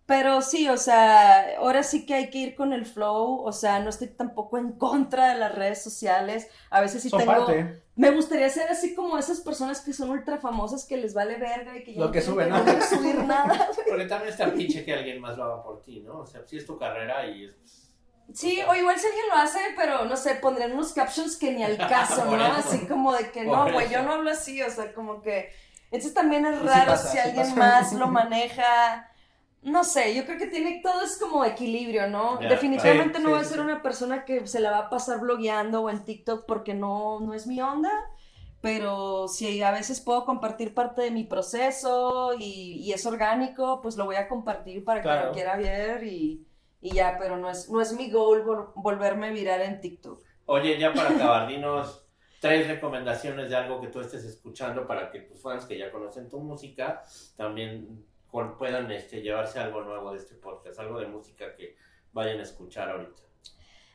Pero 0.04 0.42
sí, 0.42 0.68
o 0.68 0.76
sea, 0.76 1.56
ahora 1.58 1.82
sí 1.84 2.04
que 2.04 2.14
hay 2.14 2.28
que 2.30 2.38
ir 2.38 2.54
con 2.56 2.72
el 2.72 2.86
flow, 2.86 3.40
o 3.44 3.52
sea, 3.52 3.78
no 3.80 3.88
estoy 3.88 4.08
tampoco 4.08 4.58
en 4.58 4.72
contra 4.72 5.28
de 5.28 5.38
las 5.38 5.54
redes 5.54 5.82
sociales, 5.82 6.48
a 6.70 6.80
veces 6.80 7.02
sí 7.02 7.08
Son 7.08 7.20
tengo... 7.20 7.32
parte. 7.32 7.82
Me 7.94 8.10
gustaría 8.10 8.48
ser 8.48 8.68
así 8.70 8.94
como 8.94 9.16
esas 9.18 9.40
personas 9.40 9.80
que 9.80 9.92
son 9.92 10.10
ultra 10.10 10.38
famosas 10.38 10.86
que 10.86 10.96
les 10.96 11.12
vale 11.14 11.36
verga 11.36 11.76
y 11.76 11.84
que 11.84 11.92
ya 11.94 12.00
Lo 12.00 12.06
no 12.06 12.12
que 12.12 12.20
quieren 12.20 12.34
suben, 12.34 12.48
¿no? 12.50 12.64
que 12.64 12.82
subir 12.82 13.14
nada. 13.24 13.68
Porque 13.88 14.06
también 14.06 14.30
está 14.32 14.52
pinche 14.52 14.84
que 14.84 14.94
alguien 14.94 15.20
más 15.20 15.36
lo 15.36 15.44
haga 15.44 15.62
por 15.62 15.82
ti, 15.82 16.00
¿no? 16.00 16.20
O 16.20 16.26
sea, 16.26 16.42
si 16.46 16.56
es 16.56 16.66
tu 16.66 16.78
carrera 16.78 17.26
y 17.26 17.44
es... 17.44 17.90
Sí, 18.34 18.60
o 18.66 18.74
igual 18.74 18.98
si 18.98 19.06
alguien 19.06 19.26
lo 19.28 19.36
hace, 19.36 19.58
pero 19.76 20.04
no 20.06 20.16
sé, 20.16 20.36
pondrían 20.36 20.72
unos 20.72 20.92
captions 20.94 21.36
que 21.36 21.52
ni 21.52 21.62
al 21.62 21.76
caso, 21.88 22.24
¿no? 22.24 22.44
eso. 22.58 22.68
Así 22.68 22.86
como 22.86 23.12
de 23.12 23.30
que 23.30 23.44
Por 23.44 23.56
no, 23.56 23.72
güey, 23.72 23.90
yo 23.90 24.02
no 24.02 24.12
hablo 24.14 24.30
así, 24.30 24.62
o 24.62 24.70
sea, 24.70 24.92
como 24.94 25.20
que. 25.22 25.50
Entonces 25.90 26.14
también 26.14 26.46
es 26.46 26.58
sí 26.58 26.64
raro 26.66 26.92
pasa, 26.92 27.08
si 27.08 27.12
sí 27.12 27.18
alguien 27.18 27.46
pasa. 27.48 27.56
más 27.56 27.92
lo 27.92 28.06
maneja. 28.08 29.10
No 29.62 29.84
sé, 29.84 30.14
yo 30.14 30.24
creo 30.26 30.38
que 30.38 30.48
tiene 30.48 30.80
todo 30.82 31.02
es 31.02 31.18
como 31.18 31.44
equilibrio, 31.44 32.08
¿no? 32.08 32.44
Definitivamente 32.48 33.20
sí, 33.20 33.20
no 33.20 33.30
sí, 33.30 33.30
voy 33.30 33.40
a 33.40 33.44
ser 33.44 33.60
sí. 33.60 33.60
una 33.60 33.80
persona 33.80 34.24
que 34.24 34.46
se 34.48 34.58
la 34.60 34.72
va 34.72 34.78
a 34.78 34.90
pasar 34.90 35.20
blogueando 35.20 35.82
o 35.82 35.90
en 35.90 36.04
TikTok 36.04 36.46
porque 36.46 36.74
no, 36.74 37.20
no 37.20 37.32
es 37.32 37.46
mi 37.46 37.60
onda. 37.60 37.90
Pero 38.60 39.28
si 39.28 39.62
a 39.62 39.70
veces 39.72 40.00
puedo 40.00 40.24
compartir 40.24 40.74
parte 40.74 41.02
de 41.02 41.10
mi 41.12 41.24
proceso 41.24 42.34
y, 42.38 42.74
y 42.84 42.92
es 42.92 43.06
orgánico, 43.06 43.80
pues 43.82 43.96
lo 43.96 44.04
voy 44.06 44.16
a 44.16 44.28
compartir 44.28 44.84
para 44.84 45.06
que 45.06 45.16
lo 45.16 45.30
quiera 45.30 45.56
ver 45.56 46.04
y, 46.04 46.46
y 46.80 46.92
ya, 46.94 47.16
pero 47.18 47.36
no 47.36 47.50
es, 47.50 47.68
no 47.70 47.80
es 47.80 47.92
mi 47.94 48.10
goal 48.10 48.44
vol- 48.44 48.72
volverme 48.76 49.30
viral 49.32 49.62
en 49.62 49.80
TikTok. 49.80 50.24
Oye, 50.46 50.78
ya 50.78 50.94
para 50.94 51.10
acabar, 51.10 51.48
dinos 51.48 52.06
tres 52.38 52.66
recomendaciones 52.68 53.48
de 53.48 53.56
algo 53.56 53.80
que 53.80 53.88
tú 53.88 54.00
estés 54.00 54.24
escuchando 54.24 54.86
para 54.86 55.10
que 55.10 55.20
tus 55.20 55.40
fans 55.40 55.64
que 55.64 55.78
ya 55.78 55.90
conocen 55.92 56.28
tu 56.28 56.40
música 56.40 57.02
también 57.36 58.04
puedan 58.58 58.90
este, 58.90 59.20
llevarse 59.20 59.58
algo 59.58 59.82
nuevo 59.82 60.12
de 60.12 60.18
este 60.18 60.34
podcast, 60.34 60.78
algo 60.80 60.98
de 60.98 61.06
música 61.06 61.54
que 61.54 61.76
vayan 62.12 62.40
a 62.40 62.42
escuchar 62.42 62.90
ahorita. 62.90 63.22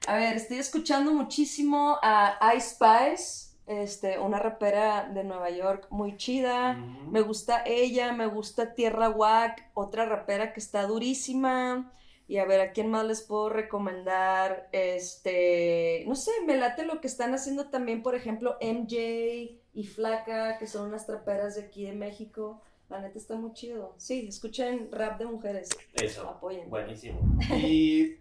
A 0.08 0.15
ver, 0.15 0.38
estoy 0.38 0.58
escuchando 0.60 1.13
muchísimo 1.13 1.97
a 2.02 2.39
Ice 2.56 2.76
Spice, 2.76 3.58
este, 3.65 4.17
una 4.17 4.39
rapera 4.39 5.10
de 5.13 5.23
Nueva 5.23 5.50
York 5.50 5.88
muy 5.89 6.15
chida. 6.15 6.76
Me 6.76 7.21
gusta 7.21 7.63
ella, 7.65 8.13
me 8.13 8.26
gusta 8.28 8.73
Tierra 8.73 9.10
Wack, 9.10 9.71
otra 9.73 10.06
rapera 10.06 10.54
que 10.54 10.62
está 10.62 10.84
durísima. 10.84 11.91
Y 12.30 12.38
a 12.38 12.45
ver, 12.45 12.62
¿a 12.62 12.71
quién 12.71 12.89
más 12.89 13.06
les 13.06 13.21
puedo 13.21 13.50
recomendar? 13.50 14.69
Este, 14.71 16.04
no 16.08 16.15
sé, 16.15 16.32
me 16.45 16.58
late 16.58 16.86
lo 16.86 17.00
que 17.02 17.08
están 17.08 17.34
haciendo 17.34 17.69
también, 17.69 18.04
por 18.04 18.15
ejemplo, 18.15 18.58
MJ 18.62 19.60
y 19.73 19.84
Flaca, 19.84 20.58
que 20.58 20.67
son 20.67 20.88
unas 20.88 21.06
traperas 21.06 21.56
de 21.56 21.63
aquí 21.63 21.86
de 21.86 21.93
México. 21.93 22.62
La 22.89 23.02
neta 23.02 23.17
está 23.17 23.36
muy 23.36 23.54
chido. 23.54 23.95
Sí, 23.97 24.28
escuchen 24.28 24.89
rap 24.91 25.19
de 25.19 25.26
mujeres. 25.26 25.69
Eso, 25.93 26.28
Apoyen. 26.30 26.69
buenísimo. 26.69 27.19
Y 27.58 28.17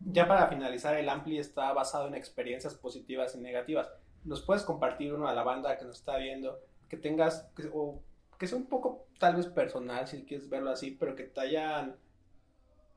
ya 0.00 0.26
para 0.26 0.48
finalizar, 0.48 0.96
el 0.96 1.08
Ampli 1.08 1.38
está 1.38 1.72
basado 1.72 2.08
en 2.08 2.14
experiencias 2.14 2.74
positivas 2.74 3.34
y 3.34 3.38
negativas. 3.38 3.90
¿Nos 4.24 4.42
puedes 4.42 4.62
compartir 4.64 5.12
uno 5.14 5.28
a 5.28 5.34
la 5.34 5.42
banda 5.44 5.76
que 5.78 5.84
nos 5.84 5.98
está 5.98 6.16
viendo? 6.16 6.60
Que 6.88 6.96
tengas, 6.96 7.50
que, 7.56 7.70
o 7.72 8.00
que 8.38 8.46
sea 8.46 8.58
un 8.58 8.66
poco 8.66 9.06
tal 9.18 9.36
vez 9.36 9.46
personal, 9.46 10.06
si 10.06 10.24
quieres 10.24 10.48
verlo 10.48 10.70
así, 10.70 10.92
pero 10.92 11.14
que 11.14 11.24
te 11.24 11.40
hayan 11.40 11.96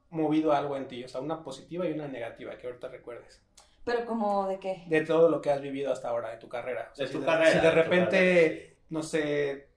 movido 0.09 0.51
algo 0.51 0.75
en 0.77 0.87
ti, 0.87 1.03
o 1.03 1.07
sea, 1.07 1.21
una 1.21 1.43
positiva 1.43 1.87
y 1.87 1.93
una 1.93 2.07
negativa, 2.07 2.57
que 2.57 2.67
ahorita 2.67 2.89
recuerdes. 2.89 3.41
Pero 3.83 4.05
como 4.05 4.47
de 4.47 4.59
qué? 4.59 4.83
De 4.87 5.01
todo 5.01 5.29
lo 5.29 5.41
que 5.41 5.49
has 5.49 5.61
vivido 5.61 5.91
hasta 5.91 6.09
ahora, 6.09 6.29
de 6.31 6.37
tu 6.37 6.47
carrera. 6.47 6.89
O 6.91 6.95
sea, 6.95 7.05
De 7.05 7.11
si 7.11 7.17
tu 7.17 7.25
carrera, 7.25 7.51
Si 7.51 7.59
de 7.59 7.71
repente, 7.71 8.77
no 8.89 9.01
sé, 9.01 9.69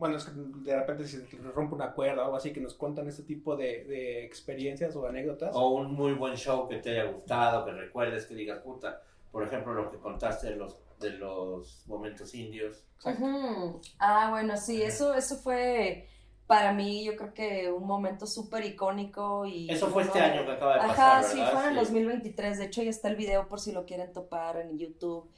bueno, 0.00 0.16
es 0.16 0.24
que 0.24 0.32
de 0.34 0.76
repente 0.76 1.06
si 1.06 1.18
te 1.22 1.36
rompe 1.52 1.74
una 1.76 1.92
cuerda 1.92 2.22
o 2.22 2.24
algo 2.24 2.36
así, 2.38 2.52
que 2.52 2.60
nos 2.60 2.74
cuentan 2.74 3.06
este 3.06 3.22
tipo 3.22 3.54
de, 3.54 3.84
de 3.84 4.24
experiencias 4.24 4.96
o 4.96 5.06
anécdotas. 5.06 5.54
O 5.54 5.68
un 5.68 5.92
muy 5.92 6.14
buen 6.14 6.36
show 6.36 6.66
que 6.66 6.78
te 6.78 6.90
haya 6.98 7.04
gustado, 7.12 7.64
que 7.66 7.72
recuerdes, 7.72 8.26
que 8.26 8.34
digas, 8.34 8.58
puta, 8.60 9.02
por 9.30 9.44
ejemplo, 9.44 9.74
lo 9.74 9.90
que 9.90 9.98
contaste 9.98 10.48
de 10.48 10.56
los, 10.56 10.76
de 10.98 11.10
los 11.10 11.84
momentos 11.86 12.34
indios. 12.34 12.82
Exacto. 12.96 13.24
Ujú. 13.24 13.80
Ah, 13.98 14.28
bueno, 14.30 14.56
sí, 14.56 14.82
eso, 14.82 15.14
eso 15.14 15.36
fue 15.36 16.08
para 16.46 16.72
mí, 16.72 17.04
yo 17.04 17.14
creo 17.14 17.32
que 17.32 17.70
un 17.70 17.86
momento 17.86 18.26
súper 18.26 18.64
icónico 18.64 19.46
y... 19.46 19.70
Eso 19.70 19.86
fue 19.86 20.02
este 20.02 20.18
año 20.18 20.44
que 20.44 20.50
acaba 20.52 20.74
de 20.74 20.80
Ajá, 20.80 20.88
pasar, 21.20 21.24
sí, 21.24 21.38
¿verdad? 21.38 21.52
fue 21.52 21.62
en 21.62 21.68
el 21.68 21.86
Sí. 21.86 21.92
2023, 21.92 22.58
de 22.58 22.64
hecho 22.64 22.82
ya 22.82 22.90
está 22.90 23.08
el 23.08 23.14
video 23.14 23.46
por 23.46 23.60
si 23.60 23.70
lo 23.70 23.84
quieren 23.86 24.12
topar 24.12 24.56
en 24.56 24.76
YouTube. 24.76 25.30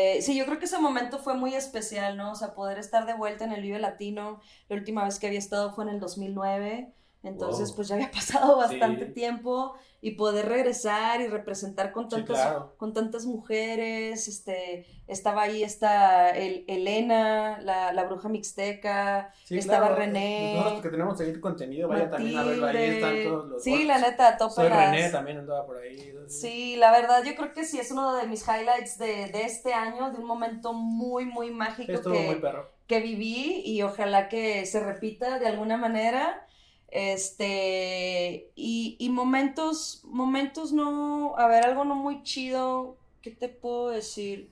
Eh, 0.00 0.22
sí, 0.22 0.36
yo 0.36 0.44
creo 0.46 0.58
que 0.60 0.66
ese 0.66 0.78
momento 0.78 1.18
fue 1.18 1.34
muy 1.34 1.54
especial, 1.54 2.16
¿no? 2.16 2.30
O 2.32 2.34
sea, 2.36 2.54
poder 2.54 2.78
estar 2.78 3.04
de 3.06 3.14
vuelta 3.14 3.44
en 3.44 3.52
el 3.52 3.62
Vive 3.62 3.80
Latino, 3.80 4.40
la 4.68 4.76
última 4.76 5.04
vez 5.04 5.18
que 5.18 5.26
había 5.26 5.40
estado 5.40 5.72
fue 5.74 5.84
en 5.84 5.90
el 5.90 6.00
2009, 6.00 6.94
Entonces, 7.24 7.72
Wow. 7.72 7.74
pues 7.74 7.88
ya 7.88 7.96
había 7.96 8.10
pasado 8.12 8.56
bastante 8.56 9.06
Sí. 9.06 9.12
tiempo 9.12 9.74
y 10.00 10.12
poder 10.12 10.48
regresar 10.48 11.20
y 11.20 11.26
representar 11.26 11.90
con 11.90 12.04
Sí, 12.08 12.16
tantas, 12.16 12.36
claro. 12.36 12.74
con 12.76 12.92
tantas 12.92 13.26
mujeres, 13.26 14.28
este, 14.28 14.86
estaba 15.08 15.42
ahí 15.42 15.64
esta 15.64 16.30
El- 16.30 16.64
Elena, 16.68 17.58
la, 17.62 17.92
la 17.92 18.04
bruja 18.04 18.28
mixteca, 18.28 19.32
Sí, 19.44 19.58
estaba 19.58 19.86
claro. 19.88 19.96
René, 19.96 20.54
Nosotros 20.56 20.82
que 20.82 20.88
tenemos 20.90 21.20
ahí 21.20 21.40
contenido, 21.40 21.88
vayan 21.88 22.10
también 22.10 22.38
a 22.38 22.44
verlo. 22.44 22.66
Ahí 22.66 22.84
están 22.84 23.22
todos 23.24 23.48
los. 23.48 23.62
Sí, 23.64 23.72
bots. 23.72 23.86
la 23.86 23.98
neta, 23.98 24.36
topa 24.38 24.52
Soy 24.54 24.68
las- 24.68 24.90
René 24.92 25.10
también 25.10 25.38
andaba 25.38 25.66
por 25.66 25.78
ahí. 25.78 26.14
Sí, 26.28 26.76
la 26.76 26.92
verdad, 26.92 27.24
yo 27.24 27.34
creo 27.34 27.52
que 27.52 27.64
sí 27.64 27.80
es 27.80 27.90
uno 27.90 28.14
de 28.14 28.26
mis 28.28 28.46
highlights 28.46 28.98
de, 28.98 29.26
de 29.32 29.42
este 29.42 29.72
año, 29.72 30.10
de 30.12 30.18
un 30.18 30.26
momento 30.26 30.72
muy, 30.74 31.24
muy 31.24 31.50
mágico 31.50 31.90
Estuvo 31.90 32.12
que, 32.14 32.26
muy 32.26 32.34
perro. 32.36 32.70
que 32.86 33.00
viví 33.00 33.62
y 33.64 33.82
ojalá 33.82 34.28
que 34.28 34.64
se 34.66 34.78
repita 34.78 35.38
de 35.40 35.46
alguna 35.48 35.76
manera. 35.76 36.44
Este, 36.90 38.50
y, 38.54 38.96
y 38.98 39.10
momentos, 39.10 40.02
momentos 40.04 40.72
no, 40.72 41.36
a 41.36 41.46
ver, 41.46 41.66
algo 41.66 41.84
no 41.84 41.94
muy 41.94 42.22
chido, 42.22 42.96
¿qué 43.22 43.30
te 43.30 43.48
puedo 43.48 43.90
decir? 43.90 44.50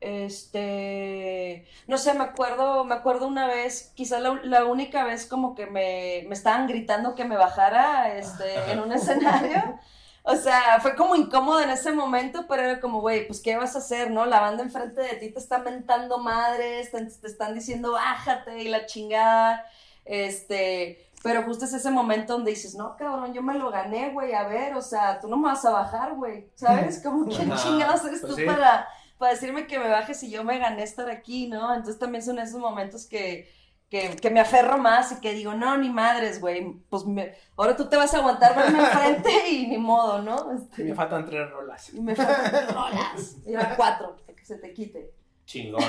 Este, 0.00 1.66
no 1.88 1.98
sé, 1.98 2.14
me 2.14 2.24
acuerdo, 2.24 2.84
me 2.84 2.94
acuerdo 2.94 3.26
una 3.26 3.46
vez, 3.48 3.92
quizá 3.94 4.20
la, 4.20 4.40
la 4.44 4.64
única 4.66 5.04
vez 5.04 5.26
como 5.26 5.54
que 5.54 5.66
me, 5.66 6.24
me 6.28 6.34
estaban 6.34 6.68
gritando 6.68 7.14
que 7.14 7.24
me 7.24 7.36
bajara, 7.36 8.16
este, 8.16 8.70
en 8.70 8.80
un 8.80 8.92
escenario. 8.92 9.78
O 10.28 10.34
sea, 10.34 10.80
fue 10.80 10.96
como 10.96 11.14
incómodo 11.14 11.60
en 11.60 11.70
ese 11.70 11.92
momento, 11.92 12.46
pero 12.48 12.62
era 12.62 12.80
como, 12.80 13.00
güey, 13.00 13.28
pues, 13.28 13.40
¿qué 13.40 13.56
vas 13.56 13.76
a 13.76 13.78
hacer, 13.78 14.10
no? 14.10 14.26
La 14.26 14.40
banda 14.40 14.64
enfrente 14.64 15.00
de 15.00 15.14
ti 15.14 15.30
te 15.30 15.38
está 15.38 15.60
mentando 15.60 16.18
madres, 16.18 16.90
te, 16.90 17.00
te 17.06 17.26
están 17.28 17.54
diciendo, 17.54 17.92
bájate 17.92 18.60
y 18.60 18.68
la 18.68 18.86
chingada. 18.86 19.64
Este, 20.04 21.06
pero 21.22 21.42
justo 21.42 21.64
es 21.64 21.72
ese 21.72 21.90
momento 21.90 22.34
donde 22.34 22.50
dices, 22.52 22.74
no, 22.74 22.96
cabrón, 22.96 23.32
yo 23.32 23.42
me 23.42 23.54
lo 23.58 23.70
gané, 23.70 24.10
güey, 24.10 24.32
a 24.34 24.46
ver, 24.46 24.74
o 24.74 24.82
sea, 24.82 25.18
tú 25.20 25.28
no 25.28 25.36
me 25.36 25.48
vas 25.48 25.64
a 25.64 25.70
bajar, 25.70 26.14
güey, 26.14 26.48
¿sabes? 26.54 27.00
Como, 27.02 27.26
¿quién 27.28 27.52
chingados 27.56 28.04
eres 28.04 28.20
pues 28.20 28.32
tú 28.32 28.36
sí. 28.36 28.44
para, 28.44 28.86
para 29.18 29.32
decirme 29.32 29.66
que 29.66 29.78
me 29.78 29.88
bajes 29.88 30.22
y 30.22 30.30
yo 30.30 30.44
me 30.44 30.58
gané 30.58 30.82
estar 30.82 31.10
aquí, 31.10 31.48
¿no? 31.48 31.74
Entonces 31.74 31.98
también 31.98 32.22
son 32.22 32.38
esos 32.38 32.60
momentos 32.60 33.06
que, 33.06 33.50
que, 33.90 34.14
que 34.16 34.30
me 34.30 34.40
aferro 34.40 34.78
más 34.78 35.12
y 35.12 35.20
que 35.20 35.32
digo, 35.32 35.54
no, 35.54 35.76
ni 35.76 35.90
madres, 35.90 36.40
güey, 36.40 36.74
pues 36.90 37.04
me- 37.06 37.34
ahora 37.56 37.76
tú 37.76 37.88
te 37.88 37.96
vas 37.96 38.14
a 38.14 38.18
aguantar 38.18 38.54
verme 38.54 38.78
enfrente 38.80 39.48
y 39.50 39.66
ni 39.66 39.78
modo, 39.78 40.22
¿no? 40.22 40.52
Este, 40.52 40.84
me 40.84 40.94
faltan 40.94 41.24
tres 41.26 41.50
rolas. 41.50 41.92
y 41.92 42.00
me 42.00 42.14
faltan 42.14 42.68
rolas. 42.74 43.36
Y 43.46 43.54
ahora 43.54 43.74
cuatro, 43.76 44.16
que 44.36 44.44
se 44.44 44.58
te 44.58 44.72
quite. 44.72 45.12
Chingón. 45.44 45.82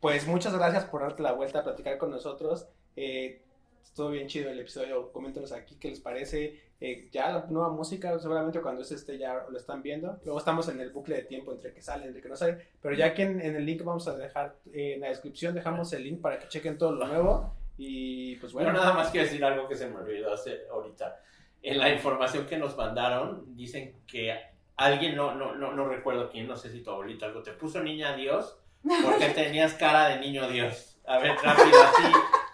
Pues 0.00 0.26
muchas 0.26 0.54
gracias 0.54 0.84
por 0.84 1.02
darte 1.02 1.22
la 1.22 1.32
vuelta 1.32 1.60
a 1.60 1.64
platicar 1.64 1.98
con 1.98 2.10
nosotros. 2.10 2.68
Eh, 2.94 3.44
estuvo 3.86 4.10
bien 4.10 4.28
chido 4.28 4.50
el 4.50 4.58
episodio. 4.58 5.10
Coméntenos 5.12 5.52
aquí 5.52 5.76
qué 5.80 5.88
les 5.88 6.00
parece. 6.00 6.60
Eh, 6.78 7.08
ya 7.10 7.30
la 7.30 7.46
nueva 7.48 7.70
música, 7.70 8.18
seguramente 8.18 8.60
cuando 8.60 8.82
es 8.82 8.92
este 8.92 9.16
ya 9.18 9.46
lo 9.48 9.56
están 9.56 9.82
viendo. 9.82 10.18
Luego 10.24 10.38
estamos 10.38 10.68
en 10.68 10.80
el 10.80 10.90
bucle 10.90 11.16
de 11.16 11.22
tiempo 11.22 11.52
entre 11.52 11.72
que 11.72 11.80
sale, 11.80 12.06
entre 12.06 12.20
que 12.20 12.28
no 12.28 12.36
sale. 12.36 12.66
Pero 12.82 12.94
ya 12.94 13.06
aquí 13.06 13.22
en, 13.22 13.40
en 13.40 13.56
el 13.56 13.64
link 13.64 13.82
vamos 13.82 14.06
a 14.08 14.16
dejar, 14.16 14.56
eh, 14.72 14.94
en 14.94 15.00
la 15.00 15.08
descripción 15.08 15.54
dejamos 15.54 15.92
el 15.92 16.04
link 16.04 16.20
para 16.20 16.38
que 16.38 16.48
chequen 16.48 16.78
todo 16.78 16.92
lo 16.92 17.06
nuevo. 17.06 17.54
Y 17.78 18.36
pues 18.36 18.52
Bueno, 18.52 18.70
bueno, 18.70 18.84
nada 18.84 18.94
más 18.94 19.10
quiero 19.10 19.26
decir 19.26 19.44
algo 19.44 19.68
que 19.68 19.76
se 19.76 19.88
me 19.88 19.96
olvidó 19.96 20.32
hacer 20.32 20.66
ahorita. 20.70 21.20
En 21.62 21.78
la 21.78 21.90
información 21.92 22.46
que 22.46 22.58
nos 22.58 22.76
mandaron, 22.76 23.56
dicen 23.56 23.96
que 24.06 24.34
alguien, 24.76 25.16
no, 25.16 25.34
no, 25.34 25.54
no, 25.54 25.72
no 25.72 25.88
recuerdo 25.88 26.30
quién, 26.30 26.46
no 26.46 26.56
sé 26.56 26.70
si 26.70 26.82
tu 26.82 26.90
abuelita 26.90 27.26
algo, 27.26 27.42
te 27.42 27.52
puso 27.52 27.82
niña 27.82 28.14
Dios 28.14 28.58
porque 28.82 29.28
tenías 29.34 29.74
cara 29.74 30.08
de 30.08 30.20
niño 30.20 30.48
Dios. 30.48 30.98
A 31.06 31.18
ver, 31.18 31.36
rápido, 31.36 31.82
así, 31.82 32.02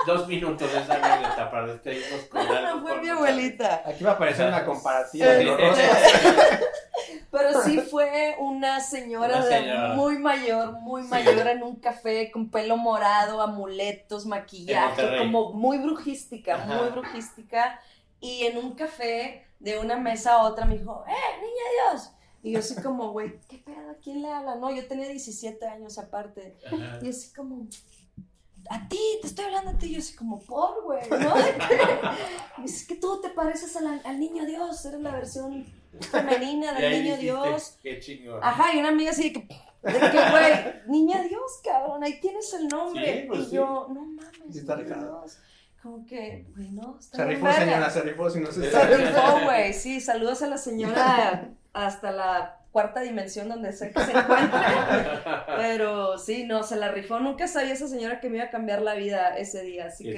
dos 0.06 0.26
minutos 0.28 0.72
de 0.72 0.80
esa 0.80 0.94
anécdota 0.94 1.50
para 1.50 1.66
despedirnos 1.66 2.20
con 2.26 2.40
algo. 2.40 2.76
No 2.80 2.82
fue 2.82 3.00
mi 3.00 3.08
abuelita. 3.08 3.82
aquí 3.86 4.04
va 4.04 4.12
a 4.12 4.14
aparecer 4.14 4.48
una 4.48 4.64
comparativa 4.64 5.26
de 5.26 5.44
los. 5.44 5.58
Pero 7.30 7.62
sí 7.62 7.78
fue 7.80 8.36
una 8.38 8.80
señora, 8.80 9.38
Una 9.38 9.46
de 9.46 9.58
señora. 9.58 9.94
muy 9.94 10.18
mayor, 10.18 10.72
muy 10.72 11.02
Sí. 11.02 11.08
mayor 11.08 11.46
en 11.46 11.62
un 11.62 11.76
café 11.76 12.30
con 12.30 12.50
pelo 12.50 12.76
morado, 12.76 13.40
amuletos, 13.40 14.26
maquillaje, 14.26 15.18
como 15.18 15.52
muy 15.54 15.78
brujística, 15.78 16.56
Ajá. 16.56 16.66
muy 16.82 16.90
brujística. 16.90 17.80
Y 18.20 18.44
en 18.46 18.58
un 18.58 18.74
café, 18.74 19.46
de 19.60 19.78
una 19.78 19.96
mesa 19.96 20.34
a 20.34 20.42
otra, 20.42 20.66
me 20.66 20.76
dijo, 20.76 21.04
¡eh, 21.08 21.40
niña 21.40 21.92
Dios! 21.92 22.12
Y 22.42 22.52
yo 22.52 22.58
así 22.58 22.74
como, 22.82 23.12
güey, 23.12 23.40
¿qué 23.48 23.58
pedo? 23.58 23.90
¿A 23.90 23.94
quién 24.02 24.20
le 24.22 24.30
habla? 24.30 24.56
No, 24.56 24.70
yo 24.74 24.86
tenía 24.86 25.08
17 25.08 25.64
años 25.66 25.98
aparte. 25.98 26.56
Ajá. 26.66 26.98
Y 27.00 27.08
así 27.08 27.32
como, 27.32 27.66
a 28.70 28.88
ti, 28.88 29.18
te 29.20 29.28
estoy 29.28 29.46
hablando 29.46 29.72
a 29.72 29.78
ti. 29.78 29.86
Y 29.86 29.92
yo 29.94 29.98
así 29.98 30.14
como, 30.14 30.40
por, 30.40 30.82
güey, 30.84 31.08
¿no? 31.10 31.34
Y 32.58 32.62
dice, 32.62 32.76
es 32.76 32.86
que 32.86 32.96
tú 32.96 33.20
te 33.20 33.30
pareces 33.30 33.74
al, 33.76 34.00
al 34.04 34.20
niño 34.20 34.44
Dios, 34.44 34.84
eres 34.84 35.00
la 35.00 35.10
versión 35.10 35.66
femenina 36.00 36.72
del 36.78 36.90
niño 36.90 37.16
dijiste, 37.16 37.22
Dios. 37.22 37.78
Qué 37.82 37.98
chingón. 37.98 38.40
Ajá, 38.42 38.74
y 38.74 38.78
una 38.78 38.88
amiga 38.88 39.10
así 39.10 39.30
de 39.30 39.32
que, 39.32 39.40
de 39.40 40.00
que, 40.10 40.30
güey, 40.30 40.82
niña 40.86 41.22
Dios, 41.22 41.60
cabrón, 41.62 42.02
ahí 42.04 42.20
tienes 42.20 42.52
el 42.54 42.68
nombre. 42.68 43.22
Sí, 43.22 43.26
pues 43.28 43.40
y 43.40 43.44
sí. 43.44 43.56
yo, 43.56 43.88
no 43.92 44.04
mames, 44.04 44.56
está. 44.56 44.76
Dios. 44.76 45.38
Como 45.82 46.06
que, 46.06 46.46
güey, 46.54 46.70
no, 46.70 46.96
está 46.98 47.16
Se 47.16 47.24
rifó, 47.24 47.52
señora, 47.52 47.90
se 47.90 48.02
rifó. 48.02 48.30
Si 48.30 48.40
no 48.40 48.52
se 48.52 48.70
Se 48.70 48.96
rifó, 48.96 49.40
güey, 49.44 49.72
sí, 49.74 50.00
saludos 50.00 50.42
a 50.42 50.46
la 50.46 50.58
señora 50.58 51.50
hasta 51.72 52.12
la 52.12 52.61
cuarta 52.72 53.00
dimensión 53.00 53.48
donde 53.48 53.72
sea 53.72 53.90
que 53.92 54.00
se 54.00 54.10
encuentre. 54.10 54.58
Pero 55.56 56.18
sí, 56.18 56.44
no, 56.44 56.62
se 56.62 56.76
la 56.76 56.90
rifó. 56.90 57.20
Nunca 57.20 57.46
sabía 57.46 57.74
esa 57.74 57.86
señora 57.86 58.18
que 58.18 58.28
me 58.30 58.38
iba 58.38 58.46
a 58.46 58.50
cambiar 58.50 58.82
la 58.82 58.94
vida 58.94 59.36
ese 59.36 59.62
día, 59.62 59.86
así 59.86 60.04
Qué 60.04 60.14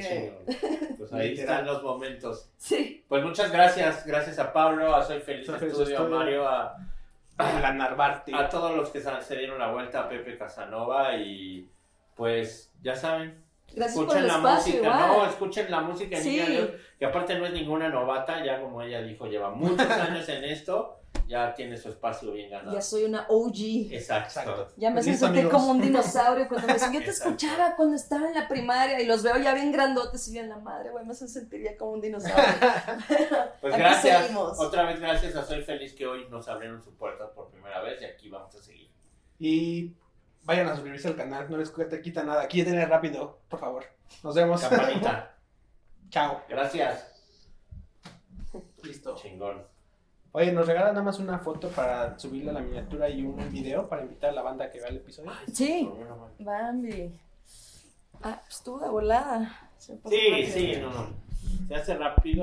que. 0.47 0.95
Pues 0.99 1.12
ahí 1.12 1.38
están 1.38 1.67
los 1.67 1.83
momentos. 1.83 2.49
sí. 2.57 3.05
Pues 3.09 3.23
muchas 3.23 3.53
gracias, 3.53 4.07
gracias 4.07 4.38
a 4.38 4.53
Pablo, 4.53 4.95
a 4.95 5.05
Soy 5.05 5.21
Feliz 5.21 5.47
Soy 5.47 5.69
Estudio, 5.69 5.99
a. 5.99 6.09
Mario, 6.09 6.49
a, 6.49 6.77
La 7.37 7.73
Narvarte. 7.75 8.35
a 8.35 8.49
todos 8.49 8.75
los 8.75 8.88
que 8.90 9.01
se 9.01 9.37
dieron 9.37 9.59
la 9.59 9.71
vuelta, 9.73 10.01
a 10.01 10.09
Pepe 10.09 10.38
Casanova 10.38 11.14
y 11.17 11.69
pues 12.14 12.71
ya 12.83 12.95
saben, 12.95 13.43
Gracias 13.75 13.97
por 13.97 14.05
escuchen 14.05 14.23
el 14.23 14.29
la 14.29 14.35
espacio, 14.37 14.73
música, 14.75 14.95
igual. 14.95 15.09
no, 15.09 15.27
escuchen 15.27 15.71
la 15.71 15.81
música 15.81 16.17
Sí. 16.17 16.31
Niña 16.38 16.67
que 16.99 17.05
aparte 17.05 17.37
no 17.38 17.47
es 17.47 17.53
ninguna 17.53 17.88
novata, 17.88 18.45
ya 18.45 18.61
como 18.61 18.81
ella 18.83 19.03
dijo, 19.03 19.27
lleva 19.27 19.51
muchos 19.51 19.90
años 19.90 20.29
en 20.29 20.45
esto, 20.45 21.01
ya 21.27 21.55
tiene 21.55 21.77
su 21.77 21.88
espacio 21.88 22.33
bien 22.33 22.50
ganado. 22.50 22.72
Ya 22.74 22.83
soy 22.83 23.05
una 23.05 23.27
OG. 23.29 23.92
Exacto. 23.92 24.29
Exacto. 24.29 24.72
Ya 24.77 24.90
me 24.90 24.94
Pues 24.96 25.05
hacen 25.05 25.12
listo, 25.12 25.27
sentir 25.27 25.42
amigos. 25.44 25.61
como 25.61 25.72
un 25.72 25.81
dinosaurio 25.81 26.48
cuando 26.48 26.66
me 26.66 26.74
dicen, 26.74 26.92
yo 26.92 27.00
te 27.03 27.11
escuchaba 27.11 27.77
cuando 27.77 27.96
estaba 27.96 28.29
en 28.29 28.35
la 28.35 28.46
primaria 28.48 29.00
y 29.00 29.07
los 29.07 29.22
veo 29.22 29.37
ya 29.38 29.55
bien 29.55 29.72
grandotes 29.72 30.29
y 30.29 30.33
bien 30.33 30.48
la 30.48 30.59
madre, 30.59 30.90
güey, 30.90 31.05
me 31.05 31.12
hacen 31.12 31.29
sentir 31.29 31.62
ya 31.62 31.77
como 31.77 31.92
un 31.92 32.00
dinosaurio. 32.00 32.44
Pues 33.61 33.77
gracias, 33.77 34.20
seguimos. 34.22 34.59
otra 34.61 34.85
vez 34.85 35.00
gracias 35.00 35.35
a 35.37 35.44
Soy 35.44 35.62
Feliz 35.62 35.94
que 35.94 36.07
hoy 36.07 36.27
nos 36.29 36.46
abrieron 36.48 36.83
su 36.83 36.94
puerta 36.94 37.31
por 37.33 37.48
primera 37.50 37.81
vez 37.81 38.00
y 38.03 38.05
aquí 38.05 38.29
vamos 38.29 38.55
a 38.55 38.62
seguir. 38.62 38.90
Y 39.38 39.94
vayan 40.42 40.68
a 40.68 40.74
suscribirse 40.74 41.09
al 41.09 41.16
canal, 41.16 41.50
no 41.50 41.57
les 41.57 41.72
quita 42.03 42.22
nada. 42.22 42.42
Aquí 42.42 42.62
denle 42.62 42.85
rápido, 42.85 43.40
por 43.48 43.59
favor. 43.59 43.85
Nos 44.22 44.35
vemos. 44.35 44.61
Campanita, 44.61 45.35
Chao. 46.11 46.42
gracias. 46.48 47.11
Listo. 48.83 49.16
Chingón. 49.16 49.74
Oye, 50.37 50.51
nos 50.51 50.66
regalan 50.66 50.94
nada 50.94 51.05
más 51.05 51.20
una 51.20 51.38
foto 51.38 51.68
para 51.68 52.18
subirle 52.18 52.51
a 52.51 52.55
la 52.55 52.61
miniatura 52.61 53.09
y 53.09 53.23
un 53.23 53.37
video 53.53 53.88
para 53.88 54.03
invitar 54.03 54.31
a 54.31 54.33
la 54.33 54.42
banda 54.42 54.68
que 54.68 54.81
vea 54.81 54.88
el 54.88 54.97
episodio. 54.97 55.31
Sí. 55.53 55.88
Bambi. 56.40 57.16
Ah, 58.20 58.40
pues 58.44 58.61
tú 58.64 58.81
de 58.81 58.88
volada. 58.88 59.70
Sí, 59.79 59.97
sí, 60.47 60.73
no, 60.81 60.90
no. 60.90 61.07
Se 61.68 61.75
hace 61.77 61.94
rápido. 61.94 62.42